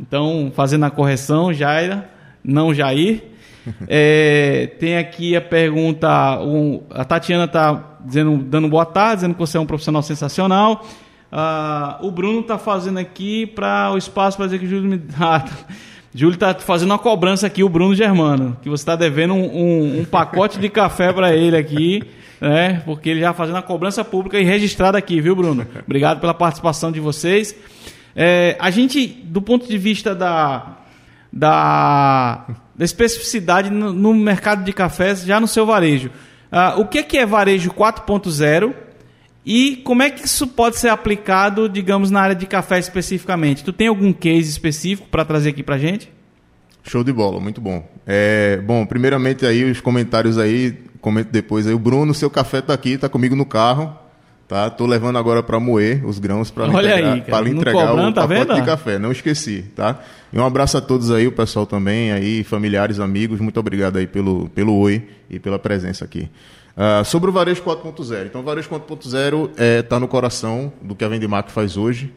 Então, 0.00 0.52
fazendo 0.54 0.84
a 0.84 0.90
correção, 0.90 1.52
Jaira, 1.52 2.08
não 2.42 2.72
Jair. 2.72 3.24
É, 3.86 4.72
tem 4.80 4.96
aqui 4.96 5.36
a 5.36 5.40
pergunta, 5.40 6.40
um, 6.40 6.82
a 6.90 7.04
Tatiana 7.04 7.44
está 7.44 7.96
dizendo, 8.04 8.38
dando 8.38 8.68
boa 8.68 8.84
tarde, 8.84 9.16
dizendo 9.18 9.34
que 9.34 9.38
você 9.38 9.56
é 9.56 9.60
um 9.60 9.66
profissional 9.66 10.02
sensacional. 10.02 10.84
Uh, 11.32 12.06
o 12.06 12.10
Bruno 12.10 12.40
está 12.40 12.58
fazendo 12.58 12.98
aqui 12.98 13.46
para 13.46 13.90
o 13.90 13.96
espaço 13.96 14.36
para 14.36 14.44
dizer 14.44 14.58
que 14.58 14.66
o 14.66 14.68
Júlio 14.68 14.90
me. 14.90 15.02
Ah, 15.18 15.40
tá. 15.40 15.52
Júlio 16.14 16.34
está 16.34 16.52
fazendo 16.52 16.90
uma 16.90 16.98
cobrança 16.98 17.46
aqui, 17.46 17.64
o 17.64 17.70
Bruno 17.70 17.94
Germano, 17.94 18.54
que 18.60 18.68
você 18.68 18.82
está 18.82 18.94
devendo 18.94 19.32
um, 19.32 19.44
um, 19.44 20.00
um, 20.00 20.04
pacote 20.04 20.58
de 20.58 20.68
café 20.68 21.10
para 21.10 21.34
ele 21.34 21.56
aqui, 21.56 22.02
né? 22.38 22.82
Porque 22.84 23.08
ele 23.08 23.20
já 23.20 23.30
está 23.30 23.38
fazendo 23.38 23.56
a 23.56 23.62
cobrança 23.62 24.04
pública 24.04 24.38
e 24.38 24.44
registrada 24.44 24.98
aqui, 24.98 25.22
viu, 25.22 25.34
Bruno? 25.34 25.66
Obrigado 25.86 26.20
pela 26.20 26.34
participação 26.34 26.92
de 26.92 27.00
vocês. 27.00 27.56
É, 28.14 28.58
a 28.60 28.70
gente, 28.70 29.06
do 29.06 29.40
ponto 29.40 29.66
de 29.66 29.78
vista 29.78 30.14
da, 30.14 30.76
da, 31.32 32.44
da 32.76 32.84
especificidade 32.84 33.70
no, 33.70 33.90
no, 33.90 34.12
mercado 34.12 34.64
de 34.64 34.72
cafés, 34.74 35.24
já 35.24 35.40
no 35.40 35.48
seu 35.48 35.64
varejo, 35.64 36.10
uh, 36.52 36.78
o 36.78 36.86
que 36.86 36.98
é, 36.98 37.02
que 37.02 37.16
é 37.16 37.24
varejo 37.24 37.70
4.0 37.70 38.74
e 39.44 39.76
como 39.84 40.02
é 40.02 40.10
que 40.10 40.24
isso 40.24 40.46
pode 40.46 40.76
ser 40.78 40.88
aplicado, 40.88 41.68
digamos, 41.68 42.10
na 42.10 42.20
área 42.20 42.34
de 42.34 42.46
café 42.46 42.78
especificamente? 42.78 43.64
Tu 43.64 43.72
tem 43.72 43.88
algum 43.88 44.12
case 44.12 44.48
específico 44.48 45.08
para 45.10 45.24
trazer 45.24 45.50
aqui 45.50 45.62
para 45.62 45.78
gente? 45.78 46.10
Show 46.84 47.02
de 47.02 47.12
bola, 47.12 47.40
muito 47.40 47.60
bom. 47.60 47.84
É, 48.06 48.58
bom, 48.64 48.86
primeiramente 48.86 49.46
aí 49.46 49.64
os 49.68 49.80
comentários 49.80 50.38
aí, 50.38 50.76
comento 51.00 51.30
depois 51.30 51.66
aí. 51.66 51.74
O 51.74 51.78
Bruno, 51.78 52.14
seu 52.14 52.30
café 52.30 52.58
está 52.58 52.72
aqui, 52.74 52.90
está 52.90 53.08
comigo 53.08 53.34
no 53.34 53.46
carro. 53.46 53.96
Tá? 54.46 54.68
Tô 54.68 54.84
levando 54.84 55.16
agora 55.16 55.42
para 55.42 55.58
moer 55.58 56.06
os 56.06 56.18
grãos 56.18 56.50
para 56.50 56.66
entregar, 56.66 57.22
para 57.22 57.48
entregar 57.48 57.88
cobrando, 57.88 58.10
o 58.10 58.12
tá 58.12 58.28
pacote 58.28 58.48
vendo? 58.48 58.60
de 58.60 58.66
café. 58.66 58.98
Não 58.98 59.10
esqueci, 59.10 59.64
tá? 59.74 60.00
E 60.30 60.38
um 60.38 60.44
abraço 60.44 60.76
a 60.76 60.80
todos 60.80 61.10
aí, 61.10 61.26
o 61.26 61.32
pessoal 61.32 61.64
também 61.64 62.12
aí, 62.12 62.44
familiares, 62.44 63.00
amigos. 63.00 63.40
Muito 63.40 63.58
obrigado 63.58 63.96
aí 63.96 64.06
pelo 64.06 64.50
pelo 64.50 64.74
oi 64.74 65.08
e 65.30 65.38
pela 65.38 65.58
presença 65.58 66.04
aqui. 66.04 66.28
Uh, 66.76 67.04
sobre 67.04 67.28
o 67.28 67.32
Varejo 67.32 67.62
4.0. 67.62 68.26
Então, 68.26 68.40
o 68.40 68.44
Varejo 68.44 68.68
4.0 68.70 69.50
está 69.50 69.62
é, 69.62 69.82
tá 69.82 70.00
no 70.00 70.08
coração 70.08 70.72
do 70.80 70.94
que 70.94 71.04
a 71.04 71.08
Vendemac 71.08 71.52
faz 71.52 71.76
hoje 71.76 72.12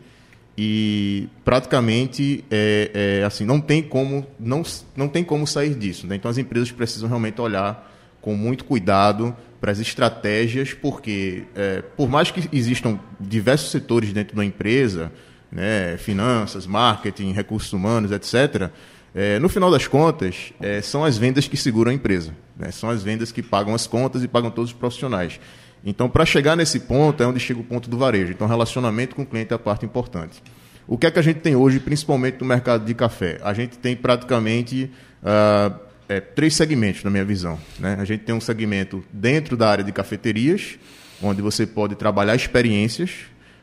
e 0.57 1.27
praticamente 1.43 2.45
é, 2.49 3.19
é, 3.21 3.25
assim 3.25 3.43
não 3.45 3.59
tem 3.59 3.83
como 3.83 4.25
não, 4.39 4.63
não 4.95 5.09
tem 5.09 5.23
como 5.23 5.45
sair 5.45 5.75
disso. 5.75 6.07
Né? 6.07 6.15
Então, 6.15 6.31
as 6.31 6.37
empresas 6.37 6.71
precisam 6.71 7.09
realmente 7.09 7.41
olhar 7.41 7.91
com 8.21 8.33
muito 8.33 8.63
cuidado 8.63 9.35
para 9.59 9.71
as 9.71 9.79
estratégias, 9.79 10.73
porque 10.73 11.43
é, 11.55 11.81
por 11.97 12.09
mais 12.09 12.31
que 12.31 12.47
existam 12.53 12.99
diversos 13.19 13.71
setores 13.71 14.13
dentro 14.13 14.35
da 14.35 14.45
empresa, 14.45 15.11
né, 15.51 15.97
finanças, 15.97 16.65
marketing, 16.65 17.31
recursos 17.33 17.71
humanos, 17.73 18.11
etc., 18.11 18.71
é, 19.15 19.39
no 19.39 19.47
final 19.47 19.71
das 19.71 19.87
contas, 19.87 20.51
é, 20.59 20.81
são 20.81 21.05
as 21.05 21.17
vendas 21.17 21.47
que 21.47 21.55
seguram 21.55 21.89
a 21.89 21.93
empresa. 21.93 22.35
Né? 22.57 22.69
São 22.69 22.89
as 22.89 23.01
vendas 23.01 23.31
que 23.31 23.41
pagam 23.41 23.73
as 23.73 23.87
contas 23.87 24.21
e 24.21 24.27
pagam 24.27 24.51
todos 24.51 24.71
os 24.71 24.77
profissionais. 24.77 25.39
Então, 25.85 26.09
para 26.09 26.25
chegar 26.25 26.57
nesse 26.57 26.81
ponto, 26.81 27.23
é 27.23 27.25
onde 27.25 27.39
chega 27.39 27.61
o 27.61 27.63
ponto 27.63 27.89
do 27.89 27.97
varejo. 27.97 28.33
Então, 28.33 28.45
relacionamento 28.45 29.15
com 29.15 29.21
o 29.21 29.25
cliente 29.25 29.53
é 29.53 29.55
a 29.55 29.59
parte 29.59 29.85
importante. 29.85 30.43
O 30.85 30.97
que 30.97 31.07
é 31.07 31.11
que 31.11 31.17
a 31.17 31.21
gente 31.21 31.39
tem 31.39 31.55
hoje, 31.55 31.79
principalmente 31.79 32.41
no 32.41 32.45
mercado 32.45 32.83
de 32.83 32.93
café? 32.93 33.39
A 33.41 33.53
gente 33.53 33.77
tem 33.77 33.95
praticamente 33.95 34.91
uh, 35.23 35.79
é, 36.09 36.19
três 36.19 36.53
segmentos, 36.53 37.03
na 37.03 37.09
minha 37.09 37.23
visão. 37.23 37.57
Né? 37.79 37.97
A 37.99 38.03
gente 38.03 38.25
tem 38.25 38.35
um 38.35 38.41
segmento 38.41 39.01
dentro 39.13 39.55
da 39.55 39.69
área 39.69 39.83
de 39.83 39.93
cafeterias, 39.93 40.77
onde 41.21 41.41
você 41.41 41.65
pode 41.65 41.95
trabalhar 41.95 42.35
experiências, 42.35 43.11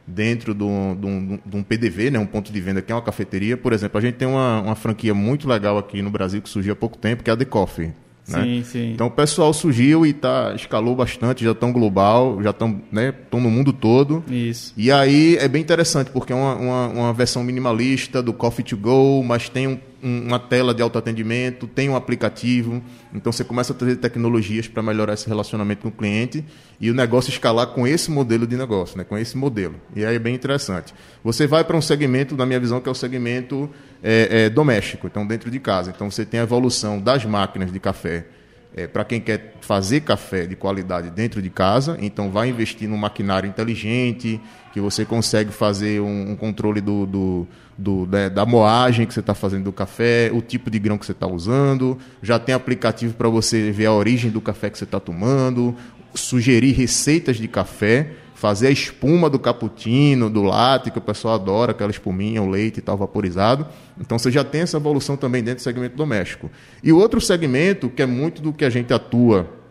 dentro 0.06 0.54
de 0.54 0.64
um, 0.64 1.38
de, 1.46 1.56
um, 1.56 1.62
PDV, 1.62 2.10
né, 2.10 2.18
um 2.18 2.26
ponto 2.26 2.52
de 2.52 2.60
venda 2.60 2.82
que 2.82 2.90
é 2.90 2.94
uma 2.94 3.02
cafeteria. 3.02 3.56
Por 3.56 3.72
exemplo, 3.72 3.98
a 3.98 4.00
gente 4.00 4.14
tem 4.14 4.28
uma, 4.28 4.60
uma 4.60 4.74
franquia 4.74 5.14
muito 5.14 5.48
legal 5.48 5.78
aqui 5.78 6.02
no 6.02 6.10
Brasil 6.10 6.42
que 6.42 6.48
surgiu 6.48 6.72
há 6.72 6.76
pouco 6.76 6.98
tempo, 6.98 7.22
que 7.22 7.30
é 7.30 7.32
a 7.32 7.36
The 7.36 7.44
Coffee. 7.44 7.92
Né? 8.28 8.42
Sim, 8.42 8.64
sim. 8.64 8.92
Então 8.92 9.08
o 9.08 9.10
pessoal 9.10 9.52
surgiu 9.52 10.06
e 10.06 10.12
tá, 10.12 10.52
escalou 10.54 10.94
bastante, 10.94 11.44
já 11.44 11.50
estão 11.50 11.72
global, 11.72 12.40
já 12.42 12.50
estão 12.50 12.80
né, 12.90 13.12
no 13.32 13.50
mundo 13.50 13.72
todo. 13.72 14.22
Isso. 14.28 14.72
E 14.76 14.92
aí 14.92 15.36
é 15.36 15.48
bem 15.48 15.60
interessante, 15.60 16.10
porque 16.10 16.32
é 16.32 16.36
uma, 16.36 16.54
uma, 16.54 16.88
uma 16.88 17.12
versão 17.12 17.42
minimalista 17.42 18.22
do 18.22 18.32
Coffee 18.32 18.64
to 18.64 18.76
Go, 18.76 19.24
mas 19.24 19.48
tem 19.48 19.66
um 19.66 19.78
uma 20.02 20.38
tela 20.38 20.74
de 20.74 20.82
autoatendimento, 20.82 21.66
tem 21.66 21.88
um 21.88 21.94
aplicativo. 21.94 22.82
Então 23.14 23.30
você 23.30 23.44
começa 23.44 23.72
a 23.72 23.76
trazer 23.76 23.96
tecnologias 23.96 24.66
para 24.66 24.82
melhorar 24.82 25.14
esse 25.14 25.28
relacionamento 25.28 25.82
com 25.82 25.88
o 25.88 25.92
cliente 25.92 26.44
e 26.80 26.90
o 26.90 26.94
negócio 26.94 27.30
escalar 27.30 27.68
com 27.68 27.86
esse 27.86 28.10
modelo 28.10 28.46
de 28.46 28.56
negócio, 28.56 28.98
né? 28.98 29.04
com 29.04 29.16
esse 29.16 29.36
modelo. 29.36 29.76
E 29.94 30.04
aí 30.04 30.16
é 30.16 30.18
bem 30.18 30.34
interessante. 30.34 30.92
Você 31.22 31.46
vai 31.46 31.62
para 31.62 31.76
um 31.76 31.80
segmento, 31.80 32.36
na 32.36 32.44
minha 32.44 32.58
visão, 32.58 32.80
que 32.80 32.88
é 32.88 32.92
o 32.92 32.94
segmento 32.94 33.70
é, 34.02 34.46
é, 34.46 34.50
doméstico, 34.50 35.06
então 35.06 35.24
dentro 35.24 35.50
de 35.50 35.60
casa. 35.60 35.92
Então 35.94 36.10
você 36.10 36.26
tem 36.26 36.40
a 36.40 36.42
evolução 36.42 37.00
das 37.00 37.24
máquinas 37.24 37.72
de 37.72 37.78
café. 37.78 38.26
É, 38.74 38.86
para 38.86 39.04
quem 39.04 39.20
quer 39.20 39.54
fazer 39.60 40.00
café 40.00 40.46
de 40.46 40.56
qualidade 40.56 41.10
dentro 41.10 41.42
de 41.42 41.50
casa, 41.50 41.98
então 42.00 42.30
vai 42.30 42.48
investir 42.48 42.88
num 42.88 42.96
maquinário 42.96 43.46
inteligente, 43.46 44.40
que 44.72 44.80
você 44.80 45.04
consegue 45.04 45.52
fazer 45.52 46.00
um, 46.00 46.30
um 46.30 46.36
controle 46.36 46.80
do, 46.80 47.04
do 47.04 47.46
do, 47.82 48.06
né, 48.06 48.30
da 48.30 48.46
moagem 48.46 49.04
que 49.06 49.12
você 49.12 49.20
está 49.20 49.34
fazendo 49.34 49.64
do 49.64 49.72
café, 49.72 50.30
o 50.32 50.40
tipo 50.40 50.70
de 50.70 50.78
grão 50.78 50.96
que 50.96 51.04
você 51.04 51.12
está 51.12 51.26
usando, 51.26 51.98
já 52.22 52.38
tem 52.38 52.54
aplicativo 52.54 53.14
para 53.14 53.28
você 53.28 53.70
ver 53.70 53.86
a 53.86 53.92
origem 53.92 54.30
do 54.30 54.40
café 54.40 54.70
que 54.70 54.78
você 54.78 54.84
está 54.84 55.00
tomando, 55.00 55.74
sugerir 56.14 56.72
receitas 56.72 57.36
de 57.36 57.48
café, 57.48 58.12
fazer 58.34 58.68
a 58.68 58.70
espuma 58.70 59.28
do 59.30 59.38
cappuccino, 59.38 60.28
do 60.28 60.42
latte, 60.42 60.90
que 60.90 60.98
o 60.98 61.02
pessoal 61.02 61.34
adora, 61.34 61.72
aquela 61.72 61.90
espuminha, 61.90 62.42
o 62.42 62.48
leite 62.48 62.78
e 62.78 62.82
tal 62.82 62.96
vaporizado. 62.96 63.66
Então 64.00 64.18
você 64.18 64.30
já 64.30 64.42
tem 64.42 64.62
essa 64.62 64.76
evolução 64.76 65.16
também 65.16 65.42
dentro 65.42 65.60
do 65.60 65.64
segmento 65.64 65.96
doméstico. 65.96 66.50
E 66.82 66.92
outro 66.92 67.20
segmento, 67.20 67.88
que 67.88 68.02
é 68.02 68.06
muito 68.06 68.42
do 68.42 68.52
que 68.52 68.64
a 68.64 68.70
gente 68.70 68.92
atua 68.92 69.61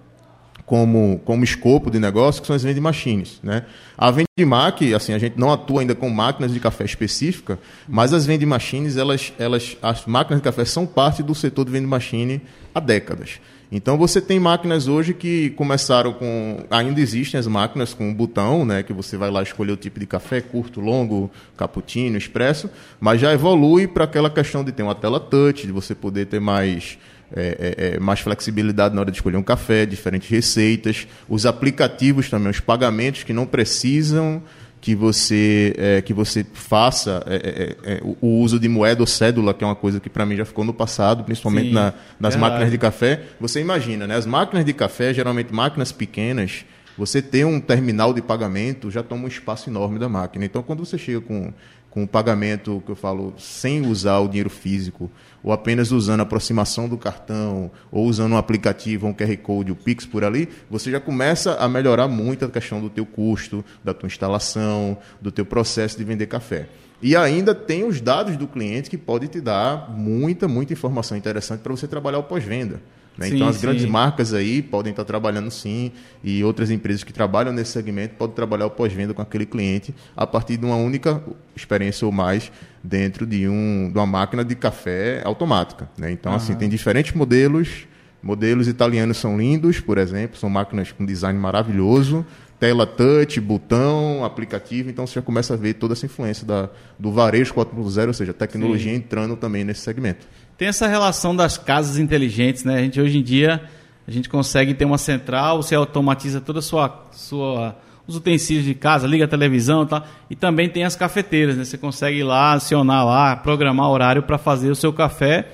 como, 0.71 1.19
como 1.25 1.43
escopo 1.43 1.91
de 1.91 1.99
negócio, 1.99 2.39
que 2.39 2.47
são 2.47 2.55
as 2.55 2.63
vending 2.63 2.79
machines. 2.79 3.41
Né? 3.43 3.65
A 3.97 4.10
vending 4.10 4.45
machine, 4.45 4.93
assim, 4.93 5.12
a 5.12 5.19
gente 5.19 5.38
não 5.38 5.51
atua 5.51 5.81
ainda 5.81 5.93
com 5.93 6.10
máquinas 6.10 6.53
de 6.53 6.62
café 6.62 6.86
específica, 6.86 7.60
mas 7.89 8.13
as 8.13 8.25
vending 8.25 8.45
machines, 8.45 8.95
elas, 8.95 9.34
elas, 9.38 9.75
as 9.81 10.05
máquinas 10.05 10.39
de 10.39 10.45
café 10.45 10.63
são 10.63 10.88
parte 10.88 11.21
do 11.21 11.36
setor 11.36 11.65
de 11.65 11.71
vending 11.71 11.88
machine 11.88 12.41
há 12.73 12.79
décadas. 12.79 13.41
Então 13.69 13.97
você 13.97 14.21
tem 14.21 14.39
máquinas 14.39 14.88
hoje 14.88 15.13
que 15.13 15.49
começaram 15.51 16.13
com. 16.13 16.63
Ainda 16.69 17.01
existem 17.01 17.38
as 17.38 17.47
máquinas 17.47 17.93
com 17.93 18.07
um 18.07 18.13
botão, 18.13 18.65
né? 18.65 18.81
Que 18.81 18.93
você 18.93 19.17
vai 19.17 19.29
lá 19.29 19.43
escolher 19.43 19.73
o 19.73 19.77
tipo 19.77 19.99
de 19.99 20.05
café, 20.05 20.39
curto, 20.39 20.79
longo, 20.79 21.29
cappuccino, 21.57 22.17
expresso, 22.17 22.69
mas 22.97 23.19
já 23.19 23.34
evolui 23.34 23.88
para 23.88 24.05
aquela 24.05 24.29
questão 24.29 24.63
de 24.63 24.71
ter 24.71 24.84
uma 24.84 24.95
tela 24.95 25.19
touch, 25.19 25.67
de 25.67 25.71
você 25.73 25.93
poder 25.93 26.27
ter 26.27 26.39
mais 26.39 26.97
é, 27.36 27.76
é, 27.80 27.96
é, 27.96 28.00
mais 28.00 28.20
flexibilidade 28.20 28.94
na 28.94 29.02
hora 29.02 29.12
de 29.12 29.17
escolher 29.17 29.38
um 29.38 29.44
café, 29.44 29.86
diferentes 29.86 30.30
receitas, 30.30 31.08
os 31.30 31.46
aplicativos 31.46 32.30
também, 32.30 32.50
os 32.50 32.60
pagamentos 32.60 33.24
que 33.24 33.34
não 33.34 33.46
precisam 33.46 34.41
que 34.82 34.96
você 34.96 35.76
é, 35.78 36.02
que 36.02 36.12
você 36.12 36.44
faça 36.54 37.24
é, 37.28 37.76
é, 37.84 38.02
o 38.20 38.39
uso 38.39 38.60
de 38.60 38.67
moeda 38.67 39.02
ou 39.02 39.08
cédula, 39.08 39.54
que 39.54 39.63
é 39.63 39.67
uma 39.67 39.76
coisa 39.76 40.00
que 40.00 40.10
para 40.10 40.26
mim 40.26 40.36
já 40.36 40.44
ficou 40.44 40.65
no 40.65 40.74
passado, 40.74 41.24
principalmente 41.24 41.72
na, 41.72 41.94
nas 42.20 42.36
máquinas 42.36 42.72
de 42.72 42.80
café. 42.80 43.22
Você 43.39 43.62
imagina, 43.62 44.08
né? 44.08 44.15
As 44.15 44.26
máquinas 44.26 44.65
de 44.65 44.74
café, 44.74 45.13
geralmente 45.13 45.54
máquinas 45.54 45.91
pequenas, 45.91 46.65
você 46.98 47.22
ter 47.22 47.46
um 47.46 47.60
terminal 47.60 48.12
de 48.12 48.22
pagamento 48.22 48.89
já 48.89 49.04
toma 49.04 49.26
um 49.26 49.28
espaço 49.28 49.70
enorme 49.70 50.00
da 50.00 50.10
máquina. 50.10 50.46
Então, 50.46 50.63
quando 50.63 50.84
você 50.84 50.98
chega 50.98 51.22
com 51.22 51.54
com 51.91 52.04
o 52.04 52.08
pagamento 52.08 52.82
que 52.86 52.91
eu 52.91 52.95
falo 52.95 53.34
sem 53.38 53.86
usar 53.86 54.19
o 54.19 54.27
dinheiro 54.27 54.49
físico, 54.49 55.12
ou 55.43 55.51
apenas 55.51 55.91
usando 55.91 56.21
a 56.21 56.23
aproximação 56.23 56.88
do 56.88 56.97
cartão, 56.97 57.69
ou 57.91 58.06
usando 58.06 58.32
um 58.32 58.38
aplicativo, 58.38 59.08
um 59.08 59.13
QR 59.13 59.36
Code, 59.38 59.73
o 59.73 59.75
Pix 59.75 60.06
por 60.06 60.23
ali, 60.23 60.47
você 60.69 60.89
já 60.89 61.01
começa 61.01 61.56
a 61.56 61.67
melhorar 61.67 62.08
muito 62.08 62.45
a 62.45 62.49
questão 62.49 62.80
do 62.80 62.89
teu 62.89 63.06
custo, 63.06 63.63
da 63.84 63.93
tua 63.93 64.08
instalação, 64.08 64.97
do 65.21 65.32
teu 65.34 65.45
processo 65.45 65.97
de 65.97 66.06
vender 66.06 66.27
café. 66.27 66.69
E 67.01 67.13
ainda 67.13 67.54
tem 67.54 67.84
os 67.84 67.99
dados 67.99 68.38
do 68.38 68.47
cliente 68.47 68.89
que 68.89 68.97
pode 68.97 69.27
te 69.27 69.41
dar 69.41 69.89
muita, 69.91 70.47
muita 70.47 70.71
informação 70.71 71.17
interessante 71.17 71.60
para 71.60 71.71
você 71.71 71.88
trabalhar 71.88 72.19
o 72.19 72.23
pós-venda. 72.23 72.80
Né? 73.21 73.27
Sim, 73.29 73.36
então 73.36 73.47
as 73.47 73.57
sim. 73.57 73.62
grandes 73.62 73.86
marcas 73.86 74.34
aí 74.34 74.62
podem 74.62 74.89
estar 74.89 75.05
trabalhando 75.05 75.51
sim 75.51 75.91
e 76.23 76.43
outras 76.43 76.71
empresas 76.71 77.03
que 77.03 77.13
trabalham 77.13 77.53
nesse 77.53 77.71
segmento 77.71 78.15
podem 78.15 78.36
trabalhar 78.36 78.65
o 78.65 78.71
pós-venda 78.71 79.13
com 79.13 79.21
aquele 79.21 79.45
cliente 79.45 79.93
a 80.17 80.25
partir 80.25 80.57
de 80.57 80.65
uma 80.65 80.75
única 80.75 81.23
experiência 81.55 82.05
ou 82.05 82.12
mais 82.12 82.51
dentro 82.84 83.27
de, 83.27 83.47
um, 83.47 83.89
de 83.91 83.97
uma 83.97 84.07
máquina 84.07 84.43
de 84.43 84.55
café 84.55 85.21
automática. 85.23 85.88
Né? 85.97 86.12
Então 86.12 86.34
assim 86.34 86.55
tem 86.55 86.67
diferentes 86.67 87.13
modelos. 87.13 87.88
Modelos 88.23 88.67
italianos 88.67 89.17
são 89.17 89.36
lindos, 89.36 89.79
por 89.79 89.97
exemplo, 89.97 90.38
são 90.38 90.47
máquinas 90.47 90.91
com 90.91 91.03
design 91.03 91.39
maravilhoso, 91.39 92.23
tela 92.60 92.86
touch, 92.86 93.41
botão, 93.41 94.23
aplicativo, 94.23 94.91
então 94.91 95.07
você 95.07 95.15
já 95.15 95.21
começa 95.23 95.55
a 95.55 95.57
ver 95.57 95.73
toda 95.73 95.93
essa 95.93 96.05
influência 96.05 96.45
da, 96.45 96.69
do 96.99 97.12
varejo 97.12 97.51
4.0, 97.55 98.07
ou 98.07 98.13
seja, 98.13 98.31
tecnologia 98.31 98.93
entrando 98.93 99.36
também 99.36 99.63
nesse 99.63 99.81
segmento. 99.81 100.27
Tem 100.62 100.67
essa 100.67 100.88
relação 100.88 101.36
das 101.36 101.58
casas 101.58 101.97
inteligentes, 101.97 102.63
né? 102.63 102.76
A 102.76 102.82
gente 102.84 103.02
hoje 103.02 103.17
em 103.17 103.24
dia 103.24 103.63
a 104.08 104.12
gente 104.12 104.30
consegue 104.30 104.76
ter 104.76 104.86
uma 104.86 105.00
central, 105.00 105.60
você 105.60 105.74
automatiza 105.74 106.39
toda 106.39 106.60
a 106.60 106.62
sua, 106.62 107.08
sua 107.12 107.76
os 108.06 108.15
utensílios 108.15 108.63
de 108.63 108.76
casa, 108.76 109.08
liga 109.08 109.26
a 109.26 109.28
televisão, 109.28 109.88
tal, 109.88 110.06
e 110.30 110.36
também 110.36 110.69
tem 110.69 110.84
as 110.84 110.95
cafeteiras, 110.95 111.58
né? 111.58 111.65
Você 111.65 111.80
consegue 111.80 112.19
ir 112.19 112.24
lá 112.24 112.54
acionar 112.54 113.04
lá, 113.04 113.36
programar 113.36 113.89
horário 113.89 114.21
para 114.21 114.38
fazer 114.38 114.69
o 114.69 114.76
seu 114.76 114.93
café. 114.93 115.47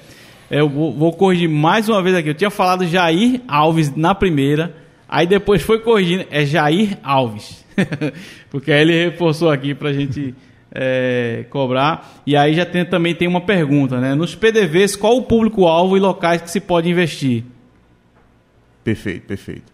É, 0.52 0.60
Eu 0.60 0.68
vou, 0.68 0.94
vou 0.94 1.14
corrigir 1.14 1.48
mais 1.48 1.88
uma 1.88 2.04
vez 2.04 2.14
aqui. 2.14 2.28
Eu 2.28 2.36
tinha 2.36 2.50
falado 2.50 2.86
Jair 2.86 3.40
Alves 3.48 3.96
na 3.96 4.14
primeira, 4.14 4.76
aí 5.08 5.26
depois 5.26 5.62
foi 5.62 5.80
corrigindo, 5.80 6.26
é 6.30 6.44
Jair 6.44 6.98
Alves, 7.02 7.66
porque 8.52 8.74
aí 8.74 8.82
ele 8.82 9.06
reforçou 9.06 9.52
aqui 9.52 9.74
para 9.74 9.88
a 9.88 9.94
gente 9.94 10.36
é, 10.72 11.46
cobrar. 11.50 12.22
E 12.26 12.36
aí 12.36 12.54
já 12.54 12.66
tem, 12.66 12.86
também 12.86 13.16
tem 13.16 13.28
uma 13.28 13.42
pergunta, 13.42 14.00
né? 14.00 14.16
Nos 14.16 14.36
PDVs, 14.36 14.96
qual 14.96 15.18
o 15.18 15.24
público-alvo 15.24 15.98
e 15.98 16.00
locais 16.00 16.42
que 16.42 16.52
se 16.52 16.60
pode 16.60 16.90
investir? 16.90 17.44
Perfeito, 18.84 19.26
perfeito. 19.28 19.74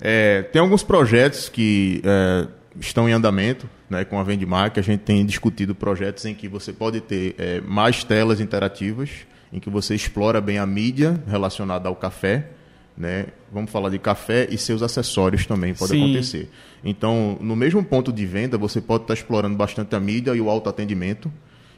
É, 0.00 0.42
tem 0.42 0.60
alguns 0.60 0.82
projetos 0.82 1.48
que 1.48 2.02
é, 2.04 2.46
estão 2.80 3.08
em 3.08 3.12
andamento 3.12 3.68
né, 3.88 4.04
com 4.04 4.18
a 4.18 4.22
Vendemar, 4.22 4.72
que 4.72 4.80
a 4.80 4.82
gente 4.82 5.00
tem 5.00 5.24
discutido 5.24 5.74
projetos 5.74 6.24
em 6.24 6.34
que 6.34 6.48
você 6.48 6.72
pode 6.72 7.00
ter 7.00 7.34
é, 7.38 7.60
mais 7.60 8.02
telas 8.04 8.40
interativas, 8.40 9.10
em 9.52 9.60
que 9.60 9.70
você 9.70 9.94
explora 9.94 10.40
bem 10.40 10.58
a 10.58 10.66
mídia 10.66 11.22
relacionada 11.26 11.88
ao 11.88 11.94
café. 11.94 12.48
Né? 12.96 13.26
Vamos 13.52 13.70
falar 13.70 13.90
de 13.90 13.98
café 13.98 14.46
e 14.50 14.56
seus 14.56 14.82
acessórios 14.82 15.46
também 15.46 15.74
pode 15.74 15.90
Sim. 15.90 16.04
acontecer. 16.04 16.48
Então, 16.84 17.36
no 17.40 17.56
mesmo 17.56 17.82
ponto 17.82 18.12
de 18.12 18.24
venda, 18.24 18.56
você 18.56 18.80
pode 18.80 19.04
estar 19.04 19.14
explorando 19.14 19.56
bastante 19.56 19.96
a 19.96 20.00
mídia 20.00 20.32
e 20.34 20.40
o 20.40 20.48
autoatendimento. 20.48 21.32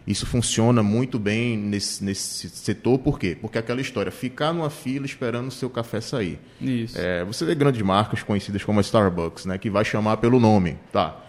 Isso 0.07 0.24
funciona 0.24 0.83
muito 0.83 1.18
bem 1.18 1.57
nesse, 1.57 2.05
nesse 2.05 2.48
setor, 2.48 2.98
por 2.98 3.18
quê? 3.18 3.37
Porque 3.40 3.59
aquela 3.59 3.81
história, 3.81 4.12
ficar 4.12 4.52
numa 4.52 4.70
fila 4.70 5.05
esperando 5.05 5.48
o 5.48 5.50
seu 5.50 5.68
café 5.68 6.00
sair. 6.00 6.38
Isso. 6.61 6.96
É, 6.96 7.24
você 7.24 7.44
vê 7.44 7.55
grandes 7.57 7.83
marcas 7.83 8.22
conhecidas 8.22 8.62
como 8.62 8.79
a 8.79 8.83
Starbucks, 8.83 9.46
né, 9.46 9.59
que 9.59 9.68
vai 9.68 9.85
chamar 9.85 10.18
pelo 10.18 10.38
nome, 10.38 10.79
tá? 10.92 11.26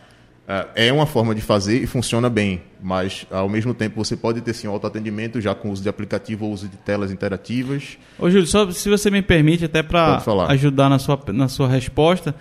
É 0.47 0.87
é 0.87 0.93
uma 0.93 1.05
forma 1.05 1.35
de 1.35 1.41
fazer 1.41 1.83
e 1.83 1.85
funciona 1.85 2.29
bem, 2.29 2.61
mas 2.81 3.27
ao 3.29 3.49
mesmo 3.49 3.73
tempo 3.73 4.01
você 4.03 4.15
pode 4.15 4.39
ter 4.39 4.53
sim 4.53 4.65
autoatendimento 4.67 5.41
já 5.41 5.53
com 5.53 5.69
uso 5.71 5.83
de 5.83 5.89
aplicativo 5.89 6.45
ou 6.45 6.53
uso 6.53 6.69
de 6.69 6.77
telas 6.77 7.11
interativas. 7.11 7.97
Ô, 8.17 8.29
Júlio, 8.29 8.47
só 8.47 8.71
se 8.71 8.89
você 8.89 9.11
me 9.11 9.21
permite, 9.21 9.65
até 9.65 9.83
para 9.83 10.23
ajudar 10.49 10.87
na 10.87 10.99
sua, 10.99 11.19
na 11.33 11.49
sua 11.49 11.67
resposta, 11.67 12.33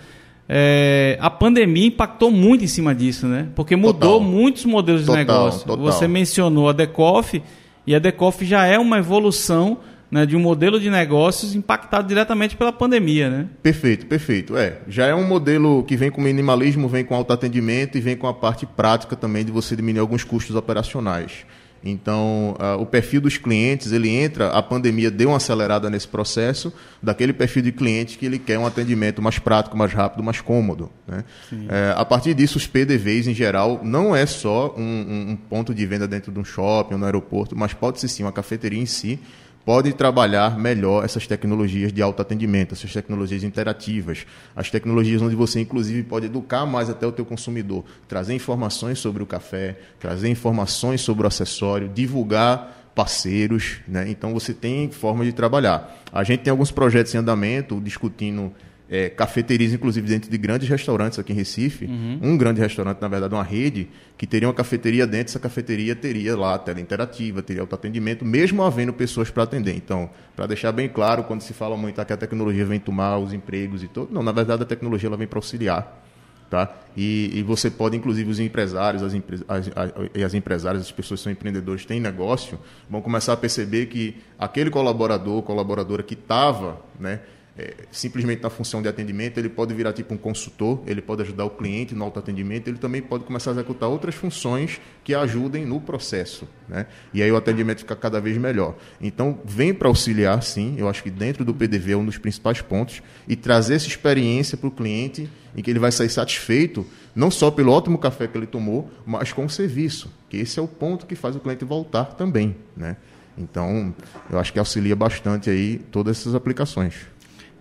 é, 0.47 1.17
a 1.19 1.29
pandemia 1.29 1.87
impactou 1.87 2.31
muito 2.31 2.63
em 2.63 2.67
cima 2.67 2.95
disso, 2.95 3.27
né? 3.27 3.49
Porque 3.53 3.75
mudou 3.75 4.13
Total. 4.13 4.21
muitos 4.21 4.63
modelos 4.63 5.01
de 5.01 5.07
Total, 5.07 5.19
negócio. 5.19 5.67
total. 5.67 5.83
Você 5.83 6.07
mencionou 6.07 6.69
a 6.69 6.71
Decoff, 6.73 7.43
e 7.85 7.93
a 7.93 7.99
Decoff 7.99 8.45
já 8.45 8.65
é 8.65 8.79
uma 8.79 8.99
evolução 8.99 9.79
né, 10.09 10.25
de 10.25 10.35
um 10.35 10.39
modelo 10.39 10.79
de 10.79 10.89
negócios 10.89 11.53
impactado 11.55 12.07
diretamente 12.07 12.55
pela 12.55 12.71
pandemia, 12.71 13.29
né? 13.29 13.47
Perfeito, 13.61 14.05
perfeito. 14.05 14.55
É, 14.55 14.77
já 14.87 15.05
é 15.05 15.13
um 15.13 15.27
modelo 15.27 15.83
que 15.83 15.97
vem 15.97 16.09
com 16.09 16.21
minimalismo, 16.21 16.87
vem 16.87 17.03
com 17.03 17.13
autoatendimento 17.15 17.97
e 17.97 18.01
vem 18.01 18.15
com 18.15 18.27
a 18.27 18.33
parte 18.33 18.65
prática 18.65 19.15
também 19.15 19.43
de 19.43 19.51
você 19.51 19.75
diminuir 19.75 19.99
alguns 20.01 20.23
custos 20.23 20.55
operacionais. 20.55 21.45
Então, 21.83 22.55
ah, 22.59 22.75
o 22.75 22.85
perfil 22.85 23.21
dos 23.21 23.37
clientes, 23.37 23.91
ele 23.91 24.09
entra, 24.09 24.49
a 24.49 24.63
pandemia 24.63 25.11
deu 25.11 25.29
uma 25.29 25.37
acelerada 25.37 25.89
nesse 25.89 26.07
processo, 26.07 26.73
daquele 27.01 27.31
perfil 27.31 27.61
de 27.61 27.71
cliente 27.71 28.17
que 28.17 28.25
ele 28.25 28.39
quer 28.39 28.57
um 28.57 28.65
atendimento 28.65 29.21
mais 29.21 29.37
prático, 29.39 29.77
mais 29.77 29.93
rápido, 29.93 30.23
mais 30.23 30.41
cômodo. 30.41 30.89
Né? 31.07 31.23
É, 31.69 31.93
a 31.95 32.03
partir 32.03 32.33
disso, 32.33 32.57
os 32.57 32.65
PDVs, 32.65 33.27
em 33.27 33.33
geral, 33.33 33.79
não 33.83 34.15
é 34.15 34.25
só 34.25 34.73
um, 34.75 34.81
um- 34.81 35.31
um 35.31 35.35
ponto 35.35 35.73
de 35.73 35.85
venda 35.85 36.07
dentro 36.07 36.31
de 36.31 36.39
um 36.39 36.43
shopping 36.43 36.95
ou 36.95 36.99
no 36.99 37.05
aeroporto, 37.05 37.55
mas 37.55 37.73
pode 37.73 37.99
ser 37.99 38.07
sim 38.07 38.23
uma 38.23 38.31
cafeteria 38.31 38.81
em 38.81 38.85
si, 38.87 39.19
pode 39.67 39.91
trabalhar 39.91 40.57
melhor 40.57 41.03
essas 41.03 41.27
tecnologias 41.27 41.91
de 41.91 42.01
autoatendimento, 42.01 42.73
essas 42.73 42.93
tecnologias 42.93 43.43
interativas, 43.43 44.25
as 44.55 44.71
tecnologias 44.71 45.21
onde 45.21 45.35
você 45.35 45.59
inclusive 45.59 46.03
pode 46.03 46.27
educar 46.27 46.65
mais 46.65 46.89
até 46.89 47.05
o 47.05 47.11
teu 47.11 47.25
consumidor, 47.25 47.83
trazer 48.07 48.33
informações 48.33 48.97
sobre 48.97 49.21
o 49.21 49.25
café, 49.25 49.77
trazer 49.99 50.29
informações 50.29 51.01
sobre 51.01 51.25
o 51.25 51.27
acessório, 51.27 51.89
divulgar 51.89 52.91
parceiros, 52.95 53.79
né? 53.85 54.09
Então 54.09 54.33
você 54.33 54.53
tem 54.53 54.89
forma 54.89 55.25
de 55.25 55.33
trabalhar. 55.33 56.01
A 56.13 56.23
gente 56.23 56.43
tem 56.43 56.51
alguns 56.51 56.71
projetos 56.71 57.13
em 57.13 57.17
andamento 57.17 57.81
discutindo 57.81 58.53
é, 58.89 59.09
cafeterias, 59.09 59.73
inclusive 59.73 60.07
dentro 60.07 60.29
de 60.29 60.37
grandes 60.37 60.69
restaurantes 60.69 61.19
aqui 61.19 61.33
em 61.33 61.35
Recife. 61.35 61.85
Um 62.21 62.37
grande 62.37 62.61
restaurante, 62.61 63.01
na 63.01 63.07
verdade, 63.07 63.33
uma 63.33 63.43
rede, 63.43 63.89
que 64.17 64.25
teria 64.25 64.47
uma 64.47 64.53
cafeteria 64.53 65.05
dentro, 65.05 65.31
essa 65.31 65.39
cafeteria 65.39 65.95
teria 65.95 66.35
lá 66.37 66.55
a 66.55 66.59
tela 66.59 66.79
interativa, 66.79 67.41
teria 67.41 67.61
autoatendimento, 67.61 68.23
mesmo 68.23 68.63
havendo 68.63 68.93
pessoas 68.93 69.29
para 69.29 69.43
atender. 69.43 69.75
Então, 69.75 70.09
para 70.35 70.47
deixar 70.47 70.71
bem 70.71 70.87
claro, 70.87 71.23
quando 71.23 71.41
se 71.41 71.53
fala 71.53 71.75
muito 71.75 71.99
ah, 71.99 72.05
que 72.05 72.13
a 72.13 72.17
tecnologia 72.17 72.65
vem 72.65 72.79
tomar 72.79 73.17
os 73.17 73.33
empregos 73.33 73.83
e 73.83 73.87
tudo, 73.87 74.13
não, 74.13 74.23
na 74.23 74.31
verdade 74.31 74.63
a 74.63 74.65
tecnologia 74.65 75.07
ela 75.07 75.17
vem 75.17 75.27
para 75.27 75.37
auxiliar. 75.37 76.03
Tá? 76.49 76.73
E, 76.95 77.29
e 77.33 77.43
você 77.43 77.69
pode, 77.69 77.97
inclusive, 77.97 78.31
os 78.31 78.39
empresários, 78.39 79.03
as, 79.03 79.13
empre- 79.13 79.43
as, 79.49 79.69
as, 79.75 79.91
e 80.15 80.23
as 80.23 80.33
empresárias, 80.33 80.83
as 80.83 80.91
pessoas 80.93 81.19
que 81.19 81.25
são 81.25 81.31
empreendedores, 81.33 81.85
têm 81.85 81.99
negócio, 81.99 82.57
vão 82.89 83.01
começar 83.01 83.33
a 83.33 83.37
perceber 83.37 83.87
que 83.87 84.15
aquele 84.39 84.69
colaborador, 84.69 85.41
colaboradora 85.41 86.01
que 86.01 86.13
estava 86.13 86.79
né, 86.97 87.19
é, 87.57 87.73
simplesmente 87.91 88.43
na 88.43 88.49
função 88.49 88.81
de 88.81 88.87
atendimento, 88.87 89.39
ele 89.39 89.49
pode 89.49 89.73
virar 89.73 89.91
tipo 89.91 90.13
um 90.13 90.17
consultor, 90.17 90.79
ele 90.85 91.01
pode 91.01 91.23
ajudar 91.23 91.45
o 91.45 91.49
cliente 91.49 91.95
no 91.95 92.03
autoatendimento, 92.03 92.69
ele 92.69 92.77
também 92.77 93.01
pode 93.01 93.23
começar 93.23 93.49
a 93.49 93.53
executar 93.53 93.89
outras 93.89 94.13
funções 94.13 94.79
que 95.03 95.15
ajudem 95.15 95.65
no 95.65 95.81
processo. 95.81 96.47
Né? 96.69 96.85
E 97.13 97.23
aí 97.23 97.31
o 97.31 97.35
atendimento 97.35 97.79
fica 97.79 97.95
cada 97.95 98.21
vez 98.21 98.37
melhor. 98.37 98.75
Então, 99.01 99.39
vem 99.43 99.73
para 99.73 99.87
auxiliar, 99.87 100.43
sim, 100.43 100.75
eu 100.77 100.87
acho 100.87 101.01
que 101.01 101.09
dentro 101.09 101.43
do 101.43 101.53
PDV 101.53 101.93
é 101.93 101.97
um 101.97 102.05
dos 102.05 102.19
principais 102.19 102.61
pontos, 102.61 103.01
e 103.27 103.35
trazer 103.35 103.75
essa 103.75 103.87
experiência 103.87 104.55
para 104.55 104.67
o 104.67 104.71
cliente 104.71 105.27
em 105.55 105.63
que 105.63 105.71
ele 105.71 105.79
vai 105.79 105.91
sair 105.91 106.09
satisfeito, 106.09 106.85
não 107.15 107.31
só 107.31 107.49
pelo 107.49 107.71
ótimo 107.71 107.97
café 107.97 108.27
que 108.27 108.37
ele 108.37 108.45
tomou, 108.45 108.91
mas 109.03 109.33
com 109.33 109.45
o 109.45 109.49
serviço, 109.49 110.13
que 110.29 110.37
esse 110.37 110.59
é 110.59 110.61
o 110.61 110.67
ponto 110.67 111.07
que 111.07 111.15
faz 111.15 111.35
o 111.35 111.39
cliente 111.39 111.65
voltar 111.65 112.05
também. 112.13 112.55
Né? 112.75 112.97
Então, 113.35 113.93
eu 114.29 114.37
acho 114.37 114.53
que 114.53 114.59
auxilia 114.59 114.95
bastante 114.95 115.49
aí 115.49 115.79
todas 115.91 116.19
essas 116.19 116.35
aplicações. 116.35 117.07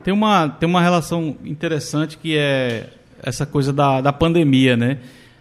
Tem 0.02 0.12
uma, 0.12 0.48
tem 0.48 0.68
uma 0.68 0.80
relação 0.80 1.36
interessante 1.44 2.16
que 2.18 2.36
é 2.36 2.90
essa 3.22 3.44
coisa 3.44 3.72
da, 3.72 4.00
da 4.00 4.12
pandemia, 4.12 4.76
né? 4.76 4.98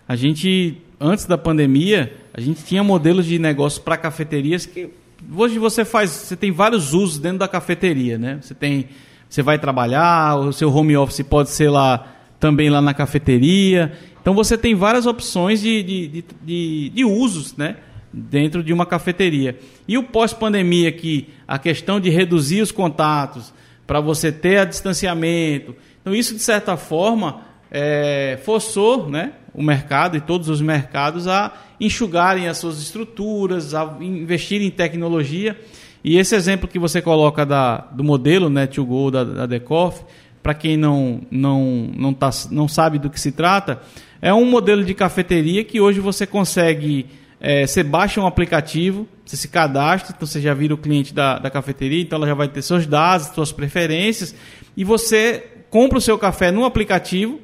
A 0.08 0.16
gente, 0.16 0.78
antes 1.00 1.26
da 1.26 1.38
pandemia, 1.38 2.14
a 2.34 2.42
gente 2.42 2.64
tinha 2.64 2.84
modelos 2.84 3.26
de 3.26 3.38
negócio 3.40 3.82
para 3.82 3.98
cafeterias 3.98 4.66
que 4.66 4.90
hoje 5.36 5.58
você 5.58 5.86
faz, 5.86 6.10
você 6.10 6.36
tem 6.36 6.52
vários 6.52 6.94
usos 6.94 7.18
dentro 7.18 7.40
da 7.40 7.48
cafeteria, 7.48 8.18
né? 8.18 8.40
Você 8.42 8.54
tem, 8.54 8.88
você 9.30 9.42
vai 9.42 9.58
trabalhar, 9.58 10.36
o 10.38 10.52
seu 10.52 10.74
home 10.74 10.96
office 10.96 11.22
pode 11.22 11.50
ser 11.50 11.70
lá 11.70 12.08
também 12.40 12.70
lá 12.70 12.82
na 12.82 12.94
cafeteria. 12.94 13.94
Então 14.22 14.34
você 14.34 14.58
tem 14.58 14.76
várias 14.76 15.06
opções 15.06 15.62
de, 15.62 15.84
de, 15.84 16.08
de, 16.08 16.26
de, 16.44 16.90
de 16.90 17.06
usos, 17.06 17.56
né? 17.56 17.78
Dentro 18.12 18.64
de 18.64 18.72
uma 18.74 18.86
cafeteria. 18.86 19.58
E 19.88 19.98
o 19.98 20.04
pós-pandemia, 20.04 20.92
que 20.92 21.30
a 21.48 21.60
questão 21.60 22.00
de 22.00 22.10
reduzir 22.10 22.62
os 22.62 22.72
contatos, 22.72 23.54
para 23.86 24.00
você 24.00 24.32
ter 24.32 24.58
a 24.58 24.66
distanciamento. 24.66 25.76
Então, 26.02 26.14
isso, 26.14 26.34
de 26.34 26.42
certa 26.42 26.78
forma, 26.78 27.42
é, 27.72 28.40
forçou 28.44 29.10
né, 29.10 29.34
o 29.54 29.62
mercado 29.62 30.18
e 30.18 30.22
todos 30.22 30.50
os 30.50 30.62
mercados 30.62 31.28
a 31.28 31.54
enxugarem 31.80 32.48
as 32.48 32.58
suas 32.58 32.82
estruturas, 32.82 33.74
a 33.74 33.98
investirem 34.00 34.68
em 34.68 34.72
tecnologia. 34.72 35.60
E 36.04 36.18
esse 36.18 36.36
exemplo 36.36 36.68
que 36.68 36.80
você 36.80 37.02
coloca 37.02 37.46
da, 37.46 37.78
do 37.78 38.04
modelo 38.04 38.50
né, 38.50 38.68
to 38.68 38.86
go 38.86 39.10
da, 39.10 39.24
da 39.24 39.46
Decoff, 39.46 40.04
para 40.42 40.54
quem 40.54 40.78
não, 40.78 41.22
não, 41.32 41.90
não, 41.98 42.14
tá, 42.14 42.30
não 42.52 42.68
sabe 42.68 43.00
do 43.00 43.10
que 43.10 43.20
se 43.20 43.32
trata, 43.32 43.82
é 44.22 44.34
um 44.34 44.46
modelo 44.46 44.84
de 44.84 44.94
cafeteria 44.94 45.64
que 45.64 45.82
hoje 45.82 46.00
você 46.00 46.28
consegue 46.28 47.08
é, 47.40 47.66
você 47.66 47.84
baixa 47.84 48.22
um 48.22 48.26
aplicativo, 48.26 49.08
você 49.26 49.36
se 49.36 49.48
cadastra, 49.48 50.14
então 50.16 50.28
você 50.28 50.40
já 50.40 50.54
vira 50.54 50.74
o 50.74 50.78
cliente 50.78 51.14
da, 51.14 51.40
da 51.40 51.50
cafeteria, 51.50 52.02
então 52.02 52.18
ela 52.18 52.28
já 52.28 52.34
vai 52.34 52.48
ter 52.48 52.62
seus 52.62 52.88
dados, 52.88 53.28
suas 53.28 53.52
preferências, 53.52 54.36
e 54.76 54.84
você 54.84 55.44
compra 55.70 55.98
o 55.98 56.02
seu 56.02 56.18
café 56.18 56.52
no 56.52 56.64
aplicativo 56.64 57.40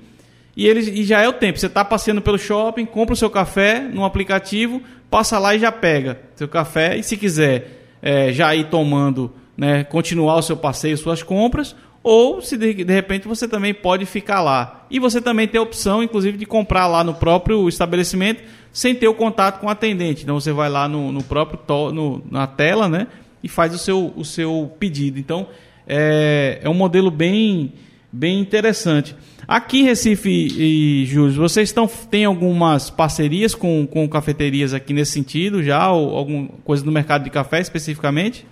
e 0.55 0.67
ele 0.67 0.79
e 0.81 1.03
já 1.03 1.21
é 1.21 1.27
o 1.27 1.33
tempo. 1.33 1.59
Você 1.59 1.67
está 1.67 1.83
passeando 1.83 2.21
pelo 2.21 2.37
shopping, 2.37 2.85
compra 2.85 3.13
o 3.13 3.17
seu 3.17 3.29
café 3.29 3.79
no 3.81 4.05
aplicativo, 4.05 4.81
passa 5.09 5.37
lá 5.39 5.55
e 5.55 5.59
já 5.59 5.71
pega 5.71 6.19
seu 6.35 6.47
café, 6.47 6.97
e 6.97 7.03
se 7.03 7.17
quiser 7.17 7.97
é, 8.01 8.31
já 8.31 8.55
ir 8.55 8.65
tomando 8.65 9.33
né, 9.57 9.83
continuar 9.83 10.37
o 10.37 10.41
seu 10.41 10.57
passeio, 10.57 10.97
suas 10.97 11.21
compras, 11.21 11.75
ou 12.03 12.41
se 12.41 12.57
de, 12.57 12.73
de, 12.73 12.93
repente 12.93 13.27
você 13.27 13.47
também 13.47 13.73
pode 13.73 14.05
ficar 14.05 14.41
lá. 14.41 14.87
E 14.89 14.99
você 14.99 15.21
também 15.21 15.47
tem 15.47 15.59
a 15.59 15.63
opção, 15.63 16.01
inclusive, 16.01 16.37
de 16.37 16.45
comprar 16.45 16.87
lá 16.87 17.03
no 17.03 17.13
próprio 17.13 17.69
estabelecimento 17.69 18.41
sem 18.71 18.95
ter 18.95 19.07
o 19.07 19.13
contato 19.13 19.59
com 19.59 19.67
o 19.67 19.69
atendente. 19.69 20.23
Então 20.23 20.39
você 20.39 20.51
vai 20.51 20.69
lá 20.69 20.87
no, 20.87 21.11
no 21.11 21.23
próprio 21.23 21.59
to, 21.59 21.91
no, 21.91 22.23
na 22.29 22.47
tela 22.47 22.87
né, 22.87 23.07
e 23.43 23.47
faz 23.47 23.73
o 23.73 23.77
seu, 23.77 24.13
o 24.15 24.23
seu 24.23 24.71
pedido. 24.79 25.19
Então 25.19 25.47
é, 25.87 26.59
é 26.63 26.69
um 26.69 26.73
modelo 26.73 27.11
bem, 27.11 27.73
bem 28.11 28.39
interessante. 28.39 29.15
Aqui 29.47 29.81
em 29.81 29.83
Recife 29.83 30.29
e 30.29 31.05
Júlio, 31.05 31.33
vocês 31.33 31.69
estão, 31.69 31.87
têm 31.87 32.25
algumas 32.25 32.89
parcerias 32.89 33.53
com, 33.53 33.85
com 33.85 34.07
cafeterias 34.07 34.73
aqui 34.73 34.93
nesse 34.93 35.11
sentido 35.11 35.61
já? 35.61 35.91
Ou 35.91 36.15
alguma 36.15 36.47
coisa 36.63 36.85
no 36.85 36.91
mercado 36.91 37.23
de 37.23 37.29
café 37.29 37.59
especificamente? 37.59 38.45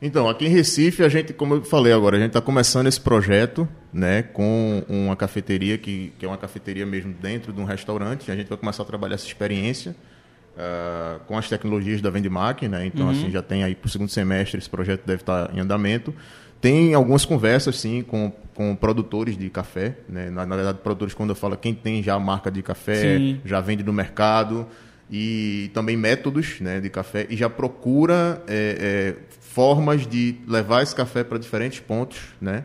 Então, 0.00 0.28
aqui 0.28 0.46
em 0.46 0.48
Recife, 0.48 1.02
a 1.02 1.08
gente, 1.08 1.32
como 1.32 1.54
eu 1.54 1.64
falei 1.64 1.92
agora, 1.92 2.16
a 2.16 2.20
gente 2.20 2.28
está 2.28 2.40
começando 2.40 2.86
esse 2.86 3.00
projeto 3.00 3.68
né, 3.92 4.22
com 4.22 4.84
uma 4.88 5.16
cafeteria, 5.16 5.76
que, 5.76 6.12
que 6.18 6.24
é 6.24 6.28
uma 6.28 6.38
cafeteria 6.38 6.86
mesmo 6.86 7.12
dentro 7.12 7.52
de 7.52 7.60
um 7.60 7.64
restaurante. 7.64 8.30
A 8.30 8.36
gente 8.36 8.48
vai 8.48 8.56
começar 8.56 8.84
a 8.84 8.86
trabalhar 8.86 9.16
essa 9.16 9.26
experiência 9.26 9.96
uh, 10.54 11.18
com 11.26 11.36
as 11.36 11.48
tecnologias 11.48 12.00
da 12.00 12.10
Vendemac. 12.10 12.68
Né? 12.68 12.86
Então, 12.86 13.06
uhum. 13.06 13.12
assim, 13.12 13.30
já 13.30 13.42
tem 13.42 13.64
aí 13.64 13.74
para 13.74 13.88
o 13.88 13.90
segundo 13.90 14.10
semestre, 14.10 14.58
esse 14.58 14.70
projeto 14.70 15.04
deve 15.04 15.22
estar 15.22 15.52
em 15.52 15.58
andamento. 15.58 16.14
Tem 16.60 16.94
algumas 16.94 17.24
conversas, 17.24 17.78
sim, 17.80 18.02
com, 18.02 18.32
com 18.54 18.76
produtores 18.76 19.36
de 19.36 19.50
café. 19.50 19.96
Né? 20.08 20.30
Na, 20.30 20.46
na 20.46 20.54
verdade, 20.54 20.78
produtores, 20.78 21.12
quando 21.12 21.30
eu 21.30 21.36
falo 21.36 21.56
quem 21.56 21.74
tem 21.74 22.04
já 22.04 22.14
a 22.14 22.20
marca 22.20 22.52
de 22.52 22.62
café, 22.62 23.18
sim. 23.18 23.40
já 23.44 23.60
vende 23.60 23.82
no 23.82 23.92
mercado 23.92 24.64
e 25.10 25.70
também 25.72 25.96
métodos 25.96 26.60
né, 26.60 26.80
de 26.80 26.90
café 26.90 27.26
e 27.30 27.36
já 27.36 27.48
procura 27.48 28.42
é, 28.46 29.14
é, 29.16 29.37
formas 29.58 30.06
de 30.06 30.36
levar 30.46 30.84
esse 30.84 30.94
café 30.94 31.24
para 31.24 31.36
diferentes 31.36 31.80
pontos, 31.80 32.20
né? 32.40 32.64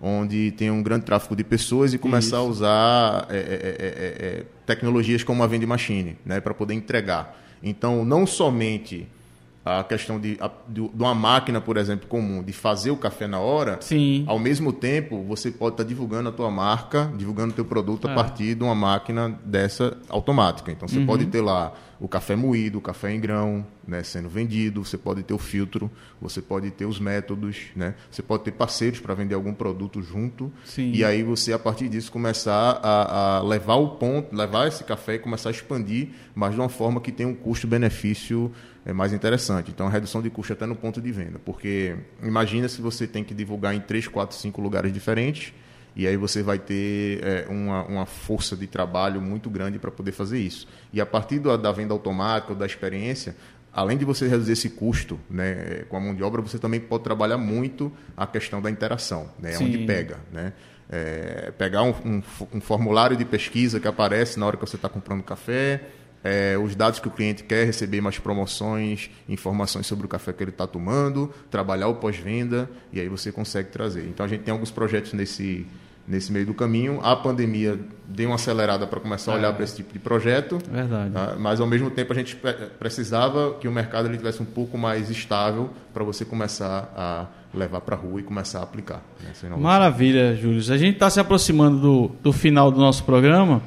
onde 0.00 0.50
tem 0.50 0.72
um 0.72 0.82
grande 0.82 1.04
tráfego 1.04 1.36
de 1.36 1.44
pessoas 1.44 1.94
e 1.94 1.98
começar 1.98 2.26
Isso. 2.26 2.34
a 2.36 2.42
usar 2.42 3.26
é 3.30 3.36
é, 3.36 3.38
é, 3.38 3.86
é, 3.86 4.26
é, 4.40 4.44
tecnologias 4.66 5.22
como 5.22 5.40
a 5.44 5.46
vending 5.46 5.66
machine, 5.66 6.18
né, 6.26 6.40
para 6.40 6.52
poder 6.52 6.74
entregar. 6.74 7.40
Então, 7.62 8.04
não 8.04 8.26
somente 8.26 9.06
a 9.64 9.84
questão 9.84 10.18
de, 10.18 10.36
a, 10.40 10.50
de, 10.68 10.88
de, 10.88 11.02
uma 11.02 11.14
máquina, 11.14 11.60
por 11.60 11.76
exemplo, 11.76 12.08
comum, 12.08 12.42
de 12.42 12.52
fazer 12.52 12.90
o 12.90 12.96
café 12.96 13.26
na 13.26 13.38
hora, 13.38 13.78
Sim. 13.80 14.24
ao 14.26 14.38
mesmo 14.38 14.72
tempo 14.72 15.22
você 15.22 15.50
pode 15.50 15.74
estar 15.74 15.84
tá 15.84 15.88
divulgando 15.88 16.28
a 16.28 16.32
tua 16.32 16.50
marca, 16.50 17.12
divulgando 17.16 17.52
o 17.52 17.54
teu 17.54 17.64
produto 17.64 18.08
a 18.08 18.14
partir 18.14 18.54
de 18.54 18.64
uma 18.64 18.74
máquina 18.74 19.38
dessa 19.44 19.96
automática. 20.08 20.72
Então, 20.72 20.88
você 20.88 20.98
uhum. 20.98 21.06
pode 21.06 21.26
ter 21.26 21.40
lá 21.40 21.72
o 22.02 22.08
café 22.08 22.34
moído, 22.34 22.78
o 22.78 22.80
café 22.80 23.14
em 23.14 23.20
grão, 23.20 23.64
né, 23.86 24.02
sendo 24.02 24.28
vendido, 24.28 24.84
você 24.84 24.98
pode 24.98 25.22
ter 25.22 25.32
o 25.32 25.38
filtro, 25.38 25.88
você 26.20 26.42
pode 26.42 26.68
ter 26.72 26.84
os 26.84 26.98
métodos, 26.98 27.66
né, 27.76 27.94
você 28.10 28.20
pode 28.20 28.42
ter 28.42 28.50
parceiros 28.50 28.98
para 28.98 29.14
vender 29.14 29.36
algum 29.36 29.54
produto 29.54 30.02
junto, 30.02 30.52
Sim. 30.64 30.90
e 30.92 31.04
aí 31.04 31.22
você, 31.22 31.52
a 31.52 31.58
partir 31.60 31.88
disso, 31.88 32.10
começar 32.10 32.80
a, 32.82 33.36
a, 33.38 33.42
levar 33.42 33.76
o 33.76 33.90
ponto, 33.90 34.34
levar 34.34 34.66
esse 34.66 34.82
café 34.82 35.14
e 35.14 35.18
começar 35.20 35.50
a 35.50 35.52
expandir, 35.52 36.08
mas 36.34 36.54
de 36.54 36.60
uma 36.60 36.68
forma 36.68 37.00
que 37.00 37.12
tenha 37.12 37.28
um 37.28 37.34
custo-benefício 37.36 38.50
é, 38.84 38.92
mais 38.92 39.12
interessante. 39.12 39.70
Então, 39.70 39.86
a 39.86 39.90
redução 39.90 40.20
de 40.20 40.30
custo 40.30 40.52
até 40.52 40.66
no 40.66 40.74
ponto 40.74 41.00
de 41.00 41.12
venda, 41.12 41.38
porque 41.44 41.96
imagina 42.22 42.68
se 42.68 42.80
você 42.80 43.06
tem 43.06 43.22
que 43.22 43.34
divulgar 43.34 43.74
em 43.74 43.80
3, 43.80 44.08
4, 44.08 44.36
5 44.36 44.60
lugares 44.60 44.92
diferentes, 44.92 45.52
e 45.94 46.06
aí 46.06 46.16
você 46.16 46.42
vai 46.42 46.58
ter 46.58 47.22
é, 47.22 47.46
uma, 47.48 47.84
uma 47.84 48.06
força 48.06 48.56
de 48.56 48.66
trabalho 48.66 49.20
muito 49.20 49.50
grande 49.50 49.78
para 49.78 49.90
poder 49.90 50.12
fazer 50.12 50.38
isso. 50.38 50.66
E 50.92 51.00
a 51.00 51.06
partir 51.06 51.38
da, 51.38 51.56
da 51.56 51.70
venda 51.70 51.92
automática 51.92 52.52
ou 52.52 52.58
da 52.58 52.64
experiência, 52.64 53.36
além 53.72 53.96
de 53.96 54.04
você 54.04 54.26
reduzir 54.26 54.52
esse 54.52 54.70
custo 54.70 55.18
né, 55.28 55.84
com 55.88 55.96
a 55.96 56.00
mão 56.00 56.14
de 56.14 56.22
obra, 56.22 56.40
você 56.40 56.58
também 56.58 56.80
pode 56.80 57.04
trabalhar 57.04 57.38
muito 57.38 57.92
a 58.16 58.26
questão 58.26 58.60
da 58.60 58.70
interação, 58.70 59.30
né, 59.38 59.56
onde 59.58 59.78
pega. 59.86 60.18
Né? 60.32 60.52
É, 60.90 61.52
pegar 61.56 61.82
um, 61.82 61.94
um, 62.04 62.22
um, 62.54 62.60
formulário 62.60 63.16
de 63.16 63.24
pesquisa 63.24 63.80
que 63.80 63.88
aparece 63.88 64.38
na 64.38 64.46
hora 64.46 64.56
que 64.56 64.66
você 64.66 64.76
está 64.76 64.90
comprando 64.90 65.22
café, 65.22 65.80
é, 66.24 66.56
os 66.56 66.74
dados 66.74 67.00
que 67.00 67.08
o 67.08 67.10
cliente 67.10 67.42
quer 67.42 67.64
receber, 67.66 68.00
mais 68.00 68.18
promoções, 68.18 69.10
informações 69.28 69.86
sobre 69.86 70.06
o 70.06 70.08
café 70.08 70.32
que 70.32 70.42
ele 70.42 70.50
está 70.50 70.66
tomando, 70.66 71.32
trabalhar 71.50 71.88
o 71.88 71.96
pós-venda, 71.96 72.70
e 72.92 73.00
aí 73.00 73.08
você 73.08 73.32
consegue 73.32 73.70
trazer. 73.70 74.06
Então 74.08 74.24
a 74.24 74.28
gente 74.28 74.42
tem 74.42 74.52
alguns 74.52 74.70
projetos 74.70 75.12
nesse, 75.12 75.66
nesse 76.06 76.32
meio 76.32 76.46
do 76.46 76.54
caminho. 76.54 77.00
A 77.02 77.16
pandemia 77.16 77.78
deu 78.06 78.28
uma 78.28 78.36
acelerada 78.36 78.86
para 78.86 79.00
começar 79.00 79.32
a 79.32 79.34
olhar 79.34 79.48
é. 79.48 79.52
para 79.52 79.64
esse 79.64 79.76
tipo 79.76 79.92
de 79.92 79.98
projeto. 79.98 80.58
Verdade. 80.70 81.10
Tá? 81.12 81.36
Mas 81.38 81.60
ao 81.60 81.66
mesmo 81.66 81.90
tempo 81.90 82.12
a 82.12 82.16
gente 82.16 82.38
precisava 82.78 83.54
que 83.54 83.66
o 83.66 83.72
mercado 83.72 84.06
ele 84.06 84.16
tivesse 84.16 84.40
um 84.42 84.46
pouco 84.46 84.78
mais 84.78 85.10
estável 85.10 85.70
para 85.92 86.04
você 86.04 86.24
começar 86.24 86.92
a 86.96 87.26
levar 87.54 87.80
para 87.80 87.96
a 87.96 87.98
rua 87.98 88.20
e 88.20 88.22
começar 88.22 88.60
a 88.60 88.62
aplicar. 88.62 89.02
Né, 89.22 89.56
Maravilha, 89.58 90.34
Júlio. 90.36 90.58
A 90.72 90.76
gente 90.78 90.94
está 90.94 91.10
se 91.10 91.20
aproximando 91.20 91.80
do, 91.80 92.10
do 92.22 92.32
final 92.32 92.70
do 92.70 92.80
nosso 92.80 93.04
programa. 93.04 93.60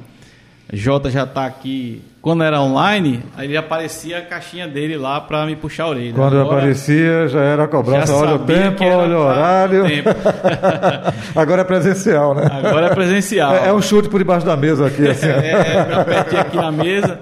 Jota 0.72 1.10
já 1.10 1.22
está 1.22 1.46
aqui. 1.46 2.02
Quando 2.20 2.42
era 2.42 2.60
online, 2.60 3.22
aí 3.36 3.46
ele 3.46 3.56
aparecia 3.56 4.18
a 4.18 4.22
caixinha 4.22 4.66
dele 4.66 4.96
lá 4.96 5.20
para 5.20 5.46
me 5.46 5.54
puxar 5.54 5.84
a 5.84 5.88
orelha. 5.90 6.12
Quando 6.12 6.40
Agora, 6.40 6.58
aparecia, 6.58 7.28
já 7.28 7.40
era 7.40 7.64
a 7.64 7.68
cobrança. 7.68 8.12
Olha 8.12 8.34
o 8.34 8.40
tempo, 8.40 8.84
olha 8.84 9.16
o 9.16 9.20
horário. 9.20 9.84
Agora 11.36 11.62
é 11.62 11.64
presencial, 11.64 12.34
né? 12.34 12.48
Agora 12.50 12.86
é 12.86 12.94
presencial. 12.94 13.54
É, 13.54 13.68
é 13.68 13.72
um 13.72 13.80
chute 13.80 14.08
por 14.08 14.18
debaixo 14.18 14.44
da 14.44 14.56
mesa 14.56 14.88
aqui. 14.88 15.06
Assim. 15.06 15.28
é, 15.28 16.34
é 16.34 16.40
aqui 16.40 16.56
na 16.56 16.72
mesa. 16.72 17.20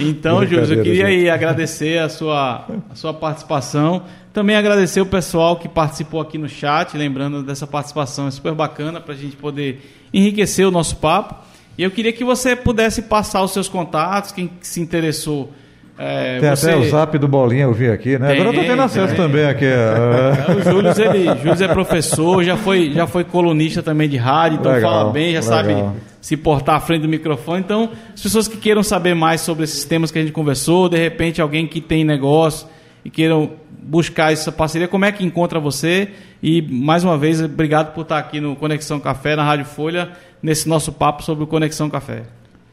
Então, 0.00 0.44
Júlio, 0.44 0.74
eu 0.74 0.82
queria 0.82 1.06
aí 1.06 1.30
agradecer 1.30 2.00
a 2.00 2.08
sua, 2.08 2.66
a 2.90 2.94
sua 2.96 3.14
participação. 3.14 4.02
Também 4.32 4.56
agradecer 4.56 5.00
o 5.00 5.06
pessoal 5.06 5.56
que 5.56 5.68
participou 5.68 6.20
aqui 6.20 6.36
no 6.36 6.48
chat, 6.48 6.96
lembrando 6.96 7.44
dessa 7.44 7.66
participação, 7.66 8.26
é 8.26 8.30
super 8.32 8.54
bacana 8.54 9.00
para 9.00 9.14
a 9.14 9.16
gente 9.16 9.36
poder 9.36 9.82
enriquecer 10.12 10.66
o 10.66 10.70
nosso 10.72 10.96
papo. 10.96 11.51
E 11.76 11.82
eu 11.82 11.90
queria 11.90 12.12
que 12.12 12.24
você 12.24 12.54
pudesse 12.54 13.02
passar 13.02 13.42
os 13.42 13.52
seus 13.52 13.68
contatos, 13.68 14.32
quem 14.32 14.50
se 14.60 14.80
interessou. 14.80 15.50
É, 15.98 16.40
tem 16.40 16.50
você... 16.50 16.70
até 16.70 16.78
o 16.78 16.90
zap 16.90 17.18
do 17.18 17.28
Bolinha, 17.28 17.64
eu 17.64 17.72
vi 17.72 17.88
aqui, 17.88 18.18
né? 18.18 18.28
Tem, 18.28 18.40
Agora 18.40 18.56
eu 18.56 18.60
tô 18.60 18.66
tendo 18.66 18.82
acesso 18.82 19.14
tem. 19.14 19.16
também 19.16 19.44
aqui. 19.44 19.64
É, 19.64 20.54
o 20.56 20.62
Júlio, 20.62 20.90
ele, 20.90 21.38
Júlio 21.38 21.64
é 21.64 21.68
professor, 21.68 22.42
já 22.42 22.56
foi, 22.56 22.92
já 22.92 23.06
foi 23.06 23.24
colunista 23.24 23.82
também 23.82 24.08
de 24.08 24.16
rádio, 24.16 24.58
então 24.58 24.72
legal, 24.72 24.90
fala 24.90 25.12
bem, 25.12 25.32
já 25.32 25.40
legal. 25.40 25.54
sabe 25.58 26.00
se 26.20 26.36
portar 26.36 26.76
à 26.76 26.80
frente 26.80 27.02
do 27.02 27.08
microfone. 27.08 27.60
Então, 27.60 27.90
as 28.14 28.22
pessoas 28.22 28.48
que 28.48 28.56
queiram 28.56 28.82
saber 28.82 29.14
mais 29.14 29.42
sobre 29.42 29.64
esses 29.64 29.84
temas 29.84 30.10
que 30.10 30.18
a 30.18 30.22
gente 30.22 30.32
conversou, 30.32 30.88
de 30.88 30.96
repente 30.96 31.42
alguém 31.42 31.66
que 31.66 31.80
tem 31.80 32.04
negócio 32.04 32.66
e 33.04 33.10
queiram 33.10 33.50
buscar 33.82 34.32
essa 34.32 34.52
parceria, 34.52 34.86
como 34.86 35.04
é 35.04 35.12
que 35.12 35.24
encontra 35.24 35.58
você? 35.58 36.08
E 36.42 36.62
mais 36.62 37.04
uma 37.04 37.18
vez, 37.18 37.42
obrigado 37.42 37.92
por 37.92 38.02
estar 38.02 38.18
aqui 38.18 38.40
no 38.40 38.56
Conexão 38.56 38.98
Café, 38.98 39.36
na 39.36 39.44
Rádio 39.44 39.66
Folha, 39.66 40.10
nesse 40.42 40.68
nosso 40.68 40.92
papo 40.92 41.22
sobre 41.22 41.44
o 41.44 41.46
Conexão 41.46 41.88
Café. 41.88 42.24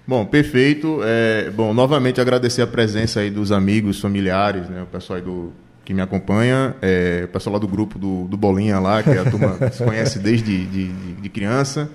Bom, 0.07 0.25
perfeito. 0.25 1.01
É, 1.03 1.51
bom, 1.51 1.73
novamente 1.73 2.19
agradecer 2.19 2.61
a 2.61 2.67
presença 2.67 3.19
aí 3.19 3.29
dos 3.29 3.51
amigos, 3.51 3.99
familiares, 3.99 4.67
né, 4.67 4.81
o 4.81 4.87
pessoal 4.87 5.17
aí 5.17 5.23
do, 5.23 5.53
que 5.85 5.93
me 5.93 6.01
acompanha, 6.01 6.75
é, 6.81 7.23
o 7.25 7.27
pessoal 7.29 7.53
lá 7.53 7.59
do 7.59 7.67
grupo 7.67 7.97
do, 7.97 8.25
do 8.25 8.37
Bolinha 8.37 8.79
lá, 8.79 9.01
que 9.01 9.09
a 9.09 9.25
turma 9.25 9.57
se 9.71 9.83
conhece 9.83 10.19
desde 10.19 10.65
de, 10.65 10.87
de, 10.87 11.13
de 11.13 11.29
criança. 11.29 11.89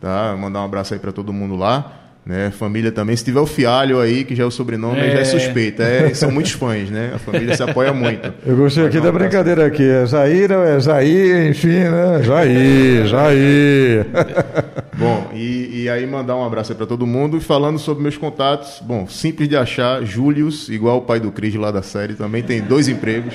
Tá? 0.00 0.36
Mandar 0.36 0.60
um 0.60 0.64
abraço 0.64 0.94
aí 0.94 1.00
para 1.00 1.12
todo 1.12 1.32
mundo 1.32 1.56
lá. 1.56 2.07
Né? 2.28 2.50
Família 2.50 2.92
também, 2.92 3.16
se 3.16 3.24
tiver 3.24 3.40
o 3.40 3.46
Fialho 3.46 3.98
aí, 3.98 4.22
que 4.22 4.36
já 4.36 4.44
é 4.44 4.46
o 4.46 4.50
sobrenome, 4.50 5.00
é. 5.00 5.12
já 5.12 5.20
é 5.20 5.24
suspeita. 5.24 5.82
É, 5.82 6.12
são 6.12 6.30
muitos 6.30 6.52
fãs, 6.52 6.90
né? 6.90 7.12
A 7.14 7.18
família 7.18 7.56
se 7.56 7.62
apoia 7.62 7.90
muito. 7.94 8.30
Eu 8.44 8.54
gostei 8.54 8.84
aqui 8.84 9.00
da 9.00 9.10
brincadeira 9.10 9.64
aqui. 9.64 9.82
É 9.82 10.04
Jair, 10.04 10.52
é 10.52 10.78
Jair, 10.78 11.48
enfim, 11.48 11.68
né? 11.68 12.22
Jair, 12.22 13.06
Jair. 13.06 14.06
Bom, 14.94 15.30
e, 15.32 15.84
e 15.84 15.88
aí 15.88 16.06
mandar 16.06 16.36
um 16.36 16.44
abraço 16.44 16.72
aí 16.72 16.76
para 16.76 16.84
todo 16.84 17.06
mundo. 17.06 17.38
E 17.38 17.40
falando 17.40 17.78
sobre 17.78 18.02
meus 18.02 18.18
contatos, 18.18 18.82
bom, 18.82 19.06
simples 19.06 19.48
de 19.48 19.56
achar, 19.56 20.04
Július, 20.04 20.68
igual 20.68 20.98
o 20.98 21.02
pai 21.02 21.20
do 21.20 21.30
Cris 21.30 21.54
lá 21.54 21.70
da 21.70 21.82
série, 21.82 22.14
também 22.14 22.42
tem 22.42 22.60
dois 22.60 22.88
empregos. 22.88 23.34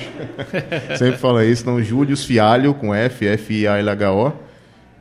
Sempre 0.98 1.16
fala 1.16 1.42
isso, 1.44 1.62
então 1.62 1.82
Július 1.82 2.22
Fialho, 2.22 2.74
com 2.74 2.94
F, 2.94 3.26
F-I-A-L-H-O. 3.26 4.43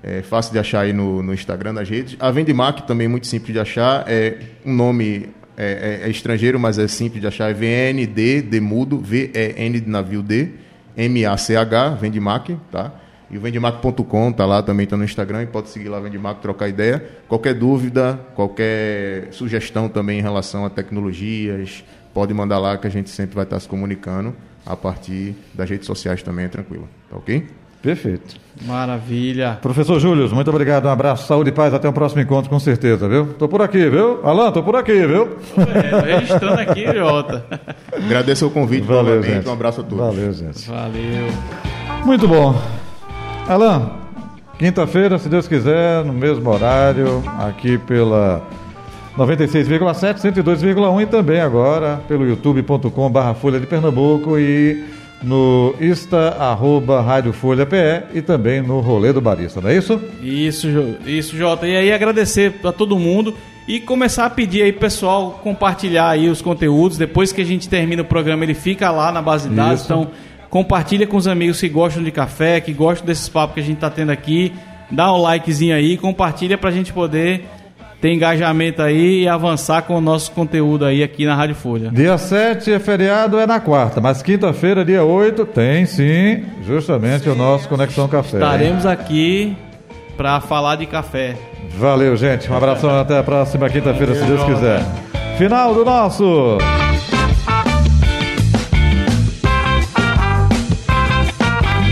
É 0.03 0.21
fácil 0.21 0.51
de 0.51 0.59
achar 0.59 0.81
aí 0.81 0.91
no, 0.91 1.23
no 1.23 1.33
Instagram, 1.33 1.71
nas 1.71 1.89
redes. 1.89 2.17
A 2.19 2.29
Vendimac 2.29 2.85
também 2.85 3.07
muito 3.07 3.25
simples 3.25 3.53
de 3.53 3.59
achar. 3.59 4.03
É 4.05 4.37
um 4.65 4.73
nome 4.73 5.29
é, 5.55 6.01
é, 6.03 6.07
é 6.07 6.09
estrangeiro, 6.09 6.59
mas 6.59 6.77
é 6.77 6.87
simples 6.89 7.21
de 7.21 7.27
achar. 7.27 7.49
É 7.49 7.53
VND, 7.53 8.41
D 8.41 8.60
mudo, 8.60 8.99
V-E-N 8.99 9.79
de 9.79 9.89
navio 9.89 10.21
D, 10.21 10.49
M-A-C-H, 10.97 11.91
Vendimac, 11.91 12.58
tá? 12.69 12.91
E 13.31 13.37
o 13.37 13.41
vendimac.com 13.41 14.31
tá 14.31 14.45
lá 14.45 14.62
também, 14.62 14.85
tá 14.85 14.97
no 14.97 15.06
Instagram 15.06 15.43
e 15.43 15.47
pode 15.47 15.69
seguir 15.69 15.87
lá 15.87 15.99
Vendimac, 16.01 16.41
trocar 16.41 16.67
ideia. 16.67 17.04
Qualquer 17.27 17.54
dúvida, 17.54 18.19
qualquer 18.35 19.29
sugestão 19.31 19.87
também 19.87 20.19
em 20.19 20.21
relação 20.21 20.65
a 20.65 20.69
tecnologias, 20.69 21.83
pode 22.13 22.33
mandar 22.33 22.60
lá 22.60 22.77
que 22.77 22.85
a 22.85 22.91
gente 22.91 23.10
sempre 23.10 23.35
vai 23.35 23.45
estar 23.45 23.60
se 23.60 23.67
comunicando 23.67 24.35
a 24.65 24.75
partir 24.75 25.35
das 25.54 25.69
redes 25.69 25.87
sociais 25.87 26.21
também, 26.21 26.45
é 26.45 26.49
tranquilo. 26.49 26.87
Tá 27.10 27.17
ok? 27.17 27.47
Perfeito. 27.84 28.36
Maravilha. 28.65 29.60
Professor 29.62 30.00
Júlio, 30.00 30.34
muito 30.34 30.50
obrigado. 30.50 30.86
Um 30.86 30.90
abraço, 30.90 31.27
saúde 31.27 31.50
e 31.50 31.54
paz. 31.54 31.73
Até 31.73 31.90
o 31.90 31.92
próximo 31.92 32.21
encontro, 32.21 32.50
com 32.50 32.58
certeza, 32.58 33.10
viu? 33.10 33.34
Tô 33.38 33.46
por 33.50 33.62
aqui, 33.62 33.90
viu? 33.90 34.25
Alan, 34.25 34.54
tô 34.54 34.63
por 34.63 34.77
aqui, 34.77 35.06
viu? 35.06 35.38
É, 35.58 35.90
tô 35.90 36.06
registrando 36.06 36.62
aqui, 36.62 36.86
Jota. 36.94 37.46
Agradeço 37.92 38.48
o 38.48 38.50
convite 38.50 38.88
Valeu, 38.88 39.15
novamente. 39.15 39.34
Gente. 39.34 39.50
Um 39.50 39.52
abraço 39.52 39.81
a 39.81 39.84
todos. 39.84 39.98
Valeu, 39.98 40.31
gente. 40.31 40.65
Valeu. 40.65 41.27
Muito 42.06 42.25
bom. 42.25 42.56
Alan, 43.50 43.92
quinta-feira, 44.58 45.19
se 45.19 45.27
Deus 45.27 45.46
quiser, 45.46 46.06
no 46.06 46.13
mesmo 46.13 46.50
horário, 46.50 47.21
aqui 47.38 47.77
pela 47.79 48.48
96,7, 49.17 50.21
102,1 50.21 51.02
e 51.02 51.06
também 51.06 51.42
agora 51.42 52.00
pelo 52.08 52.25
youtube.com 52.25 53.12
barra 53.12 53.34
Folha 53.34 53.60
de 53.60 53.67
Pernambuco 53.67 54.40
e 54.40 54.92
no 55.24 55.74
Insta, 55.80 56.36
arroba 56.38 57.02
Rádio 57.02 57.32
Folha 57.34 57.65
PE 57.65 58.04
e 58.13 58.21
também 58.21 58.62
no 58.62 58.80
Rolê 58.82 59.13
do 59.13 59.21
Barista, 59.21 59.62
não 59.62 59.69
é 59.69 59.78
isso? 59.78 60.00
Isso, 60.21 60.67
isso, 61.06 61.38
Jota. 61.38 61.67
E 61.67 61.76
aí 61.76 61.92
agradecer 61.92 62.52
para 62.54 62.71
todo 62.71 63.00
mundo 63.00 63.34
e 63.67 63.80
começar 63.80 64.26
a 64.26 64.30
pedir 64.30 64.62
aí 64.63 64.74
pessoal 64.74 65.40
compartilhar 65.42 66.10
aí 66.10 66.28
os 66.30 66.42
conteúdos. 66.42 66.98
Depois 66.98 67.32
que 67.32 67.42
a 67.42 67.46
gente 67.46 67.69
termina 67.69 68.02
o 68.02 68.06
programa, 68.06 68.44
ele 68.44 68.54
fica 68.54 68.92
lá 68.92 69.12
na 69.12 69.21
base 69.21 69.48
de 69.48 69.56
dados. 69.56 69.82
Isso. 69.82 69.86
Então, 69.86 70.12
compartilha 70.50 71.08
com 71.08 71.17
os 71.17 71.28
amigos 71.28 71.60
que 71.60 71.69
gostam 71.69 72.04
de 72.04 72.12
café, 72.12 72.60
que 72.60 72.74
gostam 72.74 73.08
desses 73.08 73.30
papos 73.30 73.56
que 73.56 73.60
a 73.62 73.63
gente 73.63 73.76
está 73.76 73.90
tendo 73.90 74.12
aqui. 74.12 74.54
Dá 74.92 75.12
um 75.13 75.21
likezinho 75.21 75.76
aí, 75.76 75.98
compartilha 75.98 76.58
para 76.58 76.69
a 76.69 76.74
gente 76.74 76.92
poder 76.92 77.46
ter 78.04 78.12
engajamento 78.12 78.81
aí 78.81 79.21
e 79.21 79.27
avançar 79.29 79.83
com 79.83 79.95
o 79.95 80.01
nosso 80.01 80.29
conteúdo 80.33 80.83
aí 80.83 81.01
aqui 81.01 81.25
na 81.25 81.35
Rádio 81.35 81.56
Folha. 81.56 81.89
Dia 81.89 82.17
7 82.17 82.73
é 82.73 82.77
feriado, 82.77 83.39
é 83.39 83.47
na 83.47 83.62
quarta, 83.62 84.01
mas 84.01 84.21
quinta-feira, 84.21 84.83
dia 84.83 85.06
8, 85.06 85.45
tem 85.45 85.85
sim, 85.85 86.43
justamente 86.65 87.29
o 87.29 87.35
nosso 87.35 87.69
Conexão 87.69 88.10
Café. 88.10 88.35
Estaremos 88.35 88.85
aqui 88.85 89.56
para 90.17 90.41
falar 90.41 90.75
de 90.75 90.85
café. 90.85 91.37
Valeu, 91.77 92.17
gente. 92.17 92.51
Um 92.51 92.58
abração 92.58 92.89
até 92.99 93.17
a 93.17 93.23
próxima 93.23 93.69
quinta-feira, 93.69 94.13
se 94.15 94.25
Deus 94.25 94.43
quiser. 94.43 94.81
Final 95.37 95.73
do 95.73 95.85
nosso. 95.85 96.58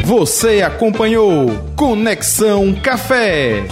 Você 0.03 0.61
acompanhou 0.61 1.49
Conexão 1.77 2.73
Café. 2.73 3.63